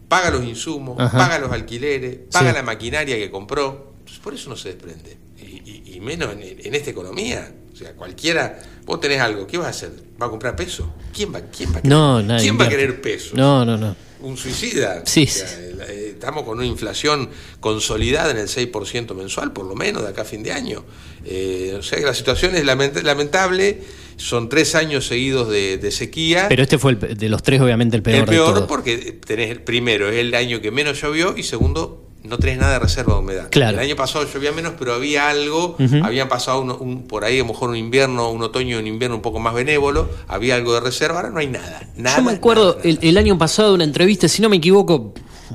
paga 0.07 0.31
los 0.31 0.45
insumos, 0.45 0.95
Ajá. 1.01 1.19
paga 1.19 1.41
los 1.41 1.51
alquileres, 1.51 2.19
paga 2.31 2.51
Sí. 2.51 2.57
la 2.57 2.63
maquinaria 2.63 3.17
que 3.17 3.33
compró. 3.33 3.95
Entonces, 3.99 4.21
por 4.23 4.33
eso 4.35 4.49
no 4.49 4.55
se 4.57 4.69
desprende. 4.69 5.17
Y, 5.37 5.43
y- 5.69 5.83
y 5.97 6.01
menos 6.01 6.35
en, 6.35 6.43
en 6.43 6.73
esta 6.73 6.91
economía. 6.91 7.53
O 7.73 7.77
sea, 7.77 7.95
cualquiera, 7.95 8.61
vos 8.85 9.01
tenés 9.01 9.21
algo, 9.21 9.45
¿qué 9.49 9.59
vas 9.59 9.67
a 9.67 9.71
hacer? 9.71 9.91
¿Va 10.23 10.27
a 10.27 10.31
comprar 10.31 10.55
peso? 10.55 10.95
¿Quién 11.13 11.35
va, 11.35 11.41
quién 11.41 11.75
va 11.75 11.79
a 11.79 11.83
querer, 11.83 11.89
No, 11.99 12.23
¿quién 12.39 12.61
va 12.61 12.67
a 12.67 12.69
querer 12.69 13.01
peso? 13.03 13.35
No, 13.35 13.65
no, 13.65 13.77
no. 13.77 13.97
Un 14.21 14.37
suicida. 14.37 15.03
Sí, 15.07 15.25
O 15.25 15.27
sea, 15.29 15.49
eh, 15.89 16.11
estamos 16.15 16.45
con 16.45 16.59
una 16.59 16.67
inflación 16.67 17.29
consolidada 17.61 18.31
en 18.31 18.39
el 18.39 18.49
6% 18.49 19.15
mensual, 19.15 19.53
por 19.53 19.67
lo 19.67 19.75
menos, 19.75 20.03
de 20.03 20.09
acá 20.09 20.23
a 20.23 20.25
fin 20.25 20.43
de 20.43 20.53
año. 20.53 20.85
Eh, 21.25 21.75
o 21.79 21.83
sea 21.83 21.99
que 21.99 22.05
la 22.05 22.15
situación 22.15 22.55
es 22.57 22.65
lament- 22.65 23.03
lamentable, 23.03 23.81
son 24.17 24.49
tres 24.49 24.75
años 24.75 25.07
seguidos 25.07 25.49
de, 25.51 25.77
de 25.79 25.91
sequía. 25.91 26.47
Pero 26.49 26.63
este 26.63 26.79
fue 26.79 26.93
el 26.93 27.19
de 27.19 27.29
los 27.29 27.43
tres, 27.43 27.61
obviamente, 27.61 27.97
el 27.97 28.03
peor. 28.03 28.17
el 28.21 28.25
de 28.27 28.31
peor 28.33 28.55
todos. 28.55 28.69
porque 28.69 28.97
tenés, 29.27 29.51
el 29.51 29.61
primero, 29.63 30.09
es 30.09 30.17
el 30.19 30.35
año 30.35 30.61
que 30.61 30.71
menos 30.71 31.01
llovió 31.03 31.37
y 31.37 31.43
segundo, 31.43 32.06
no 32.29 32.39
tenés 32.39 32.59
nada 32.59 32.75
de 32.75 32.79
reserva 32.81 33.15
de 33.15 33.21
humedad. 33.21 33.49
Claro. 33.51 33.79
El 33.79 33.85
año 33.85 33.97
pasado 33.97 34.25
llovía 34.33 34.53
menos, 34.53 34.73
pero 34.79 34.95
había 34.95 35.29
algo, 35.29 35.77
Ujú. 35.79 36.01
habían 36.05 36.29
pasado 36.29 36.61
un, 36.61 36.71
un- 36.71 37.03
por 37.07 37.25
ahí 37.25 37.37
a 37.37 37.43
lo 37.43 37.47
mejor 37.49 37.71
un 37.71 37.77
invierno, 37.77 38.31
un 38.31 38.43
otoño, 38.43 38.79
un 38.79 38.87
invierno 38.87 39.17
un 39.17 39.23
poco 39.23 39.39
más 39.39 39.55
benévolo, 39.55 40.09
había 40.29 40.55
algo 40.57 40.75
de 40.75 40.81
reserva, 40.81 41.17
ahora 41.21 41.31
no 41.31 41.39
hay 41.39 41.47
nada. 41.47 41.83
nada 41.97 42.17
Yo 42.19 42.23
me 42.23 42.33
acuerdo 42.33 42.79
el, 42.83 42.99
el 43.03 43.17
año 43.19 43.39
pasado 43.39 43.75
una 43.75 43.85
entrevista, 43.85 44.29
si 44.29 44.43
no 44.43 44.49
me 44.49 44.57
equivoco, 44.57 45.15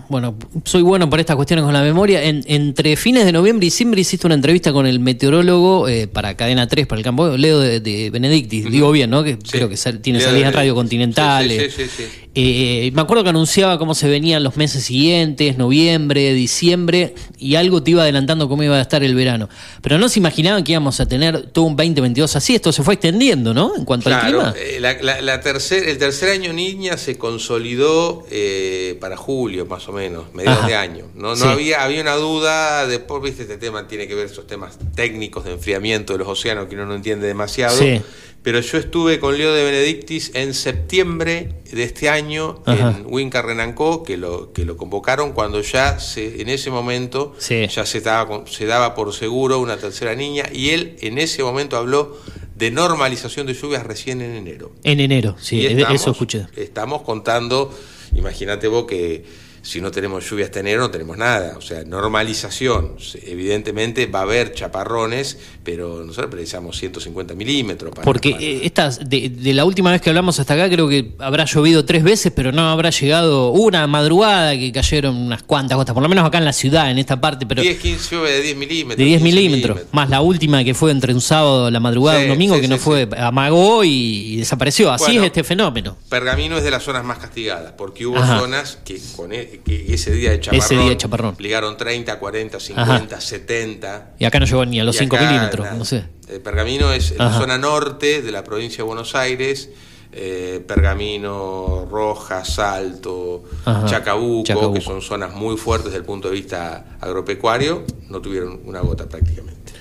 bueno, 0.10 0.36
soy 0.66 0.82
bueno 0.82 1.10
para 1.10 1.22
estas 1.22 1.36
cuestiones 1.36 1.64
con 1.66 1.74
la 1.74 1.82
memoria, 1.82 2.24
en- 2.24 2.44
entre 2.48 2.96
fines 2.96 3.26
de 3.26 3.32
noviembre 3.32 3.66
y 3.66 3.68
diciembre 3.70 4.02
hiciste 4.02 4.26
una 4.28 4.36
entrevista 4.36 4.72
con 4.74 4.86
el 4.88 5.00
meteorólogo 5.00 5.88
eh, 5.88 6.08
para 6.08 6.36
Cadena 6.38 6.68
3, 6.68 6.88
para 6.88 7.00
el 7.00 7.04
campo, 7.04 7.28
Leo 7.38 7.60
de, 7.60 7.80
de 7.80 8.10
Benedicti, 8.10 8.62
digo 8.62 8.92
bien, 8.92 9.10
¿no? 9.10 9.24
Que 9.24 9.38
creo 9.38 9.70
que 9.70 9.78
sal- 9.78 10.00
tiene 10.00 10.20
Leo 10.20 10.28
salidas 10.30 10.50
en 10.50 10.54
Radio 10.54 10.76
Continental. 10.76 11.50
sí, 11.50 11.84
sí. 11.96 12.04
Eh, 12.34 12.92
me 12.94 13.02
acuerdo 13.02 13.24
que 13.24 13.30
anunciaba 13.30 13.78
cómo 13.78 13.94
se 13.94 14.08
venían 14.08 14.42
los 14.42 14.56
meses 14.56 14.86
siguientes, 14.86 15.58
noviembre, 15.58 16.34
diciembre, 16.34 17.14
y 17.38 17.56
algo 17.56 17.84
te 17.84 17.92
iba 17.92 18.04
adelantando 18.04 18.48
cómo 18.48 18.64
iba 18.64 18.78
a 18.78 18.82
estar 18.82 19.04
el 19.04 19.16
verano. 19.16 19.50
Pero 19.82 19.98
no 19.98 20.08
se 20.08 20.20
imaginaban 20.20 20.64
que 20.64 20.72
íbamos 20.72 21.02
a 21.02 21.06
tener 21.08 21.48
todo 21.48 21.66
un 21.66 21.76
2022 21.76 22.34
así, 22.38 22.56
esto 22.56 22.72
se 22.72 22.84
fue 22.84 22.94
extendiendo, 22.94 23.54
¿no? 23.54 23.76
En 23.76 23.84
cuanto 23.84 24.08
al 24.08 24.20
Claro, 24.22 24.38
clima. 24.38 24.54
eh, 24.58 24.78
la- 24.80 25.02
la- 25.02 25.20
la 25.22 25.42
tercer- 25.44 25.84
el 25.90 25.98
tercer 25.98 26.30
año 26.30 26.54
niña 26.54 26.96
se 26.98 27.18
consolidó 27.18 28.24
eh, 28.32 28.98
para 29.02 29.18
julio, 29.18 29.66
más 29.66 29.81
o 29.88 29.92
menos, 29.94 30.34
mediados 30.34 30.66
de 30.68 30.76
año. 30.76 31.06
No, 31.16 31.30
no 31.30 31.36
Sí. 31.36 31.44
había, 31.48 31.84
había 31.84 32.02
una 32.02 32.16
duda, 32.16 32.88
después, 32.88 33.22
viste, 33.24 33.44
este 33.44 33.58
tema 33.58 33.88
tiene 33.88 34.08
que 34.08 34.16
ver 34.16 34.26
esos 34.28 34.48
temas 34.48 34.78
técnicos 34.96 35.44
de 35.46 35.52
enfriamiento 35.52 36.14
de 36.14 36.20
los 36.20 36.28
océanos 36.28 36.68
que 36.68 36.76
uno 36.76 36.86
no 36.86 36.96
entiende 36.96 37.28
demasiado. 37.28 37.78
Sí. 37.78 38.02
Pero 38.44 38.60
yo 38.60 38.80
estuve 38.80 39.20
con 39.20 39.38
Leo 39.38 39.54
de 39.54 39.64
Benedictis 39.64 40.32
en 40.34 40.56
septiembre 40.56 41.54
de 41.72 41.84
este 41.84 42.10
año 42.10 42.64
Ajá. 42.66 42.96
en 42.98 43.06
Winca 43.06 43.44
Renancó, 43.44 44.02
que 44.02 44.18
lo, 44.18 44.52
que 44.52 44.66
lo 44.66 44.78
convocaron 44.78 45.32
cuando 45.34 45.62
ya 45.62 46.00
se, 46.00 46.42
en 46.42 46.50
ese 46.50 46.72
momento 46.72 47.36
ya 47.40 47.86
se, 47.86 48.02
daba, 48.02 48.28
con- 48.28 48.48
se 48.48 48.66
daba 48.66 48.96
por 48.96 49.14
seguro 49.14 49.60
una 49.60 49.78
tercera 49.78 50.16
niña 50.16 50.46
y 50.52 50.72
él 50.72 50.96
en 51.02 51.20
ese 51.20 51.44
momento 51.44 51.78
habló 51.78 52.18
de 52.56 52.72
normalización 52.72 53.46
de 53.46 53.54
lluvias 53.54 53.86
recién 53.86 54.22
en 54.22 54.34
enero. 54.36 54.72
En 54.84 55.00
enero, 55.00 55.36
sí, 55.40 55.64
estamos- 55.66 56.02
eso 56.02 56.12
escuché. 56.12 56.48
Estamos 56.56 57.04
contando, 57.04 57.72
imagínate 58.16 58.68
vos 58.68 58.86
que 58.86 59.24
si 59.64 59.80
no 59.82 59.92
tenemos 59.92 60.28
lluvias 60.30 60.48
este 60.48 60.60
enero 60.62 60.82
no 60.82 60.92
tenemos 60.92 61.18
nada. 61.18 61.56
O 61.58 61.62
sea, 61.62 61.84
normalización. 61.86 62.96
Evidentemente 63.26 64.06
va 64.08 64.20
a 64.20 64.24
haber 64.24 64.54
chaparrones, 64.54 65.38
pero 65.64 66.04
nosotros 66.04 66.32
precisamos 66.32 66.78
150 66.78 67.34
milímetros 67.36 67.92
para... 67.92 68.04
Porque 68.06 68.30
eh, 68.40 68.62
estas, 68.64 69.08
de, 69.10 69.30
de 69.30 69.54
la 69.54 69.66
última 69.66 69.92
vez 69.92 70.02
que 70.02 70.10
hablamos 70.10 70.40
hasta 70.40 70.54
acá, 70.54 70.70
creo 70.70 70.88
que 70.90 71.12
habrá 71.20 71.46
llovido 71.46 71.86
tres 71.86 72.04
veces, 72.04 72.32
pero 72.36 72.52
no 72.52 72.70
habrá 72.70 72.90
llegado 72.90 73.52
una 73.52 73.86
madrugada 73.88 74.54
que 74.54 74.72
cayeron 74.72 75.16
unas 75.16 75.44
cuantas 75.44 75.78
gotas, 75.78 75.94
por 75.94 76.04
lo 76.04 76.10
menos 76.10 76.26
acá 76.26 76.38
en 76.40 76.46
la 76.46 76.54
ciudad, 76.54 76.90
en 76.92 76.98
esta 77.00 77.20
parte, 77.22 77.46
pero 77.46 77.62
10, 77.62 77.80
15 77.80 78.16
llueve 78.16 78.32
de 78.32 78.42
10 78.42 78.58
milímetros. 78.58 78.98
de 78.98 79.04
10 79.06 79.22
15 79.22 79.36
milímetros. 79.36 79.80
Más 79.92 80.10
la 80.10 80.22
última 80.22 80.64
que 80.64 80.74
fue 80.74 80.92
entre 80.92 81.14
un 81.14 81.22
sábado, 81.22 81.70
la 81.70 81.80
madrugada, 81.80 82.20
Sí, 82.20 82.24
un 82.26 82.30
domingo, 82.32 82.56
sí, 82.56 82.62
que 82.62 82.68
no 82.68 82.78
fue, 82.78 83.08
amagó 83.18 83.84
y, 83.84 83.90
y 84.34 84.38
desapareció. 84.38 84.92
Así 84.92 85.06
Bueno. 85.06 85.22
es 85.22 85.28
este 85.28 85.44
fenómeno. 85.44 85.98
Pergamino 86.10 86.58
es 86.58 86.64
de 86.64 86.72
las 86.72 86.84
zonas 86.84 87.04
más 87.04 87.20
castigadas, 87.20 87.74
porque 87.78 88.06
hubo 88.06 88.18
Ajá. 88.18 88.40
zonas 88.40 88.78
que, 88.84 89.00
con 89.16 89.32
e- 89.34 89.51
que 89.60 89.94
ese 89.94 90.12
día 90.12 90.32
de 90.32 90.40
chaparrón, 90.40 90.64
Ese 90.66 90.76
día 90.78 90.90
de 90.90 90.98
chaparrón. 90.98 91.36
ligaron 91.40 91.78
30, 91.78 92.18
40, 92.20 92.60
50, 92.60 92.92
Ajá. 93.16 93.22
70. 93.22 94.12
Y 94.20 94.26
acá 94.26 94.40
no 94.40 94.46
llegó 94.46 94.66
ni 94.66 94.80
a 94.80 94.84
los 94.84 94.96
Y 94.96 95.00
5 95.00 95.16
acá, 95.16 95.28
milímetros, 95.30 95.68
no 95.78 95.86
sé. 95.86 96.06
Eh, 96.30 96.40
Pergamino 96.40 96.92
es 96.94 97.16
la 97.18 97.28
Ajá. 97.28 97.40
zona 97.40 97.58
norte 97.58 98.22
de 98.22 98.32
la 98.32 98.44
provincia 98.44 98.78
de 98.78 98.84
Buenos 98.84 99.16
Aires. 99.16 99.70
eh, 100.14 100.62
Pergamino, 100.68 101.88
Roja, 101.90 102.44
Salto. 102.44 103.44
Chacabuco, 103.86 104.44
Chacabuco. 104.46 104.74
que 104.74 104.82
son 104.82 105.02
zonas 105.02 105.34
muy 105.34 105.56
fuertes 105.56 105.86
desde 105.86 106.00
el 106.00 106.04
punto 106.06 106.28
de 106.28 106.34
vista 106.36 106.98
agropecuario, 107.00 107.84
no 108.10 108.20
tuvieron 108.22 108.60
una 108.66 108.82
gota 108.82 109.08
prácticamente. 109.08 109.72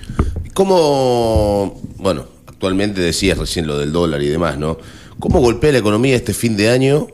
¿Cómo, 0.53 1.81
bueno, 1.97 2.25
actualmente 2.47 3.01
decías 3.01 3.37
recién 3.37 3.67
lo 3.67 3.77
del 3.77 3.91
dólar 3.91 4.21
y 4.21 4.27
demás, 4.29 4.57
¿no? 4.57 4.77
¿Cómo 5.19 5.39
golpea 5.41 5.71
la 5.71 5.79
economía 5.79 6.15
este 6.15 6.33
fin 6.33 6.55
de 6.55 6.69
año 6.69 7.07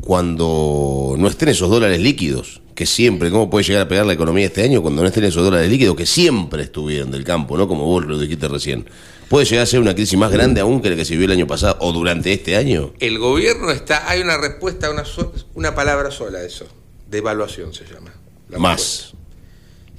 cuando 0.00 1.14
no 1.18 1.28
estén 1.28 1.48
esos 1.50 1.70
dólares 1.70 2.00
líquidos? 2.00 2.60
Que 2.74 2.86
siempre, 2.86 3.30
¿cómo 3.30 3.48
puede 3.48 3.64
llegar 3.64 3.82
a 3.82 3.88
pegar 3.88 4.04
la 4.06 4.12
economía 4.12 4.46
este 4.46 4.62
año 4.62 4.82
cuando 4.82 5.00
no 5.02 5.08
estén 5.08 5.24
esos 5.24 5.42
dólares 5.44 5.70
líquidos 5.70 5.96
que 5.96 6.04
siempre 6.06 6.62
estuvieron 6.62 7.10
del 7.10 7.24
campo, 7.24 7.56
¿no? 7.56 7.66
Como 7.66 7.84
vos 7.84 8.04
lo 8.04 8.18
dijiste 8.18 8.48
recién. 8.48 8.86
¿Puede 9.28 9.46
llegar 9.46 9.62
a 9.64 9.66
ser 9.66 9.80
una 9.80 9.94
crisis 9.94 10.18
más 10.18 10.30
grande 10.30 10.60
aún 10.60 10.80
que 10.82 10.90
la 10.90 10.96
que 10.96 11.04
se 11.04 11.16
vio 11.16 11.24
el 11.24 11.32
año 11.32 11.46
pasado 11.46 11.76
o 11.80 11.92
durante 11.92 12.32
este 12.32 12.56
año? 12.56 12.92
El 13.00 13.18
gobierno 13.18 13.70
está, 13.70 14.08
hay 14.08 14.20
una 14.20 14.36
respuesta, 14.36 14.90
una, 14.90 15.04
so- 15.04 15.32
una 15.54 15.74
palabra 15.74 16.10
sola 16.10 16.38
a 16.38 16.44
eso, 16.44 16.66
devaluación 17.10 17.72
se 17.74 17.84
llama. 17.86 18.12
la 18.50 18.58
Más. 18.58 19.14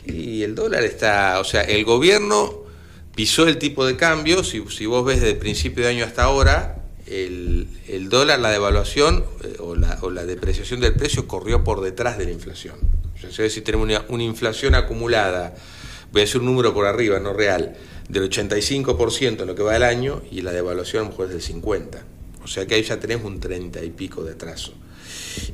Y 0.05 0.43
el 0.43 0.55
dólar 0.55 0.83
está, 0.83 1.39
o 1.41 1.43
sea, 1.43 1.61
el 1.63 1.83
gobierno 1.83 2.53
pisó 3.15 3.47
el 3.47 3.57
tipo 3.57 3.85
de 3.85 3.97
cambio, 3.97 4.43
si, 4.43 4.63
si 4.69 4.85
vos 4.85 5.03
ves 5.03 5.17
desde 5.19 5.31
el 5.33 5.37
principio 5.39 5.83
de 5.83 5.89
año 5.89 6.05
hasta 6.05 6.23
ahora, 6.23 6.76
el, 7.07 7.67
el 7.87 8.09
dólar, 8.09 8.39
la 8.39 8.49
devaluación 8.51 9.23
eh, 9.43 9.55
o, 9.59 9.75
la, 9.75 9.97
o 10.01 10.09
la 10.09 10.25
depreciación 10.25 10.79
del 10.79 10.93
precio 10.93 11.27
corrió 11.27 11.63
por 11.63 11.81
detrás 11.81 12.17
de 12.17 12.25
la 12.25 12.31
inflación. 12.31 12.75
O 13.27 13.31
sea, 13.31 13.49
si 13.49 13.61
tenemos 13.61 13.85
una, 13.85 14.05
una 14.09 14.23
inflación 14.23 14.75
acumulada, 14.75 15.55
voy 16.11 16.21
a 16.21 16.25
decir 16.25 16.39
un 16.39 16.45
número 16.45 16.73
por 16.73 16.85
arriba, 16.85 17.19
no 17.19 17.33
real, 17.33 17.75
del 18.09 18.29
85% 18.29 19.41
en 19.41 19.47
lo 19.47 19.55
que 19.55 19.63
va 19.63 19.73
del 19.73 19.83
año 19.83 20.21
y 20.31 20.41
la 20.41 20.51
devaluación 20.51 21.01
a 21.01 21.03
lo 21.05 21.09
mejor 21.11 21.31
es 21.31 21.47
del 21.47 21.61
50%. 21.61 21.87
O 22.43 22.47
sea 22.47 22.65
que 22.65 22.75
ahí 22.75 22.83
ya 22.83 22.97
tenés 22.99 23.23
un 23.23 23.39
30 23.39 23.83
y 23.83 23.89
pico 23.89 24.23
de 24.23 24.33
atraso. 24.33 24.73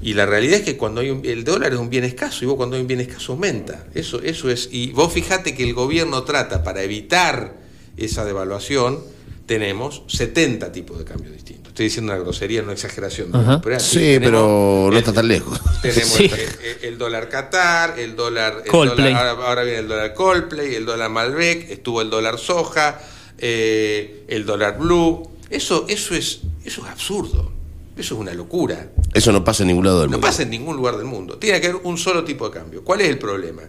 Y 0.01 0.13
la 0.13 0.25
realidad 0.25 0.59
es 0.59 0.63
que 0.63 0.77
cuando 0.77 1.01
hay 1.01 1.09
un- 1.09 1.25
el 1.25 1.43
dólar 1.43 1.73
es 1.73 1.79
un 1.79 1.89
bien 1.89 2.03
escaso 2.03 2.43
y 2.43 2.47
vos 2.47 2.55
cuando 2.55 2.75
hay 2.75 2.81
un 2.83 2.87
bien 2.87 2.99
escaso 3.01 3.33
aumenta. 3.33 3.87
Eso, 3.95 4.21
eso 4.21 4.49
es. 4.49 4.69
Y 4.71 4.91
vos 4.91 5.11
fijate 5.11 5.55
que 5.55 5.63
el 5.63 5.73
gobierno 5.73 6.23
trata 6.23 6.63
para 6.63 6.83
evitar 6.83 7.57
esa 7.97 8.25
devaluación, 8.25 8.99
tenemos 9.45 10.03
70 10.07 10.71
tipos 10.71 10.97
de 10.99 11.05
cambio 11.05 11.31
distintos. 11.31 11.69
Estoy 11.69 11.85
diciendo 11.85 12.13
una 12.13 12.21
grosería, 12.21 12.61
una 12.63 12.73
exageración. 12.73 13.31
Pero 13.63 13.75
así. 13.75 13.89
Sí, 13.89 13.99
Tenemos 13.99 14.25
pero 14.25 14.89
no 14.91 14.97
está 14.97 15.11
tan 15.13 15.27
lejos. 15.27 15.59
Tenemos 15.81 16.13
Sí. 16.13 16.25
el, 16.25 16.31
el- 16.33 16.83
el 16.83 16.97
dólar 16.97 17.29
Qatar, 17.29 17.99
el 17.99 18.15
dólar, 18.15 18.61
el 18.63 18.69
Coldplay. 18.71 19.11
dólar- 19.13 19.27
ahora, 19.29 19.47
ahora 19.47 19.63
viene 19.63 19.79
el 19.79 19.87
dólar 19.87 20.13
Coldplay, 20.13 20.75
el 20.75 20.85
dólar 20.85 21.09
Malbec, 21.09 21.69
estuvo 21.71 22.01
el 22.01 22.09
dólar 22.09 22.37
soja, 22.37 23.01
eh, 23.39 24.23
el 24.27 24.45
dólar 24.45 24.77
blue. 24.77 25.29
Eso, 25.49 25.85
eso 25.89 26.15
es, 26.15 26.39
eso 26.63 26.81
es 26.85 26.87
absurdo. 26.91 27.51
Eso 27.95 28.15
es 28.15 28.21
una 28.21 28.33
locura. 28.33 28.89
Eso 29.13 29.31
no 29.31 29.43
pasa 29.43 29.63
en 29.63 29.67
ningún 29.67 29.85
lado 29.85 30.01
del 30.01 30.09
No 30.09 30.17
mundo. 30.17 30.27
pasa 30.27 30.43
en 30.43 30.49
ningún 30.49 30.75
lugar 30.75 30.97
del 30.97 31.05
mundo. 31.05 31.37
Tiene 31.37 31.61
que 31.61 31.67
haber 31.67 31.81
un 31.83 31.97
solo 31.97 32.23
tipo 32.23 32.49
de 32.49 32.57
cambio. 32.59 32.83
¿Cuál 32.83 33.01
es 33.01 33.07
el 33.09 33.19
problema? 33.19 33.61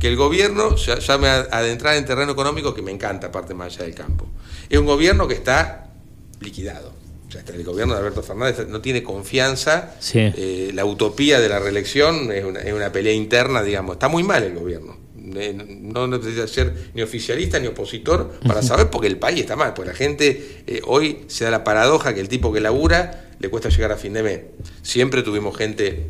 Que 0.00 0.08
el 0.08 0.16
gobierno, 0.16 0.74
ya, 0.76 0.98
ya 0.98 1.18
me 1.18 1.28
a- 1.28 1.46
adentrar 1.52 1.96
en 1.96 2.04
terreno 2.04 2.32
económico 2.32 2.74
que 2.74 2.82
me 2.82 2.90
encanta, 2.90 3.28
aparte 3.28 3.54
más 3.54 3.74
allá 3.76 3.84
del 3.84 3.94
campo. 3.94 4.26
Es 4.68 4.78
un 4.78 4.86
gobierno 4.86 5.28
que 5.28 5.34
está 5.34 5.90
liquidado. 6.40 6.92
O 7.28 7.30
sea, 7.30 7.42
el 7.52 7.62
gobierno 7.62 7.92
de 7.94 8.00
Alberto 8.00 8.22
Fernández 8.22 8.66
no 8.68 8.80
tiene 8.80 9.02
confianza. 9.02 9.94
Sí. 10.00 10.18
Eh, 10.18 10.70
la 10.74 10.84
utopía 10.84 11.38
de 11.40 11.48
la 11.48 11.58
reelección 11.58 12.32
es 12.32 12.44
una, 12.44 12.60
es 12.60 12.72
una 12.72 12.90
pelea 12.90 13.12
interna, 13.12 13.62
digamos. 13.62 13.94
Está 13.96 14.08
muy 14.08 14.22
mal 14.22 14.42
el 14.42 14.54
gobierno. 14.54 14.96
Eh, 15.36 15.52
No 15.82 16.06
necesita 16.06 16.46
ser 16.48 16.90
ni 16.94 17.02
oficialista 17.02 17.58
ni 17.60 17.66
opositor 17.66 18.30
para 18.46 18.62
saber 18.62 18.88
porque 18.88 19.08
el 19.08 19.18
país 19.18 19.40
está 19.40 19.56
mal. 19.56 19.74
Porque 19.74 19.90
la 19.90 19.96
gente 19.96 20.62
eh, 20.66 20.80
hoy 20.86 21.24
se 21.26 21.44
da 21.44 21.50
la 21.50 21.64
paradoja 21.64 22.14
que 22.14 22.20
el 22.20 22.28
tipo 22.28 22.50
que 22.52 22.60
labura 22.60 23.27
le 23.40 23.48
cuesta 23.50 23.68
llegar 23.68 23.92
a 23.92 23.96
fin 23.96 24.12
de 24.12 24.22
mes. 24.22 24.40
Siempre 24.82 25.22
tuvimos 25.22 25.56
gente 25.56 26.06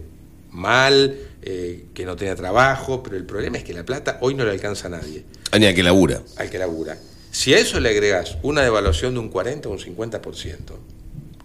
mal, 0.51 1.17
eh, 1.43 1.85
que 1.95 2.05
no 2.05 2.17
tenía 2.17 2.35
trabajo, 2.35 3.03
pero 3.03 3.17
el 3.17 3.25
problema 3.25 3.59
es 3.59 3.65
que 3.65 3.73
la 3.75 3.85
plata 3.85 4.19
hoy 4.21 4.35
no 4.35 4.45
le 4.45 4.51
alcanza 4.51 4.89
a 4.89 4.91
nadie, 4.91 5.25
Ni 5.59 5.67
a 5.67 5.75
que 5.75 5.83
labura. 5.83 6.23
al 6.37 6.51
que 6.51 6.59
labura. 6.59 6.99
Si 7.31 7.53
a 7.55 7.59
eso 7.59 7.79
le 7.81 7.91
agregás 7.91 8.39
una 8.43 8.63
devaluación 8.63 9.15
de 9.15 9.21
un 9.21 9.29
40 9.29 9.69
o 9.69 9.73
un 9.73 9.79
50%, 9.79 10.57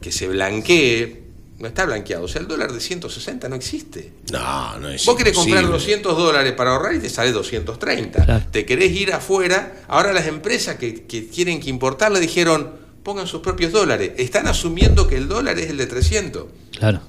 que 0.01 0.11
se 0.11 0.27
blanquee, 0.27 1.23
no 1.59 1.67
está 1.67 1.85
blanqueado. 1.85 2.25
O 2.25 2.27
sea, 2.27 2.41
el 2.41 2.47
dólar 2.47 2.71
de 2.73 2.79
160 2.79 3.47
no 3.47 3.55
existe. 3.55 4.11
No, 4.31 4.79
no 4.79 4.89
es 4.89 5.05
Vos 5.05 5.15
querés 5.15 5.33
comprar 5.33 5.61
imposible. 5.63 6.01
200 6.01 6.17
dólares 6.17 6.53
para 6.53 6.71
ahorrar 6.71 6.95
y 6.95 6.99
te 6.99 7.09
sale 7.09 7.31
230. 7.31 8.25
Claro. 8.25 8.45
Te 8.51 8.65
querés 8.65 8.91
ir 8.91 9.13
afuera. 9.13 9.75
Ahora 9.87 10.11
las 10.13 10.27
empresas 10.27 10.77
que, 10.77 11.03
que 11.03 11.21
tienen 11.21 11.59
que 11.61 11.69
importar 11.69 12.11
le 12.11 12.19
dijeron, 12.19 12.71
pongan 13.03 13.27
sus 13.27 13.41
propios 13.41 13.71
dólares. 13.71 14.11
Están 14.17 14.47
asumiendo 14.47 15.07
que 15.07 15.17
el 15.17 15.27
dólar 15.27 15.59
es 15.59 15.69
el 15.69 15.77
de 15.77 15.85
300. 15.87 16.45
Claro. 16.79 17.01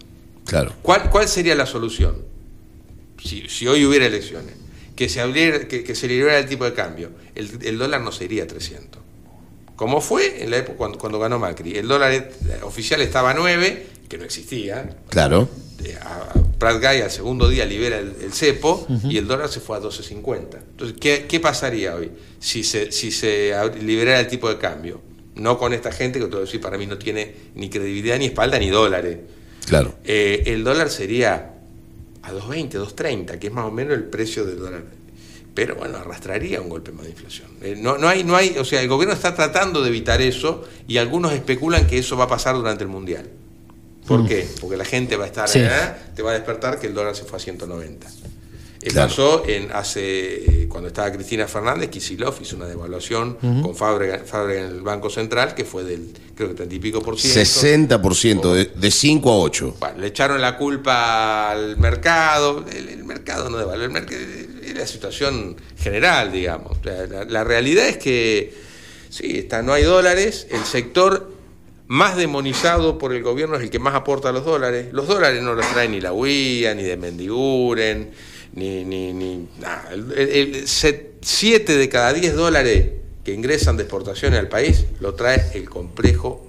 Claro. 0.44 0.72
¿Cuál, 0.82 1.08
cuál 1.10 1.26
sería 1.28 1.54
la 1.54 1.66
solución? 1.66 2.16
Si, 3.22 3.48
si 3.48 3.66
hoy 3.66 3.84
hubiera 3.86 4.06
elecciones. 4.06 4.54
que 4.96 5.08
se, 5.08 5.20
abriera, 5.20 5.66
que, 5.66 5.82
que 5.82 5.94
se 5.94 6.06
liberara 6.06 6.38
el 6.38 6.46
tipo 6.46 6.64
de 6.64 6.74
cambio, 6.74 7.10
el, 7.34 7.48
el 7.62 7.78
dólar 7.78 8.00
no 8.02 8.12
sería 8.12 8.46
300. 8.46 9.00
Como 9.76 10.00
fue 10.00 10.42
en 10.44 10.50
la 10.50 10.58
época 10.58 10.76
cuando, 10.78 10.98
cuando 10.98 11.18
ganó 11.18 11.38
Macri. 11.38 11.76
El 11.76 11.88
dólar 11.88 12.12
eh, 12.12 12.30
oficial 12.62 13.00
estaba 13.00 13.30
a 13.30 13.34
9, 13.34 13.86
que 14.08 14.18
no 14.18 14.24
existía. 14.24 14.96
Claro. 15.08 15.48
Eh, 15.82 15.96
A, 16.00 16.14
a 16.18 16.32
Prat 16.58 16.76
Guy 16.80 17.00
al 17.02 17.10
segundo 17.10 17.48
día 17.48 17.64
libera 17.64 17.98
el, 17.98 18.14
el 18.22 18.32
cepo 18.32 18.86
y 19.08 19.16
el 19.18 19.26
dólar 19.26 19.48
se 19.48 19.60
fue 19.60 19.76
a 19.76 19.80
12.50. 19.80 20.58
Entonces, 20.70 20.96
¿qué, 21.00 21.26
qué 21.28 21.40
pasaría 21.40 21.94
hoy 21.96 22.10
si 22.38 22.62
se, 22.62 22.92
si 22.92 23.10
se 23.10 23.52
liberara 23.82 24.20
el 24.20 24.28
tipo 24.28 24.48
de 24.48 24.58
cambio? 24.58 25.00
No 25.36 25.58
con 25.58 25.72
esta 25.72 25.90
gente 25.92 26.18
que 26.18 26.26
te 26.26 26.30
voy 26.30 26.38
a 26.42 26.44
decir, 26.44 26.60
para 26.60 26.78
mí 26.78 26.86
no 26.86 26.96
tiene 26.98 27.34
ni 27.54 27.68
credibilidad, 27.68 28.18
ni 28.18 28.26
espalda, 28.26 28.58
ni 28.58 28.70
dólares. 28.70 29.18
Claro. 29.66 29.94
Eh, 30.04 30.42
el 30.46 30.62
dólar 30.64 30.90
sería 30.90 31.54
a 32.22 32.32
2.20, 32.32 32.70
2.30, 32.72 33.38
que 33.38 33.48
es 33.48 33.52
más 33.52 33.64
o 33.66 33.70
menos 33.70 33.94
el 33.94 34.04
precio 34.04 34.44
del 34.44 34.58
dólar. 34.58 34.84
Pero 35.54 35.76
bueno, 35.76 35.98
arrastraría 35.98 36.60
un 36.60 36.68
golpe 36.68 36.90
más 36.92 37.04
de 37.04 37.10
inflación. 37.12 37.48
Eh, 37.62 37.76
no, 37.78 37.96
no, 37.98 38.08
hay, 38.08 38.24
no 38.24 38.34
hay, 38.36 38.56
o 38.58 38.64
sea, 38.64 38.80
el 38.82 38.88
gobierno 38.88 39.14
está 39.14 39.34
tratando 39.34 39.82
de 39.82 39.88
evitar 39.88 40.20
eso 40.20 40.64
y 40.88 40.96
algunos 40.98 41.32
especulan 41.32 41.86
que 41.86 41.98
eso 41.98 42.16
va 42.16 42.24
a 42.24 42.28
pasar 42.28 42.54
durante 42.56 42.82
el 42.84 42.88
Mundial. 42.90 43.28
¿Por 44.06 44.20
Mm. 44.22 44.26
qué? 44.26 44.46
Porque 44.60 44.76
la 44.76 44.84
gente 44.84 45.16
va 45.16 45.24
a 45.24 45.26
estar, 45.28 45.48
Sí. 45.48 45.60
¿eh? 45.60 45.68
te 46.14 46.22
va 46.22 46.32
a 46.32 46.34
despertar 46.34 46.78
que 46.78 46.86
el 46.88 46.94
dólar 46.94 47.14
se 47.16 47.24
fue 47.24 47.38
a 47.38 47.40
190. 47.40 48.06
Eh, 48.84 48.90
Claro. 48.90 49.08
Pasó 49.08 49.44
en 49.46 49.72
hace 49.72 50.62
eh, 50.62 50.68
cuando 50.68 50.88
estaba 50.88 51.10
Cristina 51.10 51.48
Fernández, 51.48 51.88
Kisilov 51.88 52.34
hizo 52.42 52.56
una 52.56 52.66
devaluación 52.66 53.34
con 53.40 53.74
Fábrega, 53.74 54.22
en 54.52 54.58
el 54.58 54.82
Banco 54.82 55.08
Central, 55.08 55.54
que 55.54 55.64
fue 55.64 55.84
del, 55.84 56.12
creo 56.34 56.48
que 56.50 56.54
30 56.54 56.74
y 56.74 56.78
pico 56.80 57.00
por 57.00 57.18
ciento. 57.18 57.40
60%, 57.40 58.52
de, 58.52 58.66
de 58.66 58.90
5 58.90 59.30
a 59.32 59.38
8. 59.38 59.76
Bueno, 59.80 59.98
le 59.98 60.06
echaron 60.08 60.40
la 60.40 60.58
culpa 60.58 61.50
al 61.50 61.78
mercado. 61.78 62.62
El, 62.70 62.90
el 62.90 63.04
mercado 63.04 63.48
no 63.48 63.56
devaluó, 63.56 63.84
el 63.84 63.90
mercado 63.90 64.20
es 64.20 64.74
la 64.74 64.86
situación 64.86 65.56
general, 65.78 66.30
digamos. 66.30 66.76
La 67.28 67.42
realidad 67.42 67.88
es 67.88 67.96
que 67.96 68.52
sí, 69.08 69.38
está, 69.38 69.62
no 69.62 69.72
hay 69.72 69.84
dólares, 69.84 70.46
el 70.50 70.62
sector 70.64 71.32
más 71.86 72.16
demonizado 72.16 72.98
por 72.98 73.12
el 73.14 73.22
gobierno 73.22 73.56
es 73.56 73.62
el 73.62 73.70
que 73.70 73.78
más 73.78 73.94
aporta 73.94 74.32
los 74.32 74.44
dólares. 74.44 74.88
Los 74.92 75.06
dólares 75.06 75.42
no 75.42 75.54
los 75.54 75.66
trae 75.72 75.88
ni 75.88 76.00
la 76.00 76.12
UIA, 76.12 76.74
ni 76.74 76.82
de 76.82 76.96
Mendiguren, 76.96 78.10
ni, 78.54 78.84
ni, 78.84 79.12
ni 79.12 79.48
nada. 79.60 79.88
El- 79.92 80.12
el- 80.12 80.54
el 80.56 80.68
set- 80.68 81.14
siete 81.22 81.76
de 81.76 81.88
cada 81.88 82.12
10 82.12 82.34
dólares 82.34 82.86
que 83.24 83.32
ingresan 83.32 83.76
de 83.76 83.84
exportaciones 83.84 84.38
al 84.38 84.48
país 84.48 84.84
lo 85.00 85.14
trae 85.14 85.42
el 85.54 85.68
complejo 85.68 86.46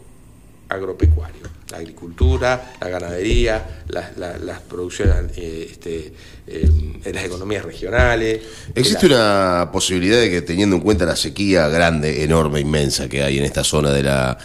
agropecuario. 0.70 1.43
La 1.72 1.78
agricultura, 1.78 2.74
la 2.80 2.89
ganadería, 2.89 3.84
las, 3.88 4.18
las- 4.18 4.39
las 4.41 4.60
producciones, 4.62 5.16
eh, 5.38 5.68
este, 5.72 6.14
eh, 6.47 6.70
las 7.14 7.24
economías 7.26 7.64
regionales. 7.66 8.41
¿Existe 8.76 9.08
una 9.08 9.70
posibilidad 9.72 10.20
de 10.20 10.30
que 10.30 10.41
teniendo 10.41 10.76
en 10.76 10.82
cuenta 10.82 11.06
la 11.06 11.16
sequía 11.16 11.68
grande, 11.70 12.24
enorme, 12.24 12.60
inmensa 12.60 13.10
que 13.10 13.24
hay 13.24 13.38
en 13.39 13.45
esta 13.45 13.64
zona 13.64 13.91
de 13.91 14.03
la, 14.03 14.38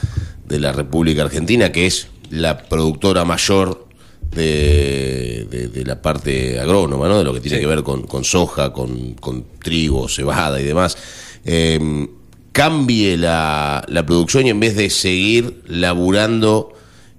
de 0.46 0.58
la 0.61 0.72
República 0.72 1.22
Argentina, 1.22 1.72
que 1.72 1.86
es 1.86 2.08
la 2.30 2.68
productora 2.68 3.24
mayor 3.24 3.86
de, 4.34 5.46
de- 5.50 5.68
de 5.68 5.84
la 5.84 6.00
parte 6.00 6.58
agrónoma, 6.60 7.08
¿no? 7.08 7.18
de 7.18 7.24
lo 7.24 7.32
que 7.34 7.40
tiene 7.40 7.56
Sí. 7.58 7.60
que 7.62 7.66
ver 7.66 7.82
con, 7.82 8.02
con 8.02 8.24
soja, 8.24 8.72
con, 8.72 9.14
con 9.14 9.44
trigo, 9.62 10.08
cebada 10.08 10.60
y 10.60 10.64
demás, 10.64 10.96
eh, 11.44 12.06
cambie 12.52 13.16
la, 13.16 13.84
la 13.88 14.04
producción 14.06 14.46
y 14.46 14.50
en 14.50 14.60
vez 14.60 14.76
de 14.76 14.90
seguir 14.90 15.62
laburando 15.66 16.72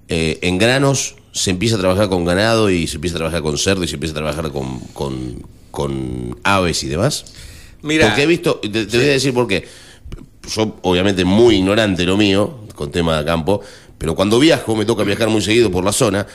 eh, 0.08 0.38
en 0.42 0.58
granos, 0.58 1.16
se 1.32 1.50
empieza 1.50 1.76
a 1.76 1.78
trabajar 1.78 2.08
con 2.08 2.24
ganado 2.24 2.68
y 2.70 2.86
se 2.86 2.96
empieza 2.96 3.16
a 3.16 3.18
trabajar 3.18 3.42
con 3.42 3.56
cerdo 3.56 3.84
y 3.84 3.88
se 3.88 3.94
empieza 3.94 4.12
a 4.12 4.16
trabajar 4.16 4.50
con, 4.52 4.80
con, 4.92 5.42
con 5.70 6.38
aves 6.44 6.82
y 6.84 6.88
demás? 6.88 7.24
Mira, 7.82 8.08
Porque 8.08 8.22
he 8.22 8.26
visto, 8.26 8.56
te, 8.60 8.68
te 8.86 8.96
voy 8.98 9.06
a 9.08 9.12
decir 9.12 9.32
por 9.32 9.48
qué. 9.48 9.64
Yo, 10.54 10.76
obviamente, 10.82 11.24
muy 11.24 11.56
ignorante 11.56 12.04
lo 12.04 12.16
mío, 12.16 12.58
con 12.74 12.90
tema 12.90 13.18
de 13.18 13.24
campo, 13.24 13.60
pero 13.96 14.14
cuando 14.14 14.38
viajo, 14.38 14.76
me 14.76 14.84
toca 14.84 15.02
viajar 15.04 15.28
muy 15.30 15.40
seguido 15.40 15.70
por 15.70 15.82
la 15.84 15.92
zona, 15.92 16.26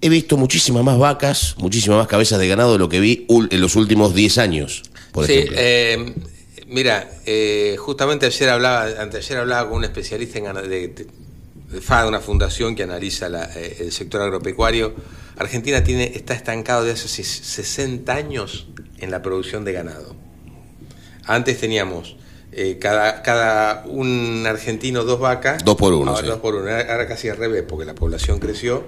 he 0.00 0.08
visto 0.08 0.36
muchísimas 0.36 0.84
más 0.84 0.98
vacas, 0.98 1.54
muchísimas 1.58 1.98
más 1.98 2.06
cabezas 2.08 2.38
de 2.38 2.48
ganado 2.48 2.72
de 2.72 2.78
lo 2.78 2.88
que 2.88 3.00
vi 3.00 3.26
en 3.28 3.60
los 3.60 3.76
últimos 3.76 4.14
10 4.14 4.38
años, 4.38 4.82
por 5.12 5.26
sí, 5.26 5.32
ejemplo. 5.32 5.56
eh, 5.60 6.14
mira, 6.68 7.10
eh, 7.26 7.76
justamente 7.78 8.26
ayer 8.26 8.48
hablaba, 8.50 8.86
anteayer 9.00 9.38
hablaba 9.38 9.68
con 9.68 9.78
un 9.78 9.84
especialista 9.84 10.38
en 10.38 10.44
de, 10.54 10.68
de, 10.68 11.06
de 11.70 11.80
una 12.06 12.20
fundación 12.20 12.74
que 12.76 12.84
analiza 12.84 13.28
la, 13.28 13.44
eh, 13.56 13.76
el 13.80 13.92
sector 13.92 14.22
agropecuario. 14.22 14.94
Argentina 15.36 15.82
tiene, 15.84 16.12
está 16.14 16.34
estancado 16.34 16.84
de 16.84 16.92
hace 16.92 17.06
ses- 17.08 17.42
60 17.42 18.12
años 18.14 18.66
en 18.98 19.10
la 19.10 19.22
producción 19.22 19.64
de 19.64 19.72
ganado. 19.72 20.16
Antes 21.24 21.58
teníamos 21.60 22.16
eh, 22.52 22.78
cada, 22.80 23.22
cada 23.22 23.84
un 23.86 24.44
argentino 24.48 25.04
dos 25.04 25.20
vacas. 25.20 25.62
Dos 25.64 25.76
por 25.76 25.92
uno, 25.92 26.10
Ahora, 26.10 26.22
sí. 26.22 26.28
dos 26.28 26.38
por 26.40 26.54
uno. 26.54 26.70
Ahora 26.70 27.06
casi 27.06 27.28
al 27.28 27.36
revés, 27.36 27.64
porque 27.68 27.84
la 27.84 27.94
población 27.94 28.38
creció. 28.38 28.84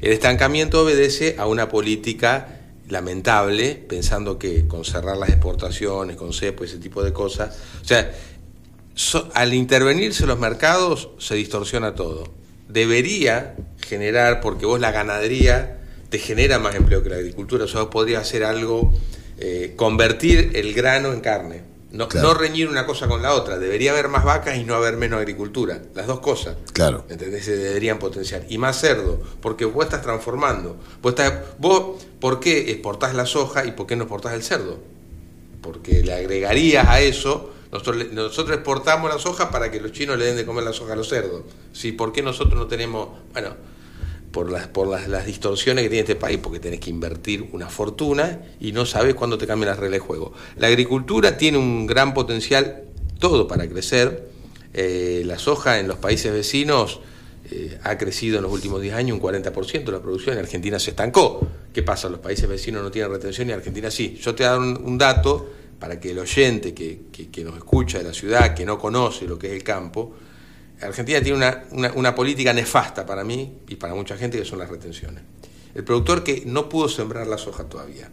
El 0.00 0.12
estancamiento 0.12 0.82
obedece 0.82 1.36
a 1.38 1.46
una 1.46 1.68
política 1.68 2.60
lamentable, 2.88 3.74
pensando 3.88 4.38
que 4.38 4.66
con 4.68 4.84
cerrar 4.84 5.16
las 5.16 5.30
exportaciones, 5.30 6.16
con 6.16 6.32
cepo, 6.32 6.64
ese 6.64 6.78
tipo 6.78 7.02
de 7.02 7.12
cosas. 7.12 7.56
O 7.82 7.84
sea, 7.84 8.12
al 9.34 9.54
intervenirse 9.54 10.26
los 10.26 10.38
mercados 10.38 11.10
se 11.18 11.34
distorsiona 11.34 11.94
todo. 11.94 12.24
Debería 12.68 13.56
generar, 13.86 14.40
porque 14.40 14.66
vos 14.66 14.80
la 14.80 14.92
ganadería 14.92 15.78
te 16.08 16.18
genera 16.18 16.58
más 16.58 16.74
empleo 16.74 17.02
que 17.02 17.10
la 17.10 17.16
agricultura, 17.16 17.64
o 17.64 17.68
sea, 17.68 17.82
vos 17.82 17.90
podrías 17.90 18.22
hacer 18.22 18.44
algo, 18.44 18.92
eh, 19.38 19.74
convertir 19.76 20.52
el 20.54 20.72
grano 20.72 21.12
en 21.12 21.20
carne. 21.20 21.62
No, 21.92 22.08
Claro. 22.08 22.28
no 22.28 22.34
reñir 22.34 22.68
una 22.68 22.84
cosa 22.84 23.06
con 23.08 23.22
la 23.22 23.32
otra. 23.34 23.58
Debería 23.58 23.92
haber 23.92 24.08
más 24.08 24.24
vacas 24.24 24.56
y 24.58 24.64
no 24.64 24.74
haber 24.74 24.96
menos 24.96 25.18
agricultura. 25.18 25.80
Las 25.94 26.06
dos 26.06 26.20
cosas. 26.20 26.56
Claro. 26.72 27.04
¿Entendés? 27.08 27.44
Se 27.44 27.56
deberían 27.56 27.98
potenciar. 27.98 28.44
Y 28.48 28.58
más 28.58 28.80
cerdo, 28.80 29.20
porque 29.40 29.64
vos 29.64 29.84
estás 29.84 30.02
transformando. 30.02 30.76
Vos, 31.00 31.10
estás, 31.12 31.32
vos 31.58 32.04
¿por 32.20 32.40
qué 32.40 32.70
exportás 32.72 33.14
la 33.14 33.24
soja 33.24 33.64
y 33.64 33.70
por 33.72 33.86
qué 33.86 33.94
no 33.96 34.02
exportás 34.04 34.32
el 34.34 34.42
cerdo? 34.42 34.78
Porque 35.62 36.02
le 36.02 36.12
agregarías 36.14 36.86
a 36.88 37.00
eso. 37.00 37.52
Nosotros, 37.72 38.12
nosotros 38.12 38.56
exportamos 38.56 39.10
la 39.12 39.18
soja 39.18 39.50
para 39.50 39.70
que 39.70 39.80
los 39.80 39.92
chinos 39.92 40.18
le 40.18 40.24
den 40.26 40.36
de 40.36 40.44
comer 40.46 40.64
la 40.64 40.72
soja 40.72 40.92
a 40.92 40.96
los 40.96 41.08
cerdos. 41.08 41.42
¿Sí? 41.72 41.92
¿Por 41.92 42.12
qué 42.12 42.22
nosotros 42.22 42.54
no 42.58 42.66
tenemos.? 42.66 43.08
Bueno, 43.32 43.50
por 44.36 44.52
las, 44.52 44.66
por 44.66 44.86
las, 44.86 45.08
las 45.08 45.24
distorsiones 45.24 45.82
que 45.84 45.88
tiene 45.88 46.00
este 46.02 46.14
país, 46.14 46.38
porque 46.42 46.60
tenés 46.60 46.78
que 46.78 46.90
invertir 46.90 47.48
una 47.52 47.70
fortuna 47.70 48.42
y 48.60 48.72
no 48.72 48.84
sabes 48.84 49.14
cuándo 49.14 49.38
te 49.38 49.46
cambian 49.46 49.70
las 49.70 49.78
reglas 49.78 49.98
de 50.02 50.06
juego. 50.06 50.34
La 50.58 50.66
agricultura 50.66 51.38
tiene 51.38 51.56
un 51.56 51.86
gran 51.86 52.12
potencial, 52.12 52.82
todo 53.18 53.48
para 53.48 53.66
crecer. 53.66 54.28
Eh, 54.74 55.22
la 55.24 55.38
soja 55.38 55.80
en 55.80 55.88
los 55.88 55.96
países 55.96 56.30
vecinos 56.34 57.00
eh, 57.50 57.78
ha 57.82 57.96
crecido 57.96 58.36
en 58.36 58.42
los 58.42 58.52
últimos 58.52 58.82
10 58.82 58.94
años 58.94 59.18
un 59.18 59.22
40% 59.22 59.84
de 59.86 59.92
la 59.92 60.02
producción, 60.02 60.34
en 60.36 60.40
Argentina 60.44 60.78
se 60.78 60.90
estancó. 60.90 61.40
¿Qué 61.72 61.82
pasa? 61.82 62.10
Los 62.10 62.20
países 62.20 62.46
vecinos 62.46 62.82
no 62.82 62.90
tienen 62.90 63.10
retención 63.10 63.48
y 63.48 63.52
Argentina 63.52 63.90
sí. 63.90 64.18
Yo 64.20 64.34
te 64.34 64.42
voy 64.42 64.48
a 64.48 64.50
dar 64.50 64.58
un, 64.60 64.78
un 64.84 64.98
dato 64.98 65.48
para 65.78 65.98
que 65.98 66.10
el 66.10 66.18
oyente 66.18 66.74
que, 66.74 67.04
que- 67.10 67.30
que 67.30 67.42
nos 67.42 67.56
escucha 67.56 67.96
de 67.96 68.04
la 68.04 68.12
ciudad, 68.12 68.54
que 68.54 68.66
no 68.66 68.78
conoce 68.78 69.26
lo 69.26 69.38
que 69.38 69.46
es 69.46 69.54
el 69.54 69.62
campo, 69.62 70.14
Argentina 70.82 71.20
tiene 71.20 71.38
una, 71.38 71.64
una- 71.70 71.92
una 71.94 72.14
política 72.14 72.52
nefasta 72.52 73.06
para 73.06 73.24
mí 73.24 73.58
y 73.68 73.76
para 73.76 73.94
mucha 73.94 74.16
gente 74.16 74.38
que 74.38 74.44
son 74.44 74.58
las 74.58 74.68
retenciones. 74.68 75.22
El 75.74 75.84
productor 75.84 76.24
que 76.24 76.42
no 76.46 76.68
pudo 76.68 76.88
sembrar 76.88 77.26
la 77.26 77.38
soja 77.38 77.64
todavía, 77.64 78.10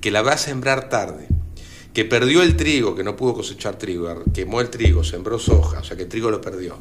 que 0.00 0.10
la 0.10 0.22
va 0.22 0.32
a 0.32 0.38
sembrar 0.38 0.88
tarde, 0.88 1.26
que 1.94 2.04
perdió 2.04 2.42
el 2.42 2.56
trigo, 2.56 2.94
que 2.94 3.02
no 3.04 3.16
pudo 3.16 3.34
cosechar 3.34 3.78
trigo, 3.78 4.22
quemó 4.34 4.60
el 4.60 4.68
trigo, 4.70 5.02
sembró 5.04 5.38
soja, 5.38 5.78
o 5.80 5.84
sea 5.84 5.96
que 5.96 6.02
el 6.04 6.08
trigo 6.08 6.30
lo 6.30 6.40
perdió, 6.42 6.76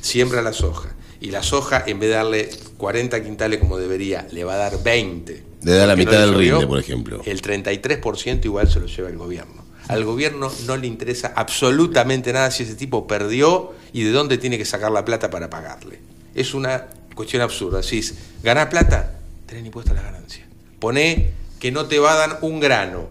siembra 0.00 0.42
la 0.42 0.52
soja, 0.52 0.94
y 1.20 1.30
la 1.30 1.42
soja 1.42 1.82
en 1.86 1.98
vez 1.98 2.10
de 2.10 2.14
darle 2.16 2.50
40 2.76 3.22
quintales 3.24 3.60
como 3.60 3.78
debería, 3.78 4.26
le 4.30 4.44
va 4.44 4.54
a 4.54 4.58
dar 4.58 4.82
20. 4.82 5.42
Le 5.62 5.72
da 5.72 5.86
la 5.86 5.94
no 5.94 5.98
mitad 5.98 6.12
del 6.20 6.34
rinde, 6.34 6.66
por 6.66 6.78
ejemplo. 6.78 7.22
El 7.24 7.40
33% 7.42 8.44
igual 8.44 8.70
se 8.70 8.78
lo 8.80 8.86
lleva 8.86 9.08
el 9.08 9.16
gobierno. 9.16 9.64
Al 9.88 10.04
gobierno 10.04 10.52
no 10.66 10.76
le 10.76 10.86
interesa 10.86 11.32
absolutamente 11.34 12.32
nada 12.32 12.50
si 12.50 12.62
ese 12.62 12.74
tipo 12.74 13.06
perdió 13.06 13.72
y 13.92 14.04
de 14.04 14.12
dónde 14.12 14.38
tiene 14.38 14.58
que 14.58 14.64
sacar 14.64 14.92
la 14.92 15.04
plata 15.04 15.30
para 15.30 15.48
pagarle. 15.50 16.00
Es 16.34 16.54
una 16.54 16.86
cuestión 17.14 17.42
absurda. 17.42 17.82
Si 17.82 18.00
ganar 18.42 18.68
plata, 18.68 19.18
tenés 19.46 19.74
a 19.74 19.94
la 19.94 20.02
ganancia. 20.02 20.46
Poné 20.78 21.32
que 21.58 21.72
no 21.72 21.86
te 21.86 21.98
va 21.98 22.12
a 22.12 22.16
dar 22.16 22.38
un 22.42 22.60
grano. 22.60 23.08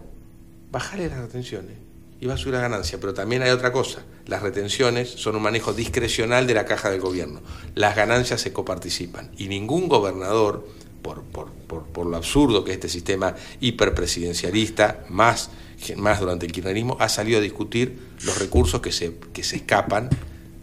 Bajale 0.70 1.08
las 1.08 1.18
retenciones 1.18 1.76
y 2.20 2.26
va 2.26 2.34
a 2.34 2.36
subir 2.36 2.54
la 2.54 2.60
ganancia. 2.60 2.98
Pero 3.00 3.12
también 3.12 3.42
hay 3.42 3.50
otra 3.50 3.72
cosa. 3.72 4.02
Las 4.26 4.42
retenciones 4.42 5.10
son 5.10 5.36
un 5.36 5.42
manejo 5.42 5.72
discrecional 5.72 6.46
de 6.46 6.54
la 6.54 6.64
caja 6.64 6.90
del 6.90 7.00
gobierno. 7.00 7.40
Las 7.74 7.96
ganancias 7.96 8.40
se 8.40 8.52
coparticipan. 8.52 9.30
Y 9.36 9.48
ningún 9.48 9.88
gobernador, 9.88 10.66
por, 11.08 11.22
por, 11.22 11.50
por, 11.66 11.84
por 11.86 12.06
lo 12.06 12.16
absurdo 12.18 12.64
que 12.64 12.72
es 12.72 12.76
este 12.76 12.88
sistema 12.90 13.34
hiperpresidencialista, 13.60 15.04
más, 15.08 15.50
más 15.96 16.20
durante 16.20 16.44
el 16.46 16.52
kirchnerismo, 16.52 16.96
ha 17.00 17.08
salido 17.08 17.38
a 17.38 17.40
discutir 17.40 17.98
los 18.24 18.38
recursos 18.38 18.80
que 18.80 18.92
se, 18.92 19.14
que 19.32 19.42
se 19.42 19.56
escapan 19.56 20.10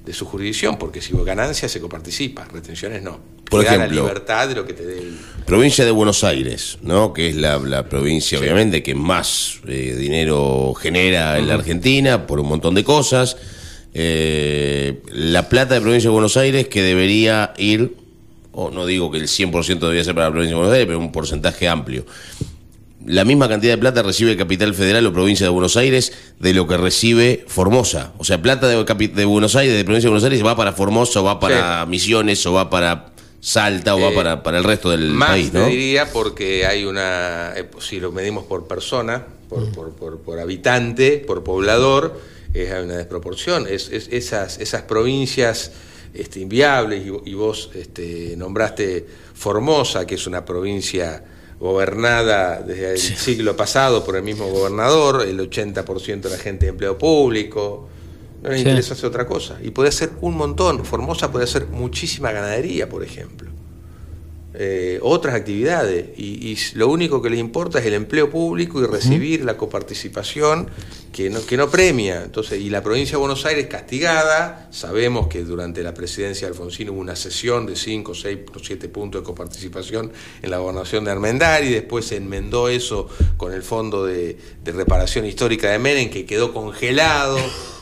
de 0.06 0.14
su 0.14 0.26
jurisdicción, 0.26 0.78
porque 0.78 1.02
si 1.02 1.16
hubo 1.16 1.24
ganancias 1.24 1.72
se 1.72 1.82
coparticipa, 1.82 2.46
retenciones 2.46 3.02
no. 3.02 3.20
Por 3.50 3.62
Te 3.64 3.68
da 3.70 3.76
ejemplo, 3.76 4.02
la 4.04 4.08
libertad 4.08 4.48
de 4.48 4.56
lo 4.56 4.66
que 4.66 4.74
te 4.74 4.86
dé 4.86 5.00
el- 5.00 5.18
Provincia 5.46 5.84
de 5.86 5.91
Buenos 5.91 6.24
Aires, 6.24 6.78
¿no? 6.82 7.12
Que 7.14 7.30
es 7.30 7.36
la, 7.36 7.58
la 7.60 7.88
provincia, 7.89 8.39
obviamente, 8.39 8.82
que 8.84 8.93
más 8.96 9.60
eh, 9.68 9.96
dinero 9.98 10.74
genera 10.76 11.38
en 11.39 11.48
la 11.48 11.56
Argentina 11.56 12.26
por 12.28 12.39
un 12.39 12.48
montón 12.48 12.74
de 12.76 12.84
cosas. 12.84 13.38
Eh, 13.93 15.02
la 15.12 15.48
plata 15.50 15.76
de 15.76 15.82
Provincia 15.82 16.10
de 16.10 16.14
Buenos 16.14 16.38
Aires 16.38 16.68
que 16.68 16.82
debería 16.84 17.54
ir, 17.58 17.96
o 18.58 18.72
no 18.72 18.86
digo 18.86 19.12
que 19.12 19.18
el 19.18 19.28
100% 19.28 19.80
debería 19.80 20.03
ser 20.03 20.16
para 20.16 20.28
la 20.28 20.32
Provincia 20.32 20.56
de 20.56 20.60
Buenos 20.60 20.74
Aires, 20.74 20.88
pero 20.88 20.99
un 20.99 21.12
porcentaje 21.12 21.68
amplio. 21.68 22.06
La 23.06 23.24
misma 23.24 23.47
cantidad 23.47 23.74
de 23.74 23.78
plata 23.78 24.01
recibe 24.01 24.36
Capital 24.36 24.74
Federal 24.74 25.06
o 25.06 25.14
Provincia 25.14 25.45
de 25.45 25.51
Buenos 25.51 25.78
Aires 25.78 26.12
de 26.39 26.53
lo 26.56 26.66
que 26.66 26.76
recibe 26.78 27.45
Formosa. 27.47 28.14
O 28.18 28.24
sea, 28.24 28.41
plata 28.41 28.68
de, 28.68 29.26
Buenos 29.26 29.56
Aires, 29.56 29.76
de 29.78 29.84
Provincia 29.84 30.08
de 30.08 30.12
Buenos 30.12 30.24
Aires, 30.24 30.43
va 30.43 30.56
para 30.56 30.74
Formosa, 30.74 31.20
o 31.22 31.24
va 31.24 31.39
para 31.39 31.86
Misiones, 31.86 32.43
o 32.47 32.53
va 32.53 32.70
para 32.70 33.12
Salta, 33.41 33.93
o 33.95 33.99
va 34.01 34.10
Eh, 34.10 34.16
para, 34.16 34.41
para 34.41 34.58
el 34.58 34.64
resto 34.64 34.89
del 34.89 35.12
Más 35.12 35.30
país, 35.30 35.51
te 35.51 35.60
¿no? 35.60 35.68
diría 35.68 36.12
porque 36.12 36.66
hay 36.66 36.86
una, 36.86 37.53
eh, 37.56 37.70
si 37.80 37.99
lo 37.99 38.12
medimos 38.12 38.45
por 38.45 38.66
persona, 38.68 39.24
por, 39.49 39.72
por, 39.72 39.91
por- 39.91 40.18
por 40.22 40.39
habitante, 40.39 41.24
por 41.28 41.43
poblador, 41.43 42.20
es, 42.56 42.72
hay 42.72 42.86
una 42.86 42.95
desproporción. 42.97 43.68
Es, 43.70 43.89
es- 43.91 44.08
esas, 44.12 44.58
esas 44.58 44.82
provincias 44.84 45.74
este, 46.16 46.39
inviables, 46.39 47.05
y, 47.05 47.30
y 47.32 47.34
vos 47.34 47.70
este, 47.76 48.36
nombraste 48.38 49.05
Formosa, 49.34 50.05
que 50.05 50.16
es 50.16 50.28
una 50.28 50.43
provincia 50.45 51.24
gobernada 51.59 52.61
desde 52.61 52.91
el 52.93 52.97
siglo 52.99 53.55
pasado 53.55 54.03
por 54.03 54.16
el 54.16 54.24
mismo 54.24 54.47
gobernador, 54.47 55.26
el 55.28 55.39
80% 55.39 56.22
de 56.22 56.30
la 56.30 56.38
gente 56.38 56.66
de 56.66 56.72
empleo 56.72 56.97
público, 56.97 57.88
no 58.43 58.49
les 58.49 58.59
Sí. 58.61 58.68
interesa 58.68 58.93
hacer 58.93 59.05
otra 59.07 59.26
cosa. 59.26 59.57
Y 59.63 59.72
puede 59.72 59.89
hacer 59.89 60.11
un 60.22 60.36
montón. 60.38 60.86
Formosa 60.86 61.32
puede 61.32 61.45
hacer 61.45 61.68
muchísima 61.68 62.32
ganadería, 62.32 62.88
por 62.89 63.03
ejemplo. 63.03 63.49
Eh, 64.58 64.99
otras 65.01 65.36
actividades. 65.36 66.08
Y, 66.18 66.51
y 66.51 66.58
lo 66.76 66.88
único 66.88 67.22
que 67.22 67.30
les 67.30 67.39
importa 67.39 67.80
es 67.80 67.86
el 67.86 67.93
empleo 67.93 68.30
público 68.30 68.82
y 68.82 68.86
recibir 68.86 69.43
la 69.43 69.58
coparticipación 69.58 70.70
que 71.16 71.30
no, 71.30 71.45
que 71.45 71.56
no 71.56 71.70
premia. 71.70 72.24
Entonces, 72.24 72.60
y 72.60 72.70
la 72.70 72.84
provincia 72.84 73.14
de 73.14 73.20
Buenos 73.20 73.45
Aires 73.45 73.68
castigada, 73.68 74.68
sabemos 74.72 75.28
que 75.28 75.43
durante 75.43 75.82
la 75.82 75.93
presidencia 75.93 76.45
de 76.45 76.53
Alfonsín 76.53 76.89
hubo 76.89 76.99
una 76.99 77.16
sesión 77.16 77.66
de 77.66 77.78
5, 77.78 78.14
6, 78.14 78.39
7 78.62 78.89
puntos 78.89 79.22
de 79.22 79.26
coparticipación 79.26 80.12
en 80.41 80.51
la 80.51 80.58
gobernación 80.58 81.06
de 81.06 81.12
Armendari, 81.12 81.70
después 81.70 82.06
se 82.06 82.18
enmendó 82.18 82.68
eso 82.68 83.08
con 83.38 83.53
el 83.53 83.64
Fondo 83.64 84.06
de, 84.06 84.38
de 84.62 84.72
Reparación 84.74 85.26
Histórica 85.26 85.72
de 85.72 85.80
Menem, 85.80 86.10
que 86.10 86.26
quedó 86.26 86.53
congelado. 86.53 87.38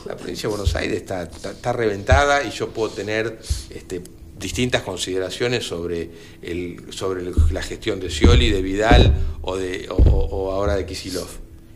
La 0.06 0.16
provincia 0.16 0.48
de 0.48 0.54
Buenos 0.54 0.76
Aires 0.76 0.98
está, 0.98 1.24
está, 1.24 1.50
está 1.50 1.72
reventada 1.72 2.44
y 2.44 2.50
yo 2.50 2.68
puedo 2.68 2.90
tener 2.90 3.40
este, 3.70 4.00
distintas 4.38 4.82
consideraciones 4.82 5.64
sobre, 5.66 6.10
el, 6.42 6.80
sobre 6.90 7.22
la 7.52 7.62
gestión 7.62 8.00
de 8.00 8.10
Scioli, 8.10 8.50
de 8.50 8.62
Vidal 8.62 9.14
o, 9.42 9.56
de, 9.56 9.86
o, 9.90 10.52
ahora 10.52 10.76
de 10.76 10.86
Kisilov. 10.86 11.28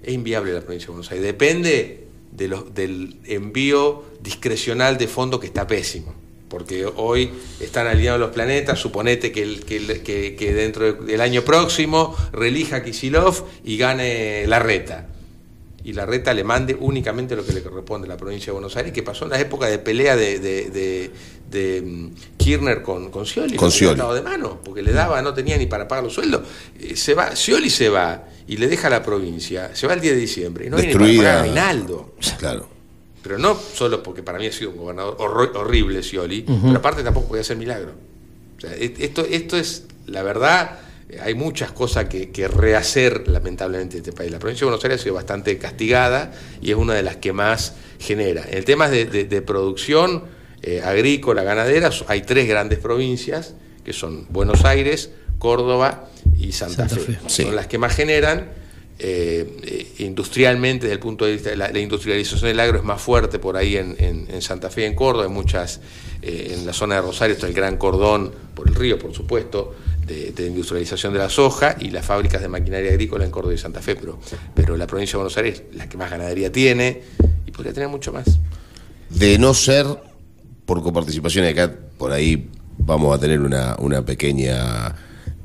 Es 0.03 0.13
inviable 0.15 0.53
la 0.53 0.61
provincia 0.61 0.87
de 0.87 0.93
Buenos 0.93 1.11
Aires. 1.11 1.25
Depende 1.27 2.05
del 2.33 3.17
envío 3.25 4.05
discrecional 4.23 4.99
de 4.99 5.09
fondos 5.09 5.41
que 5.41 5.47
está 5.47 5.67
pésimo. 5.67 6.15
Porque 6.49 6.87
hoy 6.87 7.31
están 7.61 7.87
alineados 7.87 8.19
los 8.19 8.31
planetas, 8.31 8.79
suponete 8.79 9.31
que, 9.33 9.61
que, 9.61 10.35
que- 10.35 10.55
dentro 10.55 10.95
del 10.95 11.21
año 11.21 11.43
próximo 11.43 12.17
relija 12.33 12.83
Kisilov 12.83 13.45
y 13.65 13.77
gane 13.77 14.47
la 14.47 14.59
reta 14.59 15.09
y 15.85 15.93
la 15.93 16.05
reta 16.07 16.33
le 16.35 16.45
mande 16.45 16.75
únicamente 16.79 17.37
lo 17.37 17.45
que 17.47 17.53
le 17.53 17.63
corresponde 17.63 18.07
a 18.07 18.09
la 18.09 18.17
provincia 18.17 18.47
de 18.47 18.53
Buenos 18.53 18.77
Aires, 18.77 18.93
que 18.93 19.03
pasó 19.03 19.25
en 19.25 19.31
la 19.31 19.41
época 19.41 19.67
de 19.67 19.79
pelea 19.79 20.17
de- 20.17 20.39
de, 21.51 21.83
mm, 21.83 22.11
Kirchner 22.37 22.83
con, 22.83 23.11
con 23.11 23.25
Scioli, 23.27 23.57
Con 23.57 23.71
Scioli. 23.71 24.01
de 24.15 24.23
mano, 24.23 24.61
porque 24.65 24.83
le 24.83 24.93
daba, 24.93 25.21
no 25.23 25.35
tenía 25.35 25.57
ni 25.57 25.67
para 25.67 25.87
pagar 25.89 26.05
los 26.05 26.15
sueldos. 26.15 26.43
Eh, 26.79 26.97
se 26.97 27.15
va, 27.15 27.35
Scioli 27.37 27.71
se 27.71 27.89
va 27.89 28.25
y 28.47 28.57
le 28.57 28.69
deja 28.69 28.89
la 28.91 29.03
provincia, 29.03 29.75
se 29.75 29.87
va 29.87 29.95
el 29.95 30.01
10 30.01 30.15
de 30.15 30.21
diciembre 30.21 30.67
y 30.67 30.71
no 30.71 30.77
viene 30.77 30.93
para 30.93 31.05
Destruida. 31.07 31.33
pagar. 31.41 31.55
Claro. 32.39 32.69
Pero 33.23 33.39
no 33.39 33.55
solo 33.75 34.03
porque 34.03 34.23
para 34.23 34.39
mí 34.39 34.47
ha 34.47 34.53
sido 34.53 34.71
un 34.71 34.77
gobernador 34.79 35.17
horrible 35.57 36.03
Scioli, 36.03 36.45
Ujú. 36.49 36.67
pero 36.69 36.79
aparte 36.79 37.03
tampoco 37.03 37.29
podía 37.29 37.41
hacer 37.43 37.57
milagro. 37.57 37.93
O 38.57 38.61
sea, 38.61 38.75
et- 38.75 39.01
esto, 39.01 39.25
esto 39.29 39.57
es 39.57 39.85
la 40.07 40.23
verdad. 40.23 40.79
eh, 41.11 41.19
Hay 41.23 41.35
muchas 41.35 41.73
cosas 41.73 42.07
que, 42.07 42.31
que 42.31 42.49
rehacer, 42.49 43.29
lamentablemente, 43.29 43.97
en 43.97 44.03
este 44.05 44.13
país. 44.13 44.31
La 44.31 44.39
provincia 44.39 44.65
de 44.65 44.71
Buenos 44.71 44.85
Aires 44.85 45.01
ha 45.01 45.03
sido 45.03 45.15
bastante 45.17 45.59
castigada 45.59 46.33
y 46.63 46.71
es 46.71 46.77
una 46.77 46.95
de 46.95 47.03
las 47.03 47.17
que 47.17 47.33
más 47.33 47.75
genera. 47.99 48.45
En 48.49 48.59
el 48.59 48.65
tema 48.65 48.89
de, 48.89 49.05
de- 49.07 49.25
de 49.25 49.43
producción 49.43 50.25
eh, 50.63 50.83
agrícola, 50.85 51.43
ganadera, 51.43 51.91
hay 52.09 52.23
tres 52.23 52.49
grandes 52.49 52.79
provincias, 52.79 53.55
que 53.85 53.93
son 53.93 54.27
Buenos 54.31 54.65
Aires, 54.65 55.11
Córdoba 55.39 56.09
y 56.39 56.53
Santa, 56.53 56.89
Santa 56.89 56.97
Fe. 57.05 57.13
Fe. 57.15 57.45
Son 57.45 57.55
las 57.57 57.67
que 57.67 57.79
más 57.79 57.95
generan. 57.95 58.51
eh, 59.01 59.47
eh, 59.63 59.87
industrialmente, 59.99 60.87
desde 60.87 60.95
el 60.95 60.99
punto 61.01 61.25
de 61.25 61.33
vista 61.35 61.51
de 61.51 61.57
la, 61.57 61.71
la 61.71 61.79
industrialización 61.79 62.49
del 62.51 62.59
agro 62.59 62.79
es 62.79 62.85
más 62.85 63.01
fuerte 63.01 63.39
por 63.39 63.57
ahí 63.57 63.77
en, 63.77 63.95
en- 64.01 64.27
en 64.29 64.43
Santa 64.43 64.71
Fe 64.71 64.83
y 64.83 64.85
en 64.87 64.97
Córdoba, 64.97 65.27
hay 65.27 65.31
muchas, 65.31 65.81
eh, 66.21 66.55
en 66.59 66.67
la 66.67 66.73
zona 66.73 66.97
de 66.97 67.03
Rosario 67.03 67.35
está 67.35 67.47
el 67.47 67.53
gran 67.55 67.77
cordón, 67.77 68.33
por 68.57 68.67
el 68.67 68.75
río 68.75 68.99
por 68.99 69.15
supuesto, 69.15 69.77
de, 70.05 70.33
de 70.33 70.47
industrialización 70.49 71.13
de 71.13 71.21
la 71.21 71.31
soja 71.31 71.77
y 71.79 71.91
las 71.91 72.05
fábricas 72.05 72.43
de 72.43 72.49
maquinaria 72.49 72.91
agrícola 72.91 73.25
en 73.25 73.31
Córdoba 73.31 73.55
y 73.55 73.59
Santa 73.59 73.81
Fe, 73.81 73.95
pero, 73.95 74.19
pero 74.53 74.77
la 74.77 74.89
provincia 74.89 75.13
de 75.13 75.19
Buenos 75.19 75.37
Aires 75.37 75.63
es 75.71 75.77
la 75.77 75.89
que 75.89 75.97
más 75.97 76.11
ganadería 76.11 76.51
tiene 76.51 77.03
y 77.47 77.53
podría 77.53 77.73
tener 77.73 77.89
mucho 77.89 78.13
más. 78.13 78.27
De 79.11 79.39
no 79.39 79.55
ser 79.55 79.87
por 80.69 80.83
coparticipación, 80.83 81.47
y 81.47 81.49
acá 81.49 81.73
por 81.97 82.13
ahí 82.13 82.47
vamos 82.77 83.17
a 83.17 83.19
tener 83.19 83.41
una, 83.41 83.75
una 83.79 84.05
pequeña 84.05 84.95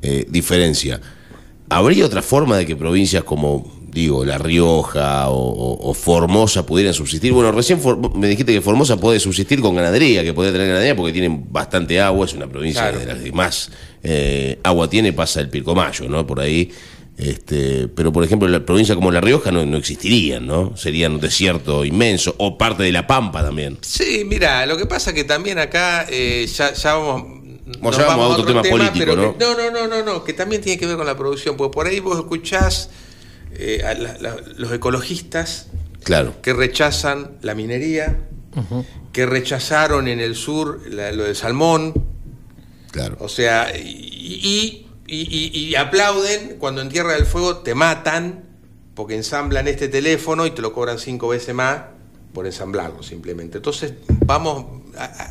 eh, 0.02 0.26
diferencia. 0.28 1.00
¿Habría 1.70 2.04
otra 2.04 2.20
forma 2.20 2.58
de 2.58 2.66
que 2.66 2.76
provincias 2.76 3.24
como, 3.24 3.66
digo, 3.90 4.22
La 4.26 4.36
Rioja 4.36 5.30
o, 5.30 5.38
o- 5.38 5.90
o 5.90 5.94
Formosa 5.94 6.66
pudieran 6.66 6.92
subsistir? 6.92 7.32
Bueno, 7.32 7.52
recién 7.52 7.80
For- 7.80 8.14
me 8.14 8.28
dijiste 8.28 8.52
que 8.52 8.60
Formosa 8.60 8.98
puede 8.98 9.18
subsistir 9.18 9.62
con 9.62 9.74
ganadería, 9.74 10.22
que 10.22 10.34
puede 10.34 10.52
tener 10.52 10.66
ganadería 10.66 10.94
porque 10.94 11.12
tienen 11.14 11.50
bastante 11.50 11.98
agua, 12.02 12.26
es 12.26 12.34
una 12.34 12.46
provincia 12.46 12.82
Claro. 12.82 12.98
de 12.98 13.06
las 13.06 13.18
que 13.18 13.32
más 13.32 13.70
eh, 14.02 14.58
agua 14.62 14.90
tiene, 14.90 15.14
pasa 15.14 15.40
el 15.40 15.48
Pilcomayo, 15.48 16.06
¿no? 16.06 16.26
Por 16.26 16.40
ahí. 16.40 16.70
Este, 17.16 17.86
pero 17.88 18.12
por 18.12 18.24
ejemplo, 18.24 18.48
la 18.48 18.66
provincia 18.66 18.94
como 18.96 19.10
La 19.12 19.20
Rioja 19.20 19.52
no, 19.52 19.64
no 19.64 19.76
existirían, 19.76 20.46
¿no? 20.46 20.76
Serían 20.76 21.12
un 21.12 21.20
desierto 21.20 21.84
inmenso, 21.84 22.34
o 22.38 22.58
parte 22.58 22.82
de 22.82 22.90
La 22.92 23.06
Pampa 23.06 23.42
también. 23.42 23.78
Sí, 23.82 24.24
mira, 24.26 24.66
lo 24.66 24.76
que 24.76 24.86
pasa 24.86 25.12
que 25.12 25.22
también 25.24 25.58
acá 25.58 26.06
eh, 26.10 26.46
ya, 26.52 26.72
ya 26.72 26.94
vamos. 26.94 27.44
nos 27.80 27.96
vamos 27.98 28.24
a 28.24 28.28
otro 28.32 28.44
tema 28.44 28.62
político, 28.62 28.94
pero 28.98 29.16
¿no? 29.16 29.38
que- 29.38 29.44
no, 29.44 29.54
no, 29.54 29.70
no, 29.70 29.86
no, 29.86 30.02
no, 30.04 30.24
que 30.24 30.32
también 30.32 30.60
tiene 30.60 30.78
que 30.78 30.86
ver 30.86 30.96
con 30.96 31.06
la 31.06 31.16
producción, 31.16 31.56
porque 31.56 31.72
por 31.72 31.86
ahí 31.86 32.00
vos 32.00 32.18
escuchás 32.18 32.90
eh, 33.56 33.82
a 33.86 33.94
la- 33.94 34.18
la- 34.18 34.36
los 34.56 34.72
ecologistas 34.72 35.68
Claro. 36.02 36.34
que 36.42 36.52
rechazan 36.52 37.38
la 37.42 37.54
minería, 37.54 38.18
que 39.12 39.24
rechazaron 39.26 40.08
en 40.08 40.18
el 40.18 40.34
sur 40.34 40.80
la- 40.90 41.12
lo 41.12 41.22
del 41.24 41.36
salmón. 41.36 41.94
Claro. 42.90 43.16
O 43.20 43.28
sea, 43.28 43.72
y, 43.76 44.40
y- 44.42 44.83
y- 45.06 45.22
y- 45.54 45.58
y 45.68 45.74
aplauden 45.76 46.56
cuando 46.58 46.80
en 46.80 46.88
Tierra 46.88 47.12
del 47.14 47.26
Fuego 47.26 47.58
te 47.58 47.74
matan 47.74 48.44
porque 48.94 49.14
ensamblan 49.16 49.66
este 49.68 49.88
teléfono 49.88 50.46
y 50.46 50.52
te 50.52 50.62
lo 50.62 50.72
cobran 50.72 50.98
cinco 50.98 51.28
veces 51.28 51.54
más 51.54 51.80
por 52.32 52.46
ensamblarlo 52.46 53.02
simplemente. 53.02 53.58
Entonces, 53.58 53.94
vamos, 54.24 54.82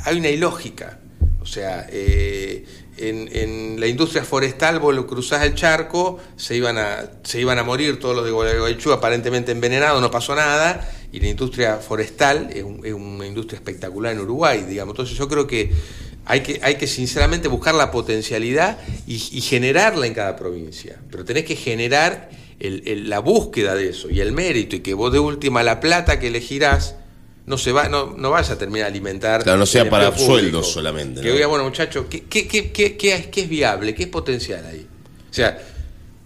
hay 0.06 0.18
una 0.18 0.30
ilógica. 0.30 1.00
O 1.42 1.46
sea, 1.46 1.88
eh, 1.90 2.66
en, 2.98 3.30
en 3.34 3.80
la 3.80 3.88
industria 3.88 4.24
forestal 4.24 4.80
vos 4.80 4.96
lo 4.96 5.06
cruzás 5.08 5.44
el 5.44 5.56
charco, 5.56 6.20
se 6.38 6.56
iban 6.56 6.78
a, 6.78 7.10
se 7.24 7.42
iban 7.42 7.60
a 7.60 7.64
morir 7.64 8.00
todos 8.00 8.16
los 8.16 8.24
de 8.24 8.32
Gualeguaychú 8.32 8.94
aparentemente 8.94 9.52
envenenados, 9.52 10.02
no 10.02 10.10
pasó 10.12 10.36
nada, 10.36 10.90
y 11.12 11.20
la 11.20 11.28
industria 11.28 11.78
forestal 11.78 12.50
es, 12.54 12.64
un- 12.64 12.86
es 12.86 12.94
una 12.94 13.26
industria 13.28 13.58
espectacular 13.58 14.14
en 14.14 14.20
Uruguay, 14.20 14.64
digamos. 14.68 14.94
Entonces 14.94 15.18
yo 15.18 15.28
creo 15.28 15.46
que 15.48 15.72
hay 16.26 16.42
que, 16.42 16.60
hay 16.64 16.76
que 16.76 16.88
sinceramente 16.88 17.48
buscar 17.48 17.76
la 17.76 17.92
potencialidad 17.92 18.78
y, 19.08 19.16
y 19.16 19.42
generarla 19.42 20.08
en 20.08 20.14
cada 20.14 20.36
provincia, 20.36 21.00
pero 21.12 21.26
tenés 21.26 21.46
que 21.46 21.56
generar 21.56 22.30
el- 22.60 22.84
el- 22.86 23.10
la 23.10 23.20
búsqueda 23.20 23.76
de 23.76 23.90
eso 23.90 24.10
y 24.10 24.20
el 24.22 24.32
mérito, 24.32 24.76
y 24.76 24.80
que 24.80 24.94
vos 24.94 25.12
de 25.12 25.20
última 25.20 25.64
la 25.64 25.80
plata 25.80 26.20
que 26.20 26.28
elegirás 26.28 26.96
no 27.46 27.58
se 27.58 27.74
va, 27.74 27.90
no, 27.90 28.16
no 28.18 28.30
vas 28.32 28.50
a 28.52 28.58
terminar 28.58 28.86
de 28.88 28.92
alimentar. 28.92 29.44
Claro, 29.44 29.58
no 29.60 29.66
sea 29.66 29.90
para 29.90 30.12
público. 30.12 30.32
sueldos 30.32 30.72
solamente, 30.72 31.20
Que 31.20 31.28
¿no? 31.28 31.34
diga, 31.34 31.48
bueno, 31.48 31.66
muchachos, 31.66 32.06
¿qué, 32.10 32.24
qué, 32.24 32.48
qué, 32.48 32.72
qué, 32.72 32.96
qué 32.96 33.16
es, 33.16 33.28
qué 33.28 33.42
es 33.42 33.50
viable? 33.50 33.94
¿Qué 33.94 34.04
es 34.04 34.10
potencial 34.10 34.66
ahí? 34.66 34.88
O 35.30 35.34
sea, 35.34 35.62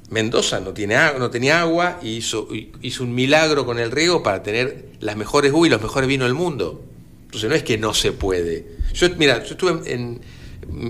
Mendoza 0.09 0.59
no, 0.59 0.73
tiene, 0.73 0.95
no 1.17 1.29
tenía 1.31 1.61
agua 1.61 1.99
y 2.03 2.17
hizo, 2.17 2.47
hizo 2.81 3.03
un 3.03 3.13
milagro 3.15 3.65
con 3.65 3.79
el 3.79 3.91
riego 3.91 4.21
para 4.23 4.41
tener 4.43 4.85
las 4.99 5.17
mejores 5.17 5.51
uvas 5.51 5.67
y 5.67 5.71
los 5.71 5.81
mejores 5.81 6.07
vinos 6.07 6.27
del 6.27 6.35
mundo. 6.35 6.83
Entonces 7.25 7.49
no 7.49 7.55
es 7.55 7.63
que 7.63 7.77
no 7.79 7.93
se 7.95 8.11
puede. 8.13 8.76
Yo, 8.97 9.07
mira, 9.17 9.43
yo 9.43 9.51
estuve 9.51 9.93
en, 9.93 10.21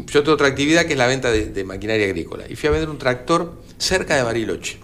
yo 0.08 0.24
tengo 0.24 0.34
otra 0.34 0.48
actividad 0.48 0.86
que 0.86 0.94
es 0.94 0.98
la 0.98 1.08
venta 1.08 1.32
de, 1.32 1.48
de 1.48 1.64
maquinaria 1.64 2.06
agrícola 2.06 2.46
y 2.50 2.56
fui 2.56 2.68
a 2.70 2.72
vender 2.72 2.90
un 2.90 2.98
tractor 2.98 3.62
cerca 3.78 4.16
de 4.16 4.24
Bariloche. 4.24 4.80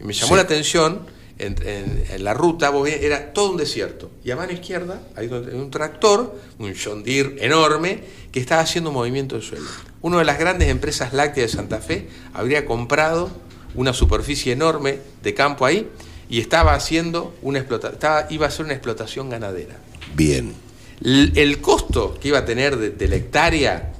Y 0.00 0.04
me 0.04 0.12
llamó 0.12 0.28
Sí. 0.30 0.34
la 0.36 0.42
atención 0.42 1.00
en, 1.38 1.54
en- 1.66 2.04
en 2.10 2.24
la 2.24 2.34
ruta, 2.34 2.70
vos 2.70 2.82
veías, 2.84 3.00
era 3.02 3.32
todo 3.32 3.50
un 3.52 3.56
desierto. 3.56 4.10
Y 4.24 4.30
a 4.30 4.36
mano 4.36 4.52
izquierda 4.52 5.02
hay 5.16 5.26
un, 5.28 5.48
un 5.54 5.70
tractor, 5.70 6.34
un 6.58 6.72
John 6.82 7.02
Deere 7.04 7.36
enorme, 7.44 8.00
que 8.32 8.40
estaba 8.40 8.60
haciendo 8.62 8.90
un 8.90 8.94
movimiento 8.94 9.36
de 9.36 9.42
suelo. 9.42 9.66
Una 10.02 10.18
de 10.18 10.24
las 10.24 10.38
grandes 10.38 10.68
empresas 10.68 11.12
lácteas 11.12 11.50
de 11.52 11.56
Santa 11.56 11.78
Fe 11.78 12.08
habría 12.32 12.64
comprado 12.66 13.30
una 13.74 13.92
superficie 13.92 14.52
enorme 14.52 14.98
de 15.22 15.34
campo 15.34 15.64
ahí 15.66 15.88
y 16.30 16.40
estaba 16.40 16.74
haciendo 16.74 17.34
una 17.42 17.58
explota 17.58 17.88
estaba, 17.90 18.26
iba 18.30 18.46
a 18.46 18.48
hacer 18.48 18.64
una 18.64 18.74
explotación 18.74 19.30
ganadera. 19.30 19.76
Bien. 20.14 20.54
El 21.00 21.60
costo 21.60 22.18
que 22.20 22.28
iba 22.28 22.38
a 22.38 22.44
tener 22.44 22.76
de, 22.76 22.90
de 22.90 23.08
la 23.08 23.16
hectárea 23.16 23.92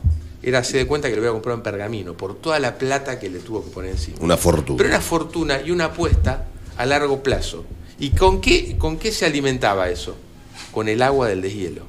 era, 0.42 0.64
se 0.64 0.78
de 0.78 0.86
cuenta 0.86 1.08
que 1.08 1.14
lo 1.16 1.20
había 1.22 1.32
comprado 1.32 1.56
en 1.58 1.62
pergamino, 1.62 2.14
por 2.16 2.34
toda 2.36 2.58
la 2.58 2.78
plata 2.78 3.18
que 3.18 3.28
le 3.28 3.38
tuvo 3.40 3.64
que 3.64 3.70
poner 3.70 3.92
encima. 3.92 4.16
Una 4.20 4.36
fortuna. 4.36 4.76
Pero 4.78 4.88
una 4.88 5.00
fortuna 5.00 5.60
y 5.64 5.70
una 5.70 5.86
apuesta 5.86 6.46
a 6.76 6.86
largo 6.86 7.22
plazo. 7.22 7.64
¿Y 8.00 8.10
con 8.10 8.40
qué, 8.40 8.76
con 8.78 8.98
qué 8.98 9.10
se 9.12 9.26
alimentaba 9.26 9.90
eso? 9.90 10.16
Con 10.72 10.88
el 10.88 11.02
agua 11.02 11.28
del 11.28 11.42
deshielo. 11.42 11.82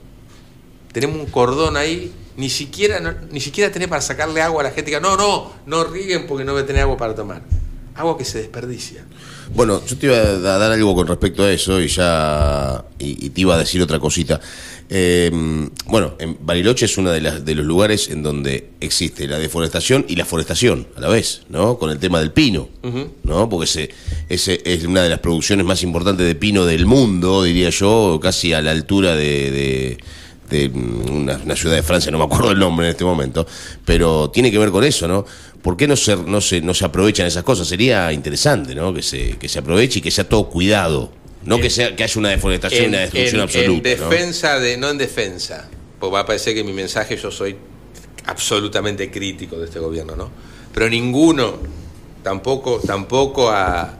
Tenemos 0.91 1.17
un 1.19 1.27
cordón 1.27 1.77
ahí, 1.77 2.11
ni 2.37 2.49
siquiera, 2.49 2.99
no- 2.99 3.13
ni 3.31 3.39
siquiera 3.39 3.71
tenés 3.71 3.87
para 3.87 4.01
sacarle 4.01 4.41
agua 4.41 4.61
a 4.61 4.63
la 4.65 4.71
gente 4.71 4.89
que 4.91 4.99
no, 4.99 5.15
no, 5.17 5.51
no 5.67 5.83
rieguen 5.83 6.25
porque 6.25 6.43
no 6.43 6.53
voy 6.53 6.63
a 6.63 6.65
tener 6.65 6.81
agua 6.81 6.97
para 6.97 7.13
tomar. 7.13 7.43
Agua 7.95 8.17
que 8.17 8.25
se 8.25 8.39
desperdicia. 8.39 9.05
Bueno, 9.55 9.81
yo 9.85 9.97
te 9.97 10.05
iba 10.05 10.15
a 10.17 10.37
dar 10.57 10.71
algo 10.71 10.95
con 10.95 11.07
respecto 11.07 11.43
a 11.43 11.51
eso 11.51 11.81
y 11.81 11.87
ya 11.87 12.85
y, 12.99 13.25
y 13.25 13.29
te 13.31 13.41
iba 13.41 13.55
a 13.55 13.57
decir 13.57 13.81
otra 13.81 13.99
cosita. 13.99 14.39
Eh, 14.91 15.29
bueno, 15.85 16.15
en 16.19 16.37
Bariloche 16.41 16.85
es 16.85 16.97
uno 16.97 17.11
de, 17.11 17.21
las, 17.21 17.45
de 17.45 17.55
los 17.55 17.65
lugares 17.65 18.09
en 18.09 18.23
donde 18.23 18.69
existe 18.79 19.27
la 19.27 19.37
deforestación 19.37 20.05
y 20.07 20.15
la 20.15 20.25
forestación 20.25 20.87
a 20.95 21.01
la 21.01 21.09
vez, 21.09 21.41
¿no? 21.49 21.77
Con 21.77 21.89
el 21.91 21.99
tema 21.99 22.19
del 22.19 22.31
pino, 22.31 22.69
¿no? 23.23 23.49
Porque 23.49 23.65
ese, 23.65 23.89
ese 24.29 24.61
es 24.65 24.85
una 24.85 25.03
de 25.03 25.09
las 25.09 25.19
producciones 25.19 25.65
más 25.65 25.83
importantes 25.83 26.25
de 26.25 26.35
pino 26.35 26.65
del 26.65 26.85
mundo, 26.85 27.43
diría 27.43 27.69
yo, 27.69 28.19
casi 28.21 28.53
a 28.53 28.61
la 28.61 28.71
altura 28.71 29.15
de, 29.15 29.51
de- 29.51 29.97
de 30.49 30.67
mm, 30.67 31.11
una, 31.11 31.37
una 31.45 31.55
ciudad 31.55 31.75
de 31.75 31.83
Francia, 31.83 32.11
no 32.11 32.17
me 32.17 32.23
acuerdo 32.23 32.49
el 32.51 32.57
nombre 32.57 32.87
en 32.87 32.91
este 32.91 33.05
momento, 33.05 33.45
pero 33.85 34.31
tiene 34.31 34.49
que 34.51 34.57
ver 34.57 34.71
con 34.71 34.83
eso, 34.83 35.07
¿no? 35.07 35.23
¿Por 35.61 35.75
qué 35.77 35.87
no 35.87 35.95
se, 35.95 36.15
no 36.15 36.39
se, 36.41 36.61
no 36.61 36.73
se 36.73 36.85
aprovechan 36.85 37.27
esas 37.27 37.43
cosas? 37.43 37.67
Sería 37.67 38.11
interesante, 38.13 38.73
¿no? 38.75 38.93
Que 38.93 39.01
se, 39.01 39.37
que 39.37 39.49
se 39.49 39.59
aproveche 39.59 39.99
y 39.99 40.01
que 40.01 40.11
sea 40.11 40.27
todo 40.27 40.49
cuidado. 40.49 41.11
No 41.43 41.59
que 41.59 41.69
sea 41.69 41.95
que 41.95 42.03
haya 42.03 42.19
una 42.19 42.29
deforestación 42.29 42.85
y 42.85 42.87
una 42.87 42.99
destrucción 42.99 43.35
en- 43.35 43.41
absoluta. 43.41 43.89
En 43.91 43.99
¿no? 43.99 44.09
defensa 44.09 44.59
de, 44.59 44.77
no 44.77 44.89
en 44.89 44.97
defensa, 44.97 45.69
porque 45.99 46.13
va 46.13 46.19
a 46.21 46.25
parecer 46.25 46.53
que 46.53 46.63
mi 46.63 46.73
mensaje 46.73 47.15
yo 47.17 47.31
soy 47.31 47.55
absolutamente 48.25 49.09
crítico 49.09 49.57
de 49.57 49.65
este 49.65 49.79
gobierno, 49.79 50.15
¿no? 50.15 50.29
Pero 50.73 50.89
ninguno, 50.89 51.57
tampoco, 52.23 52.79
tampoco 52.85 53.49
a, 53.49 53.97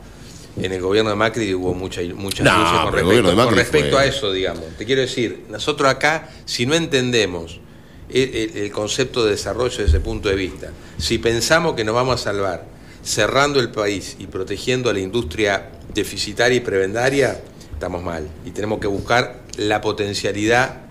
en 0.60 0.72
el 0.72 0.80
gobierno 0.80 1.10
de 1.10 1.16
Macri 1.16 1.52
hubo 1.54 1.74
mucha, 1.74 2.00
muchas 2.14 2.44
No, 2.44 2.58
luces 2.58 2.78
con 2.80 2.92
respecto, 2.92 3.34
con 3.44 3.54
respecto 3.54 3.96
fue- 3.96 4.00
a 4.02 4.06
eso, 4.06 4.32
digamos. 4.32 4.64
Te 4.78 4.84
quiero 4.84 5.00
decir, 5.00 5.44
nosotros 5.50 5.88
acá, 5.90 6.30
si 6.44 6.66
no 6.66 6.74
entendemos 6.74 7.58
el, 8.12 8.70
concepto 8.72 9.24
de 9.24 9.32
desarrollo 9.32 9.70
desde 9.70 9.84
ese 9.84 10.00
punto 10.00 10.28
de 10.28 10.34
vista, 10.34 10.70
si 10.98 11.18
pensamos 11.18 11.74
que 11.74 11.84
nos 11.84 11.94
vamos 11.94 12.20
a 12.20 12.24
salvar 12.24 12.64
cerrando 13.02 13.60
el 13.60 13.70
país 13.70 14.16
y 14.18 14.26
protegiendo 14.26 14.90
a 14.90 14.92
la 14.92 15.00
industria 15.00 15.70
deficitaria 15.94 16.58
y 16.58 16.60
prebendaria, 16.60 17.40
estamos 17.72 18.02
mal. 18.02 18.28
Y 18.44 18.50
tenemos 18.50 18.78
que 18.78 18.86
buscar 18.86 19.42
la 19.56 19.80
potencialidad 19.80 20.82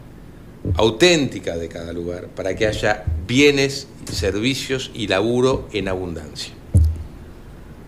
auténtica 0.75 1.57
de 1.57 1.69
cada 1.69 1.93
lugar 1.93 2.27
para 2.27 2.55
que 2.55 2.67
haya 2.67 3.05
bienes, 3.27 3.87
servicios 4.11 4.91
y 4.93 5.07
laburo 5.07 5.67
en 5.71 5.87
abundancia. 5.87 6.53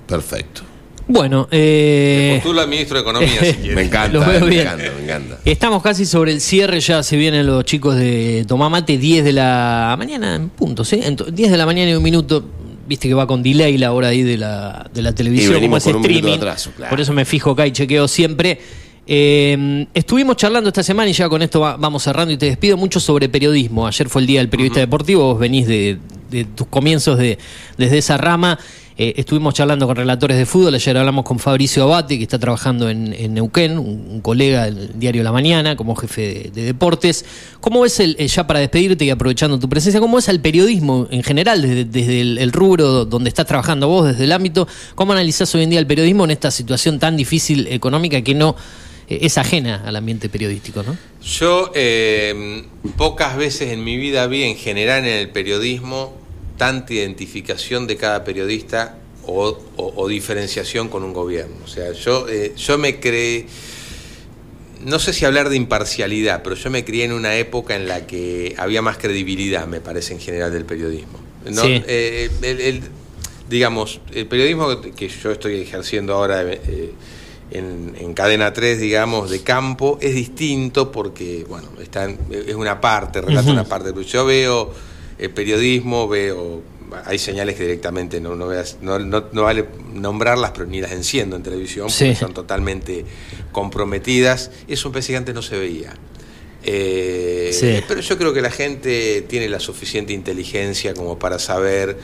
Perfecto. 0.07 0.70
Bueno, 1.11 1.47
eh, 1.51 2.39
Postula 2.41 2.65
ministro 2.65 2.95
de 2.97 3.01
Economía 3.01 3.39
si. 3.43 3.69
Me 3.75 3.81
encanta, 3.83 4.19
veo 4.19 4.39
me 4.41 4.47
bien. 4.49 4.61
encanta, 4.61 4.83
me 4.97 5.03
encanta. 5.03 5.39
Estamos 5.45 5.83
casi 5.83 6.05
sobre 6.05 6.31
el 6.31 6.39
cierre, 6.41 6.79
ya 6.79 7.03
se 7.03 7.17
vienen 7.17 7.45
los 7.47 7.65
chicos 7.65 7.95
de 7.97 8.45
Tomamate, 8.47 8.97
10 8.97 9.25
de 9.25 9.33
la 9.33 9.95
mañana, 9.97 10.35
en 10.35 10.49
punto, 10.49 10.85
¿sí? 10.85 10.97
Ento- 11.03 11.25
10 11.25 11.51
de 11.51 11.57
la 11.57 11.65
mañana 11.65 11.91
y 11.91 11.95
un 11.95 12.03
minuto, 12.03 12.45
viste 12.88 13.07
que 13.09 13.13
va 13.13 13.27
con 13.27 13.43
delay 13.43 13.77
la 13.77 13.91
hora 13.91 14.07
ahí 14.09 14.23
de 14.23 14.38
la, 14.38 14.89
de 14.93 15.01
la 15.01 15.13
televisión, 15.13 15.51
Y 15.51 15.55
venimos 15.55 15.83
como 15.83 15.89
es 15.89 15.95
con 15.95 15.95
un 15.97 16.01
minuto 16.07 16.13
de 16.27 16.31
streaming, 16.33 16.38
atraso, 16.49 16.71
claro. 16.77 16.89
por 16.89 17.01
eso 17.01 17.11
me 17.13 17.25
fijo 17.25 17.51
acá 17.51 17.67
y 17.67 17.71
chequeo 17.71 18.07
siempre. 18.07 18.59
Eh, 19.07 19.88
estuvimos 19.93 20.38
charlando 20.38 20.69
esta 20.69 20.83
semana 20.83 21.09
y 21.09 21.13
ya 21.13 21.27
con 21.27 21.41
esto 21.41 21.59
va- 21.59 21.75
vamos 21.75 22.03
cerrando 22.03 22.33
y 22.33 22.38
te 22.38 22.45
despido 22.45 22.77
mucho 22.77 22.99
sobre 23.01 23.27
periodismo. 23.27 23.85
Ayer 23.88 24.07
fue 24.07 24.21
el 24.21 24.27
Día 24.27 24.39
del 24.39 24.47
Periodista 24.47 24.79
Deportivo, 24.79 25.23
vos 25.33 25.39
venís 25.39 25.67
de, 25.67 25.97
de 26.29 26.45
tus 26.45 26.67
comienzos 26.67 27.17
de, 27.17 27.38
desde 27.77 27.97
esa 27.97 28.17
rama. 28.17 28.57
Eh, 28.97 29.13
estuvimos 29.18 29.53
charlando 29.53 29.88
con 29.88 29.95
relatores 29.95 30.38
de 30.38 30.45
fútbol, 30.45 30.76
ayer 30.76 30.97
hablamos 30.97 31.23
con 31.23 31.39
Fabricio 31.39 31.84
Abate, 31.84 32.18
que 32.18 32.23
está 32.23 32.38
trabajando 32.38 32.89
en, 32.89 33.13
en 33.13 33.34
Neuquén, 33.34 33.77
un, 33.77 34.22
colega 34.22 34.65
del 34.65 34.99
diario 34.99 35.23
La 35.23 35.31
Mañana, 35.31 35.76
como 35.76 35.95
jefe 35.95 36.22
de, 36.22 36.51
de 36.51 36.63
deportes. 36.63 37.26
¿Cómo 37.61 37.81
ves, 37.81 37.99
el, 37.99 38.15
eh, 38.19 38.27
ya 38.27 38.45
para 38.45 38.59
despedirte 38.59 39.05
y 39.05 39.09
aprovechando 39.09 39.57
tu 39.59 39.69
presencia, 39.69 39.99
cómo 39.99 40.18
ves 40.18 40.27
el 40.27 40.41
periodismo 40.41 41.07
en 41.09 41.23
general, 41.23 41.61
desde, 41.61 41.85
desde 41.85 42.22
el, 42.22 42.38
el 42.38 42.51
rubro 42.51 43.05
donde 43.05 43.30
estás 43.30 43.45
trabajando 43.45 43.88
vos, 43.88 44.07
desde 44.07 44.26
el 44.26 44.31
ámbito? 44.31 44.68
¿Cómo 44.95 45.13
analizás 45.13 45.53
hoy 45.55 45.63
en 45.63 45.69
día 45.69 45.80
el 45.80 45.88
periodismo 45.88 46.26
en 46.26 46.31
esta 46.31 46.51
situación 46.51 46.99
tan 46.99 47.15
difícil 47.15 47.68
económica 47.68 48.22
que 48.22 48.35
no 48.35 48.55
eh, 49.07 49.19
es 49.23 49.38
ajena 49.38 49.84
al 49.85 49.95
ambiente 49.95 50.30
periodístico, 50.30 50.84
¿no? 50.84 50.97
Yo 51.22 51.72
eh, 51.76 52.63
pocas 52.97 53.35
veces 53.38 53.72
en 53.72 53.84
mi 53.84 53.97
vida 53.97 54.27
vi 54.27 54.43
en 54.43 54.55
general 54.55 55.05
en 55.05 55.13
el 55.13 55.30
periodismo 55.30 56.20
tanta 56.61 56.93
identificación 56.93 57.88
de 57.88 57.97
cada 57.97 58.23
periodista 58.23 58.95
o, 59.25 59.57
o- 59.77 59.93
o 59.95 60.07
diferenciación 60.07 60.89
con 60.89 61.03
un 61.03 61.11
gobierno. 61.11 61.55
O 61.65 61.67
sea, 61.67 61.91
yo, 61.93 62.27
eh, 62.29 62.53
yo 62.55 62.77
me 62.77 62.99
creé, 62.99 63.47
no 64.85 64.99
sé 64.99 65.11
si 65.11 65.25
hablar 65.25 65.49
de 65.49 65.55
imparcialidad, 65.55 66.43
pero 66.43 66.55
yo 66.55 66.69
me 66.69 66.85
crié 66.85 67.05
en 67.05 67.13
una 67.13 67.35
época 67.35 67.75
en 67.75 67.88
la 67.88 68.05
que 68.05 68.53
había 68.59 68.83
más 68.83 68.97
credibilidad, 68.99 69.65
me 69.65 69.81
parece, 69.81 70.13
en 70.13 70.19
general 70.19 70.51
del 70.53 70.65
periodismo. 70.65 71.19
¿no? 71.49 71.63
Sí. 71.63 71.81
Eh, 71.88 72.29
el- 72.43 72.61
el- 72.61 72.81
digamos, 73.49 73.99
el 74.13 74.27
periodismo 74.27 74.81
que 74.81 75.07
yo 75.09 75.31
estoy 75.31 75.61
ejerciendo 75.61 76.13
ahora 76.13 76.43
eh, 76.43 76.91
en, 77.49 77.95
en 77.99 78.13
Cadena 78.13 78.53
3, 78.53 78.79
digamos, 78.79 79.31
de 79.31 79.41
campo, 79.41 79.97
es 79.99 80.13
distinto 80.13 80.91
porque, 80.91 81.43
bueno, 81.49 81.69
está 81.81 82.03
en- 82.03 82.19
es 82.31 82.53
una 82.53 82.79
parte, 82.79 83.19
relata 83.19 83.51
una 83.51 83.63
parte, 83.63 83.89
pero 83.93 84.03
yo 84.05 84.25
veo 84.25 84.90
el 85.22 85.30
periodismo, 85.30 86.07
veo, 86.10 86.61
hay 87.06 87.18
señales 87.19 87.56
que 87.56 87.64
directamente 87.64 88.19
no, 88.19 88.35
no, 88.35 88.48
veas- 88.48 88.77
no, 88.81 88.99
no- 88.99 89.26
no 89.31 89.43
vale 89.43 89.65
nombrarlas, 89.93 90.52
pero 90.52 90.65
ni 90.65 90.81
las 90.81 90.91
enciendo 90.91 91.35
en 91.38 91.43
televisión, 91.43 91.88
porque 91.88 92.15
son 92.15 92.34
totalmente 92.34 93.06
comprometidas. 93.53 94.52
Eso 94.68 94.89
en 94.89 94.93
PC 94.93 95.15
antes 95.15 95.34
no 95.35 95.41
se 95.41 95.57
veía. 95.57 95.93
Eh, 96.64 97.49
Sí. 97.53 97.84
Pero 97.88 98.02
yo 98.02 98.18
creo 98.18 98.34
que 98.34 98.41
la 98.41 98.52
gente 98.52 99.22
tiene 99.27 99.49
la 99.49 99.60
suficiente 99.60 100.14
inteligencia 100.14 100.93
como 100.93 101.18
para 101.19 101.39
saber 101.39 101.98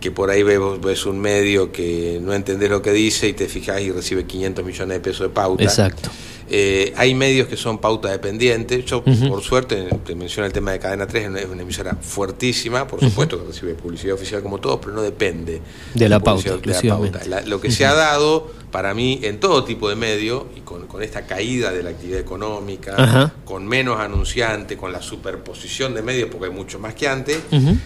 que 0.00 0.10
por 0.10 0.30
ahí 0.30 0.42
ves, 0.42 0.58
ves 0.82 1.06
un 1.06 1.20
medio 1.20 1.70
que 1.72 2.18
no 2.20 2.34
entendés 2.34 2.70
lo 2.70 2.82
que 2.82 2.92
dice 2.92 3.28
y 3.28 3.32
te 3.32 3.48
fijas 3.48 3.80
y 3.80 3.90
recibe 3.92 4.24
500 4.24 4.64
millones 4.64 4.96
de 4.96 5.00
pesos 5.00 5.28
de 5.28 5.28
pauta. 5.34 5.62
Exacto. 5.64 6.10
Eh, 6.54 6.92
hay 6.98 7.14
medios 7.14 7.48
que 7.48 7.56
son 7.56 7.78
pauta 7.78 8.10
dependientes. 8.10 8.84
Yo, 8.84 9.02
por 9.02 9.40
suerte, 9.42 9.88
te 10.04 10.14
menciono 10.14 10.46
el 10.46 10.52
tema 10.52 10.72
de 10.72 10.78
Cadena 10.78 11.06
3, 11.06 11.30
es 11.36 11.46
una- 11.48 11.62
emisora 11.62 11.96
fuertísima, 11.98 12.86
por 12.86 13.00
supuesto 13.00 13.40
que 13.40 13.46
recibe 13.46 13.72
publicidad 13.74 14.14
oficial 14.16 14.42
como 14.42 14.58
todos, 14.58 14.78
pero 14.82 14.92
no 14.92 15.00
depende 15.00 15.62
De 15.94 16.08
la 16.10 16.20
pauta, 16.20 16.56
de 16.58 16.72
la 16.72 16.82
pauta. 16.96 17.20
La- 17.26 17.40
lo 17.40 17.58
que 17.58 17.70
se 17.70 17.86
ha 17.86 17.94
dado 17.94 18.52
para 18.70 18.92
mí 18.92 19.20
en 19.22 19.40
todo 19.40 19.64
tipo 19.64 19.88
de 19.88 19.96
medio 19.96 20.46
y 20.54 20.60
con, 20.60 20.86
con 20.86 21.02
esta 21.02 21.24
caída 21.26 21.72
de 21.72 21.82
la 21.82 21.90
actividad 21.90 22.20
económica, 22.20 23.32
con 23.46 23.66
menos 23.66 23.98
anunciantes, 23.98 24.76
con 24.76 24.92
la 24.92 25.00
superposición 25.00 25.94
de 25.94 26.02
medios, 26.02 26.28
porque 26.30 26.46
hay 26.48 26.52
mucho 26.52 26.78
más 26.78 26.94
que 26.94 27.08
antes, 27.08 27.38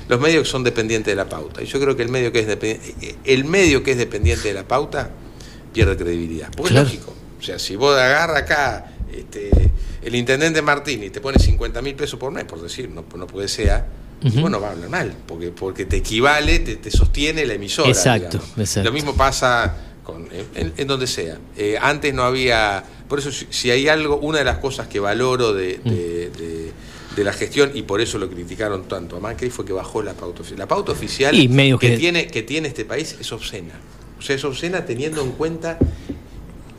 los 0.09 0.21
medios 0.21 0.43
que 0.45 0.51
son 0.51 0.65
dependientes 0.65 1.13
de 1.13 1.17
la 1.17 1.29
pauta. 1.29 1.63
Y 1.63 1.67
yo 1.67 1.79
creo 1.79 1.97
que 1.97 2.03
el 2.03 2.09
medio 2.09 2.33
que 2.33 2.41
es 2.41 2.47
dependiente, 2.49 3.17
el 3.25 3.45
medio 3.45 3.85
que 3.85 3.93
es 3.93 3.99
dependiente 3.99 4.49
de 4.49 4.55
la 4.55 4.67
pauta 4.67 5.11
pierde 5.73 5.97
credibilidad. 5.97 6.49
Porque 6.57 6.73
Claro. 6.73 6.89
es 6.89 6.95
lógico. 6.95 7.13
O 7.39 7.43
sea, 7.43 7.59
si 7.59 7.77
vos 7.77 7.97
agarras 7.97 8.43
acá 8.43 8.93
este, 9.13 9.51
el 10.03 10.15
intendente 10.15 10.63
Martín 10.63 11.03
y 11.05 11.11
te 11.11 11.21
pone 11.21 11.39
50 11.39 11.83
mil 11.83 11.95
pesos 11.95 12.19
por 12.19 12.33
mes, 12.33 12.45
por 12.45 12.61
decir, 12.63 12.89
no, 12.89 13.05
no 13.17 13.27
puede 13.27 13.49
ser, 13.49 13.85
y 14.23 14.29
Ujú. 14.29 14.41
bueno, 14.41 14.61
va 14.61 14.69
a 14.69 14.73
hablar 14.73 14.89
mal, 14.89 15.15
porque, 15.27 15.51
porque 15.51 15.85
te 15.85 15.97
equivale, 15.99 16.59
te, 16.61 16.77
te 16.77 16.91
sostiene 16.91 17.45
la 17.45 17.55
emisora. 17.55 17.89
Exacto, 17.89 18.41
exacto. 18.57 18.89
Lo 18.89 18.93
mismo 18.95 19.15
pasa 19.15 19.77
con, 20.03 20.29
en, 20.55 20.73
en 20.77 20.87
donde 20.87 21.07
sea. 21.07 21.39
Eh, 21.57 21.77
antes 21.81 22.15
no 22.15 22.23
había. 22.23 22.83
Por 23.09 23.19
eso, 23.19 23.31
si, 23.31 23.47
si 23.51 23.71
hay 23.71 23.89
algo, 23.89 24.17
una 24.19 24.39
de 24.39 24.45
las 24.45 24.59
cosas 24.59 24.89
que 24.89 24.99
valoro 25.01 25.53
de, 25.53 25.81
Mm. 25.85 25.89
de- 25.91 26.31
de- 26.31 26.73
de 27.17 27.25
la 27.25 27.33
gestión, 27.33 27.71
y 27.75 27.81
por 27.83 28.03
eso 28.03 28.19
lo 28.19 28.29
criticaron 28.29 28.89
tanto 28.89 29.17
a 29.17 29.21
Macri, 29.21 29.49
fue 29.49 29.65
que 29.65 29.73
bajó 29.73 30.03
la 30.03 30.13
pauta 30.13 30.41
oficial. 30.43 30.59
La 30.59 30.69
pauta 30.69 30.93
oficial 30.93 31.35
Y 31.35 31.49
medios 31.49 31.81
que, 31.81 31.93
que- 31.93 31.97
tiene, 31.99 32.27
que 32.27 32.43
tiene 32.43 32.69
este 32.69 32.85
país 32.85 33.17
es 33.19 33.33
obscena. 33.33 33.73
O 34.19 34.23
sea, 34.23 34.37
es 34.37 34.45
obscena 34.45 34.85
teniendo 34.85 35.23
en 35.23 35.33
cuenta 35.33 35.79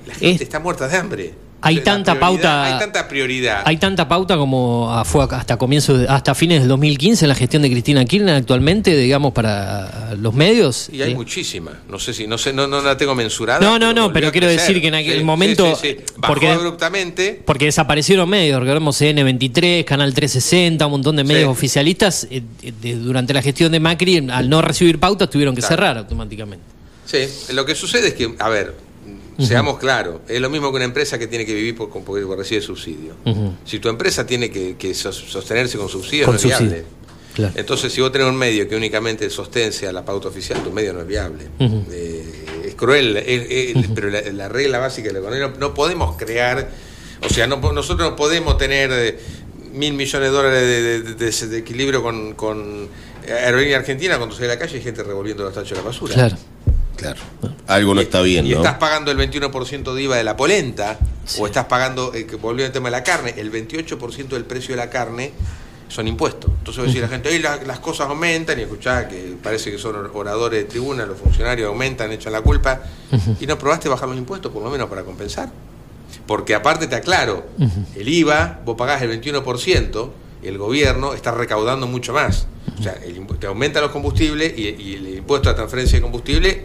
la 0.07 0.13
gente 0.15 0.35
Es- 0.35 0.41
está 0.41 0.59
muerta 0.59 0.87
de 0.87 0.97
hambre. 0.97 1.33
Hay 1.59 1.79
tanta 1.81 2.19
pauta. 2.19 2.65
Hay 2.65 2.79
tanta 2.79 3.07
prioridad. 3.07 3.63
Hay 3.65 3.77
tanta 3.77 4.07
pauta 4.07 4.37
como 4.37 4.93
ah, 4.93 5.03
fue 5.03 5.25
hasta 5.31 5.57
comienzos, 5.57 6.05
hasta 6.07 6.35
fines 6.35 6.59
del 6.59 6.67
2015 6.69 7.25
en 7.25 7.29
la 7.29 7.35
gestión 7.35 7.63
de 7.63 7.71
Cristina 7.71 8.05
Kirchner 8.05 8.35
actualmente, 8.35 8.95
digamos, 8.95 9.33
para 9.33 10.13
los 10.19 10.35
medios. 10.35 10.87
Y 10.91 11.01
hay 11.01 11.09
¿sí? 11.09 11.15
muchísima. 11.15 11.71
No 11.89 11.97
sé 11.97 12.13
si, 12.13 12.27
no 12.27 12.37
sé, 12.37 12.53
no, 12.53 12.67
no 12.67 12.79
la 12.81 12.95
tengo 12.95 13.15
mensurada. 13.15 13.59
No, 13.59 13.79
no, 13.79 13.91
no, 13.91 14.13
pero 14.13 14.31
quiero 14.31 14.45
decir 14.47 14.79
que 14.79 14.89
en 14.89 14.95
aquel 14.95 15.17
Sí, 15.17 15.23
momento- 15.23 15.75
sí, 15.75 15.81
sí, 15.81 15.97
sí. 15.97 16.13
Bajó 16.17 16.33
porque- 16.35 16.47
abruptamente. 16.47 17.41
Porque 17.43 17.65
desaparecieron 17.65 18.29
medios, 18.29 18.59
recordemos 18.59 19.01
N23, 19.01 19.83
Canal 19.83 20.13
360, 20.13 20.85
un 20.85 20.91
montón 20.91 21.15
de 21.15 21.23
medios 21.23 21.49
oficialistas. 21.49 22.27
eh, 22.29 22.43
de- 22.81 22.95
durante 22.97 23.33
la 23.33 23.41
gestión 23.41 23.71
de 23.71 23.79
Macri, 23.79 24.27
al 24.29 24.47
no 24.47 24.61
recibir 24.61 24.99
pautas, 24.99 25.27
tuvieron 25.31 25.55
que 25.55 25.61
Claro. 25.61 25.75
cerrar 25.75 25.97
automáticamente. 25.97 26.63
Sí, 27.05 27.17
lo 27.53 27.65
que 27.65 27.73
sucede 27.73 28.09
es 28.09 28.13
que, 28.13 28.35
a 28.37 28.49
ver, 28.49 28.75
seamos 29.39 29.77
claros, 29.77 30.21
es 30.27 30.41
lo 30.41 30.49
mismo 30.49 30.69
que 30.71 30.77
una 30.77 30.85
empresa 30.85 31.17
que 31.19 31.27
tiene 31.27 31.45
que 31.45 31.53
vivir 31.53 31.75
por, 31.75 31.89
con- 31.89 32.03
porque 32.03 32.23
recibe 32.35 32.61
subsidio. 32.61 33.13
Si 33.65 33.79
tu 33.79 33.89
empresa 33.89 34.25
tiene 34.25 34.49
que, 34.49 34.75
que 34.77 34.93
sos- 34.93 35.15
sostenerse 35.29 35.77
con 35.77 35.89
subsidio, 35.89 36.25
Con 36.25 36.33
no 36.33 36.37
es 36.37 36.41
subsidio. 36.41 36.69
viable. 36.71 36.85
Claro. 37.35 37.53
Entonces, 37.55 37.93
si 37.93 38.01
vos 38.01 38.11
tenés 38.11 38.27
un 38.27 38.35
medio 38.35 38.67
que 38.67 38.75
únicamente 38.75 39.29
sostense 39.29 39.87
a 39.87 39.91
la 39.93 40.03
pauta 40.03 40.27
oficial, 40.27 40.63
tu 40.63 40.71
medio 40.71 40.91
no 40.93 41.01
es 41.01 41.07
viable. 41.07 41.47
Eh, 41.59 42.45
es 42.65 42.73
cruel, 42.75 43.15
es- 43.17 43.75
es- 43.77 43.87
pero 43.93 44.09
la, 44.09 44.21
la 44.21 44.49
regla 44.49 44.79
básica 44.79 45.09
de 45.09 45.13
la 45.13 45.19
economía, 45.19 45.47
no, 45.49 45.55
no 45.57 45.73
podemos 45.75 46.17
crear, 46.17 46.71
o 47.23 47.29
sea, 47.31 47.45
no, 47.45 47.57
nosotros 47.73 48.09
no 48.09 48.15
podemos 48.15 48.57
tener 48.57 48.89
eh, 48.91 49.19
mil 49.71 49.93
millones 49.93 50.29
de 50.31 50.35
dólares 50.35 50.61
de, 50.61 50.81
de- 50.81 51.01
de- 51.13 51.31
de- 51.31 51.47
de 51.47 51.57
equilibrio 51.59 52.01
con, 52.01 52.33
con 52.33 52.87
Aerolínea 53.27 53.77
Argentina 53.77 54.17
cuando 54.17 54.33
sale 54.33 54.47
a 54.47 54.55
la 54.55 54.59
calle 54.59 54.73
y 54.73 54.77
hay 54.77 54.83
gente 54.83 55.03
revolviendo 55.03 55.43
los 55.43 55.53
tachos 55.53 55.71
de 55.71 55.75
la 55.75 55.81
basura. 55.83 56.13
Claro. 56.15 56.35
Claro. 56.95 57.19
Algo 57.67 57.93
no 57.93 58.01
está 58.01 58.21
bien, 58.21 58.45
Y 58.47 58.51
¿no? 58.51 58.57
estás 58.57 58.75
pagando 58.75 59.11
el 59.11 59.17
21% 59.17 59.93
de 59.93 60.01
IVA 60.03 60.15
de 60.17 60.23
la 60.23 60.37
polenta, 60.37 60.97
o 61.39 61.45
estás 61.45 61.65
pagando, 61.65 62.13
eh, 62.13 62.25
volviendo 62.41 62.67
al 62.67 62.71
tema 62.71 62.87
de 62.87 62.91
la 62.91 63.03
carne, 63.03 63.33
el 63.37 63.51
28% 63.51 64.35
del 64.35 64.45
precio 64.45 64.69
de 64.75 64.77
la 64.77 64.89
carne 64.89 65.33
son 65.89 66.07
impuestos. 66.07 66.49
Entonces 66.59 66.79
va 66.79 66.83
a 66.83 66.87
decir 66.87 67.01
la 67.01 67.07
gente, 67.09 67.29
"Ey, 67.29 67.39
la- 67.39 67.57
las 67.63 67.79
cosas 67.79 68.07
aumentan, 68.09 68.57
y 68.59 68.63
escuchá 68.63 69.07
que 69.07 69.35
parece 69.41 69.71
que 69.71 69.77
son 69.77 69.95
oradores 70.13 70.63
de 70.63 70.69
tribuna, 70.69 71.05
los 71.05 71.17
funcionarios 71.17 71.67
aumentan, 71.67 72.11
echan 72.11 72.31
la 72.33 72.41
culpa, 72.41 72.81
y 73.39 73.45
no 73.47 73.57
probaste 73.57 73.89
bajar 73.89 74.07
los 74.09 74.17
impuestos, 74.17 74.51
por 74.51 74.63
lo 74.63 74.69
menos 74.69 74.89
para 74.89 75.03
compensar. 75.03 75.49
Porque 76.25 76.55
aparte 76.55 76.87
te 76.87 76.95
aclaro, 76.95 77.45
el 77.95 78.07
IVA, 78.07 78.61
vos 78.65 78.75
pagás 78.77 79.01
el 79.01 79.09
21%, 79.09 80.13
el 80.43 80.57
gobierno 80.57 81.13
está 81.13 81.31
recaudando 81.31 81.87
mucho 81.87 82.13
más. 82.13 82.47
O 82.79 82.83
sea, 82.83 82.93
el 83.05 83.25
te 83.39 83.47
aumenta 83.47 83.81
los 83.81 83.91
combustibles 83.91 84.53
y, 84.57 84.63
y 84.69 84.95
el 84.95 85.07
impuesto 85.17 85.49
a 85.49 85.55
transferencia 85.55 85.97
de 85.97 86.01
combustible 86.01 86.63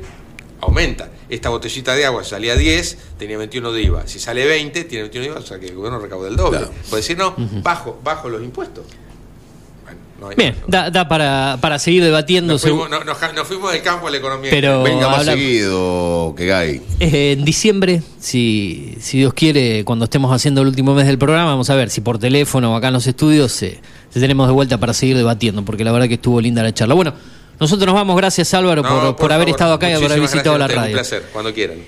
aumenta. 0.62 1.10
Esta 1.28 1.48
botellita 1.51 1.94
de 1.94 2.06
agua 2.06 2.24
salía 2.24 2.56
10, 2.56 2.98
tenía 3.18 3.36
21 3.36 3.72
de 3.72 3.82
IVA. 3.82 4.06
Si 4.06 4.18
sale 4.18 4.47
20, 4.47 4.84
tiene 4.84 5.02
21 5.02 5.24
de 5.24 5.30
IVA, 5.32 5.40
o 5.40 5.47
sea 5.47 5.59
que 5.59 5.66
el 5.66 5.74
gobierno 5.74 5.98
recauda 5.98 6.28
el 6.28 6.36
doble. 6.36 6.60
Puede 6.89 7.02
decir, 7.02 7.18
no, 7.18 7.34
bajo, 7.62 8.01
bajo 8.02 8.28
los 8.28 8.43
impuestos. 8.43 8.84
Bueno, 9.84 9.98
no 10.20 10.28
hay- 10.28 10.36
Bien, 10.36 10.55
da, 10.68 10.90
da 10.90 11.09
para, 11.09 11.59
para 11.60 11.78
seguir 11.78 12.05
debatiendo. 12.05 12.52
Nos 12.52 12.62
fuimos, 12.62 12.89
no- 12.89 13.02
nos, 13.02 13.16
nos 13.34 13.47
fuimos 13.48 13.72
del 13.72 13.82
campo 13.82 14.06
a 14.06 14.10
la 14.10 14.18
economía. 14.18 14.51
Pero 14.51 14.82
Venga 14.84 15.09
más 15.09 15.20
habla- 15.20 15.32
seguido, 15.32 16.34
que 16.36 16.47
Gay. 16.47 16.82
Eh, 17.01 17.32
en 17.32 17.44
diciembre, 17.44 18.02
si, 18.20 18.97
si 19.01 19.18
Dios 19.18 19.34
quiere, 19.34 19.84
cuando 19.84 20.05
estemos 20.05 20.32
haciendo 20.32 20.60
el 20.62 20.68
último 20.68 20.94
mes 20.94 21.06
del 21.06 21.18
programa, 21.18 21.47
vamos 21.47 21.70
a 21.70 21.74
ver 21.74 21.90
si 21.90 22.01
por 22.02 22.18
teléfono 22.18 22.72
o 22.72 22.76
acá 22.76 22.89
en 22.89 22.94
los 22.94 23.06
estudios 23.06 23.60
eh, 23.62 23.80
te 24.12 24.20
tenemos 24.20 24.47
de 24.47 24.52
vuelta 24.55 24.78
para 24.78 24.94
seguir 24.94 25.16
debatiendo, 25.16 25.64
porque 25.64 25.82
la 25.82 25.90
verdad 25.93 26.06
que 26.06 26.14
estuvo 26.14 26.40
linda 26.40 26.62
la 26.62 26.72
charla. 26.72 26.94
Bueno, 26.94 27.14
nosotros 27.62 27.86
nos 27.86 27.94
vamos, 27.94 28.16
gracias 28.16 28.52
Álvaro 28.55 28.82
No, 28.82 28.89
por, 28.89 29.01
por 29.01 29.16
por 29.16 29.32
haber 29.32 29.47
favor, 29.47 29.56
estado 29.56 29.74
acá 29.74 29.90
y 29.90 29.94
por 29.94 30.05
haber 30.05 30.20
visitado 30.20 30.59
la 30.59 30.66
gracias 30.66 30.76
radio. 30.76 30.90
Un 30.90 30.94
placer, 30.94 31.22
cuando 31.32 31.55
quieran. 31.55 31.78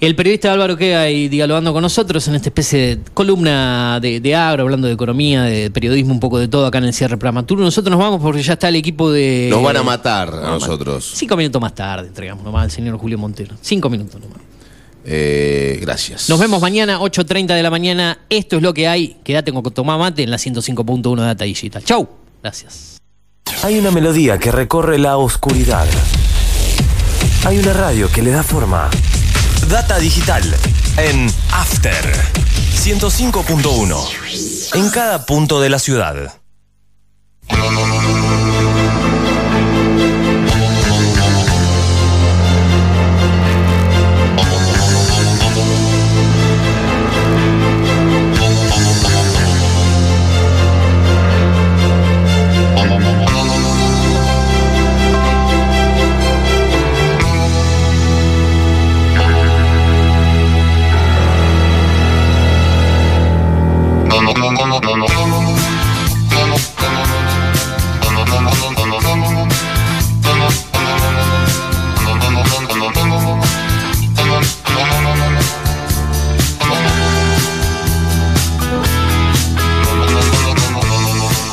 El 0.00 0.16
periodista 0.16 0.52
Álvaro 0.52 0.76
queda 0.76 1.08
y 1.08 1.28
dialogando 1.28 1.72
con 1.72 1.80
nosotros 1.80 2.26
en 2.28 2.34
esta 2.34 2.48
especie 2.48 2.96
de 2.96 2.98
columna 3.14 4.00
de, 4.00 4.20
de 4.20 4.34
agro, 4.34 4.64
hablando 4.64 4.86
de 4.86 4.94
economía, 4.94 5.44
de 5.44 5.70
periodismo, 5.70 6.12
un 6.12 6.20
poco 6.20 6.38
de 6.38 6.48
todo 6.48 6.66
acá 6.66 6.78
en 6.78 6.84
el 6.84 6.92
cierre 6.92 7.16
prematuro. 7.16 7.62
Nosotros 7.62 7.90
nos 7.90 8.00
vamos 8.00 8.20
porque 8.20 8.42
ya 8.42 8.54
está 8.54 8.68
el 8.68 8.76
equipo 8.76 9.10
de. 9.10 9.48
Nos 9.50 9.62
van 9.62 9.76
a 9.76 9.82
matar 9.82 10.28
a 10.28 10.50
nosotros. 10.50 11.12
Cinco 11.14 11.36
minutos 11.36 11.60
más 11.62 11.74
tarde 11.74 12.08
entregamos 12.08 12.44
nomás 12.44 12.64
al 12.64 12.70
señor 12.70 12.98
Julio 12.98 13.18
Montero. 13.18 13.54
Cinco 13.60 13.88
minutos 13.88 14.20
nomás. 14.20 14.38
Eh, 15.06 15.78
gracias. 15.80 16.28
Nos 16.28 16.38
vemos 16.38 16.60
mañana, 16.60 16.98
8.30 16.98 17.54
de 17.54 17.62
la 17.62 17.70
mañana. 17.70 18.18
Esto 18.28 18.56
es 18.56 18.62
lo 18.62 18.74
que 18.74 18.88
hay. 18.88 19.16
Quédate 19.22 19.52
con 19.52 19.62
Tomá 19.62 19.96
Mate 19.96 20.22
en 20.22 20.30
la 20.30 20.38
105.1 20.38 21.16
de 21.16 21.22
Data 21.22 21.44
Digital. 21.44 21.84
Chau. 21.84 22.08
Gracias. 22.42 22.93
Hay 23.62 23.78
una 23.78 23.90
melodía 23.90 24.38
que 24.38 24.52
recorre 24.52 24.98
la 24.98 25.16
oscuridad. 25.16 25.86
Hay 27.44 27.58
una 27.58 27.72
radio 27.72 28.10
que 28.10 28.22
le 28.22 28.30
da 28.30 28.42
forma. 28.42 28.90
Data 29.68 29.98
Digital 29.98 30.42
en 30.96 31.26
After 31.52 31.94
105.1. 32.74 34.74
En 34.74 34.90
cada 34.90 35.26
punto 35.26 35.60
de 35.60 35.70
la 35.70 35.78
ciudad. 35.78 36.34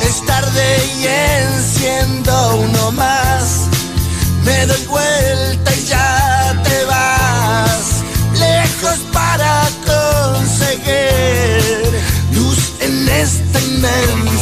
Es 0.02 0.26
tarde 0.26 0.84
y 0.98 1.06
enciendo 1.06 2.56
uno 2.56 2.92
más. 2.92 3.68
Me 4.44 4.66
doy 4.66 4.86
vuelta 4.86 5.21
esta 13.84 14.41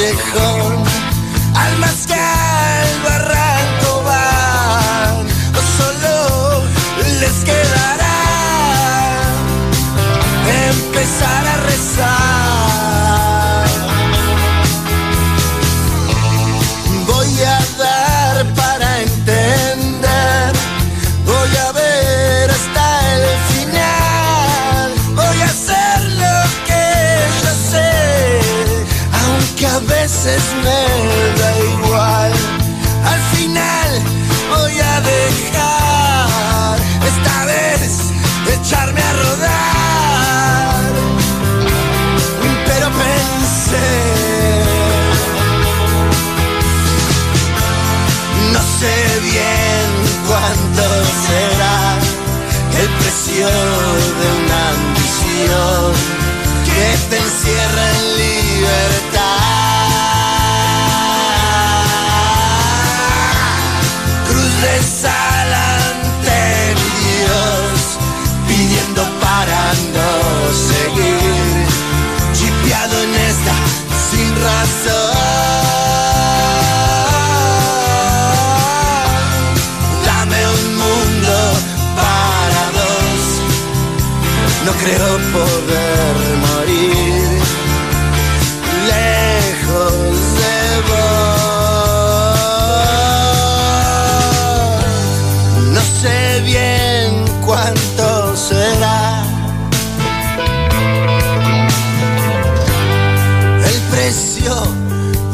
magical 0.00 0.59
será 51.26 51.98
el 52.80 52.88
precio 52.98 53.46
de 54.20 54.26
una 54.40 54.60
ambición 54.76 55.92
que 56.66 56.86
te 57.10 57.16
encierra 57.18 57.84
en 57.90 58.02
libertad. 58.22 59.20
Cruz 64.28 64.52
de 64.64 64.76
sal 65.00 65.50
ante 65.82 66.40
mi 66.80 66.90
Dios, 67.06 67.80
pidiendo 68.48 69.02
para 69.20 69.62
no 69.96 70.12
seguir, 70.70 71.66
chipeado 72.32 72.96
en 73.02 73.14
esta 73.14 73.54
sin 74.10 74.28
razón. 74.36 75.19
creo 84.94 85.18
poder 85.32 86.14
morir 86.46 87.40
lejos 88.92 89.94
de 90.40 90.58
vos. 90.88 91.20
No 95.74 95.82
sé 96.00 96.18
bien 96.44 97.08
cuánto 97.46 98.36
será 98.36 99.02
el 103.70 103.78
precio 103.92 104.54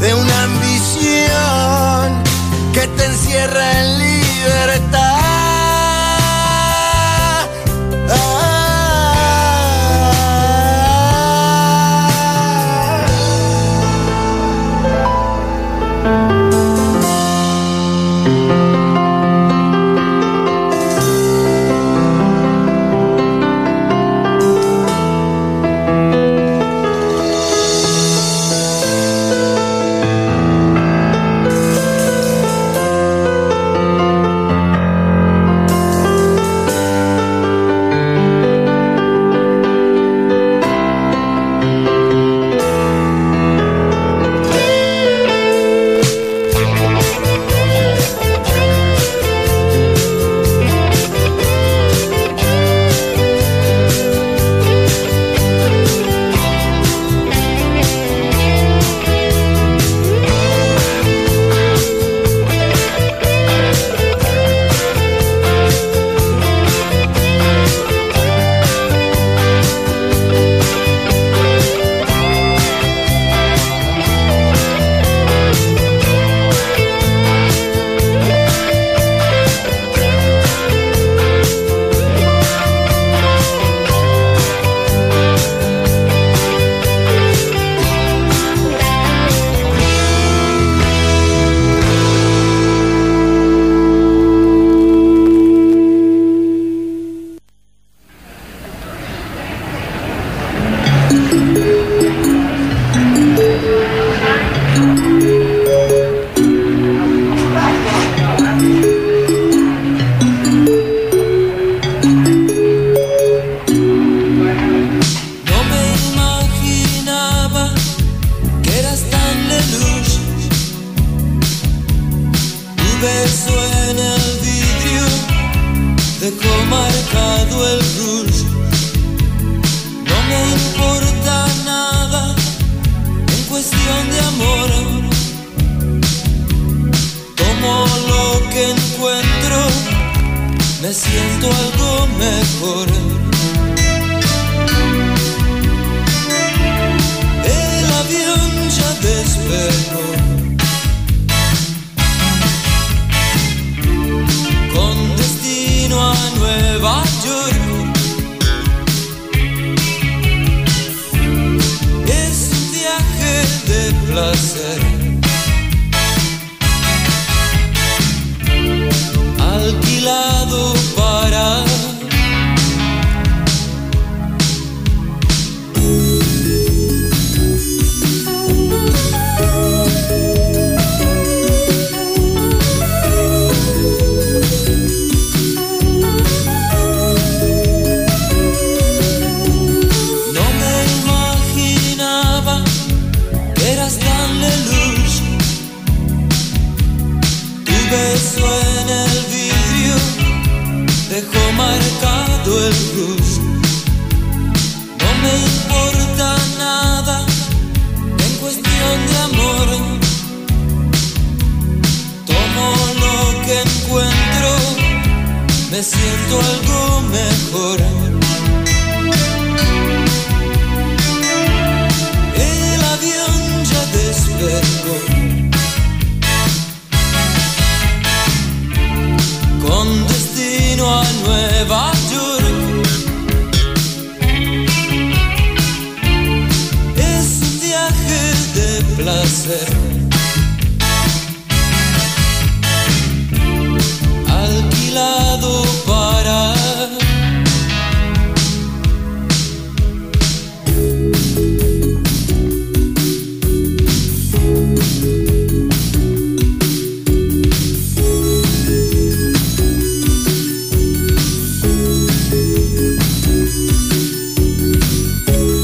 de 0.00 0.14
una 0.14 0.42
ambición 0.42 2.04
que 2.74 2.86
te 2.96 3.04
encierra 3.06 3.64
en 3.80 3.98
libertad. 3.98 4.95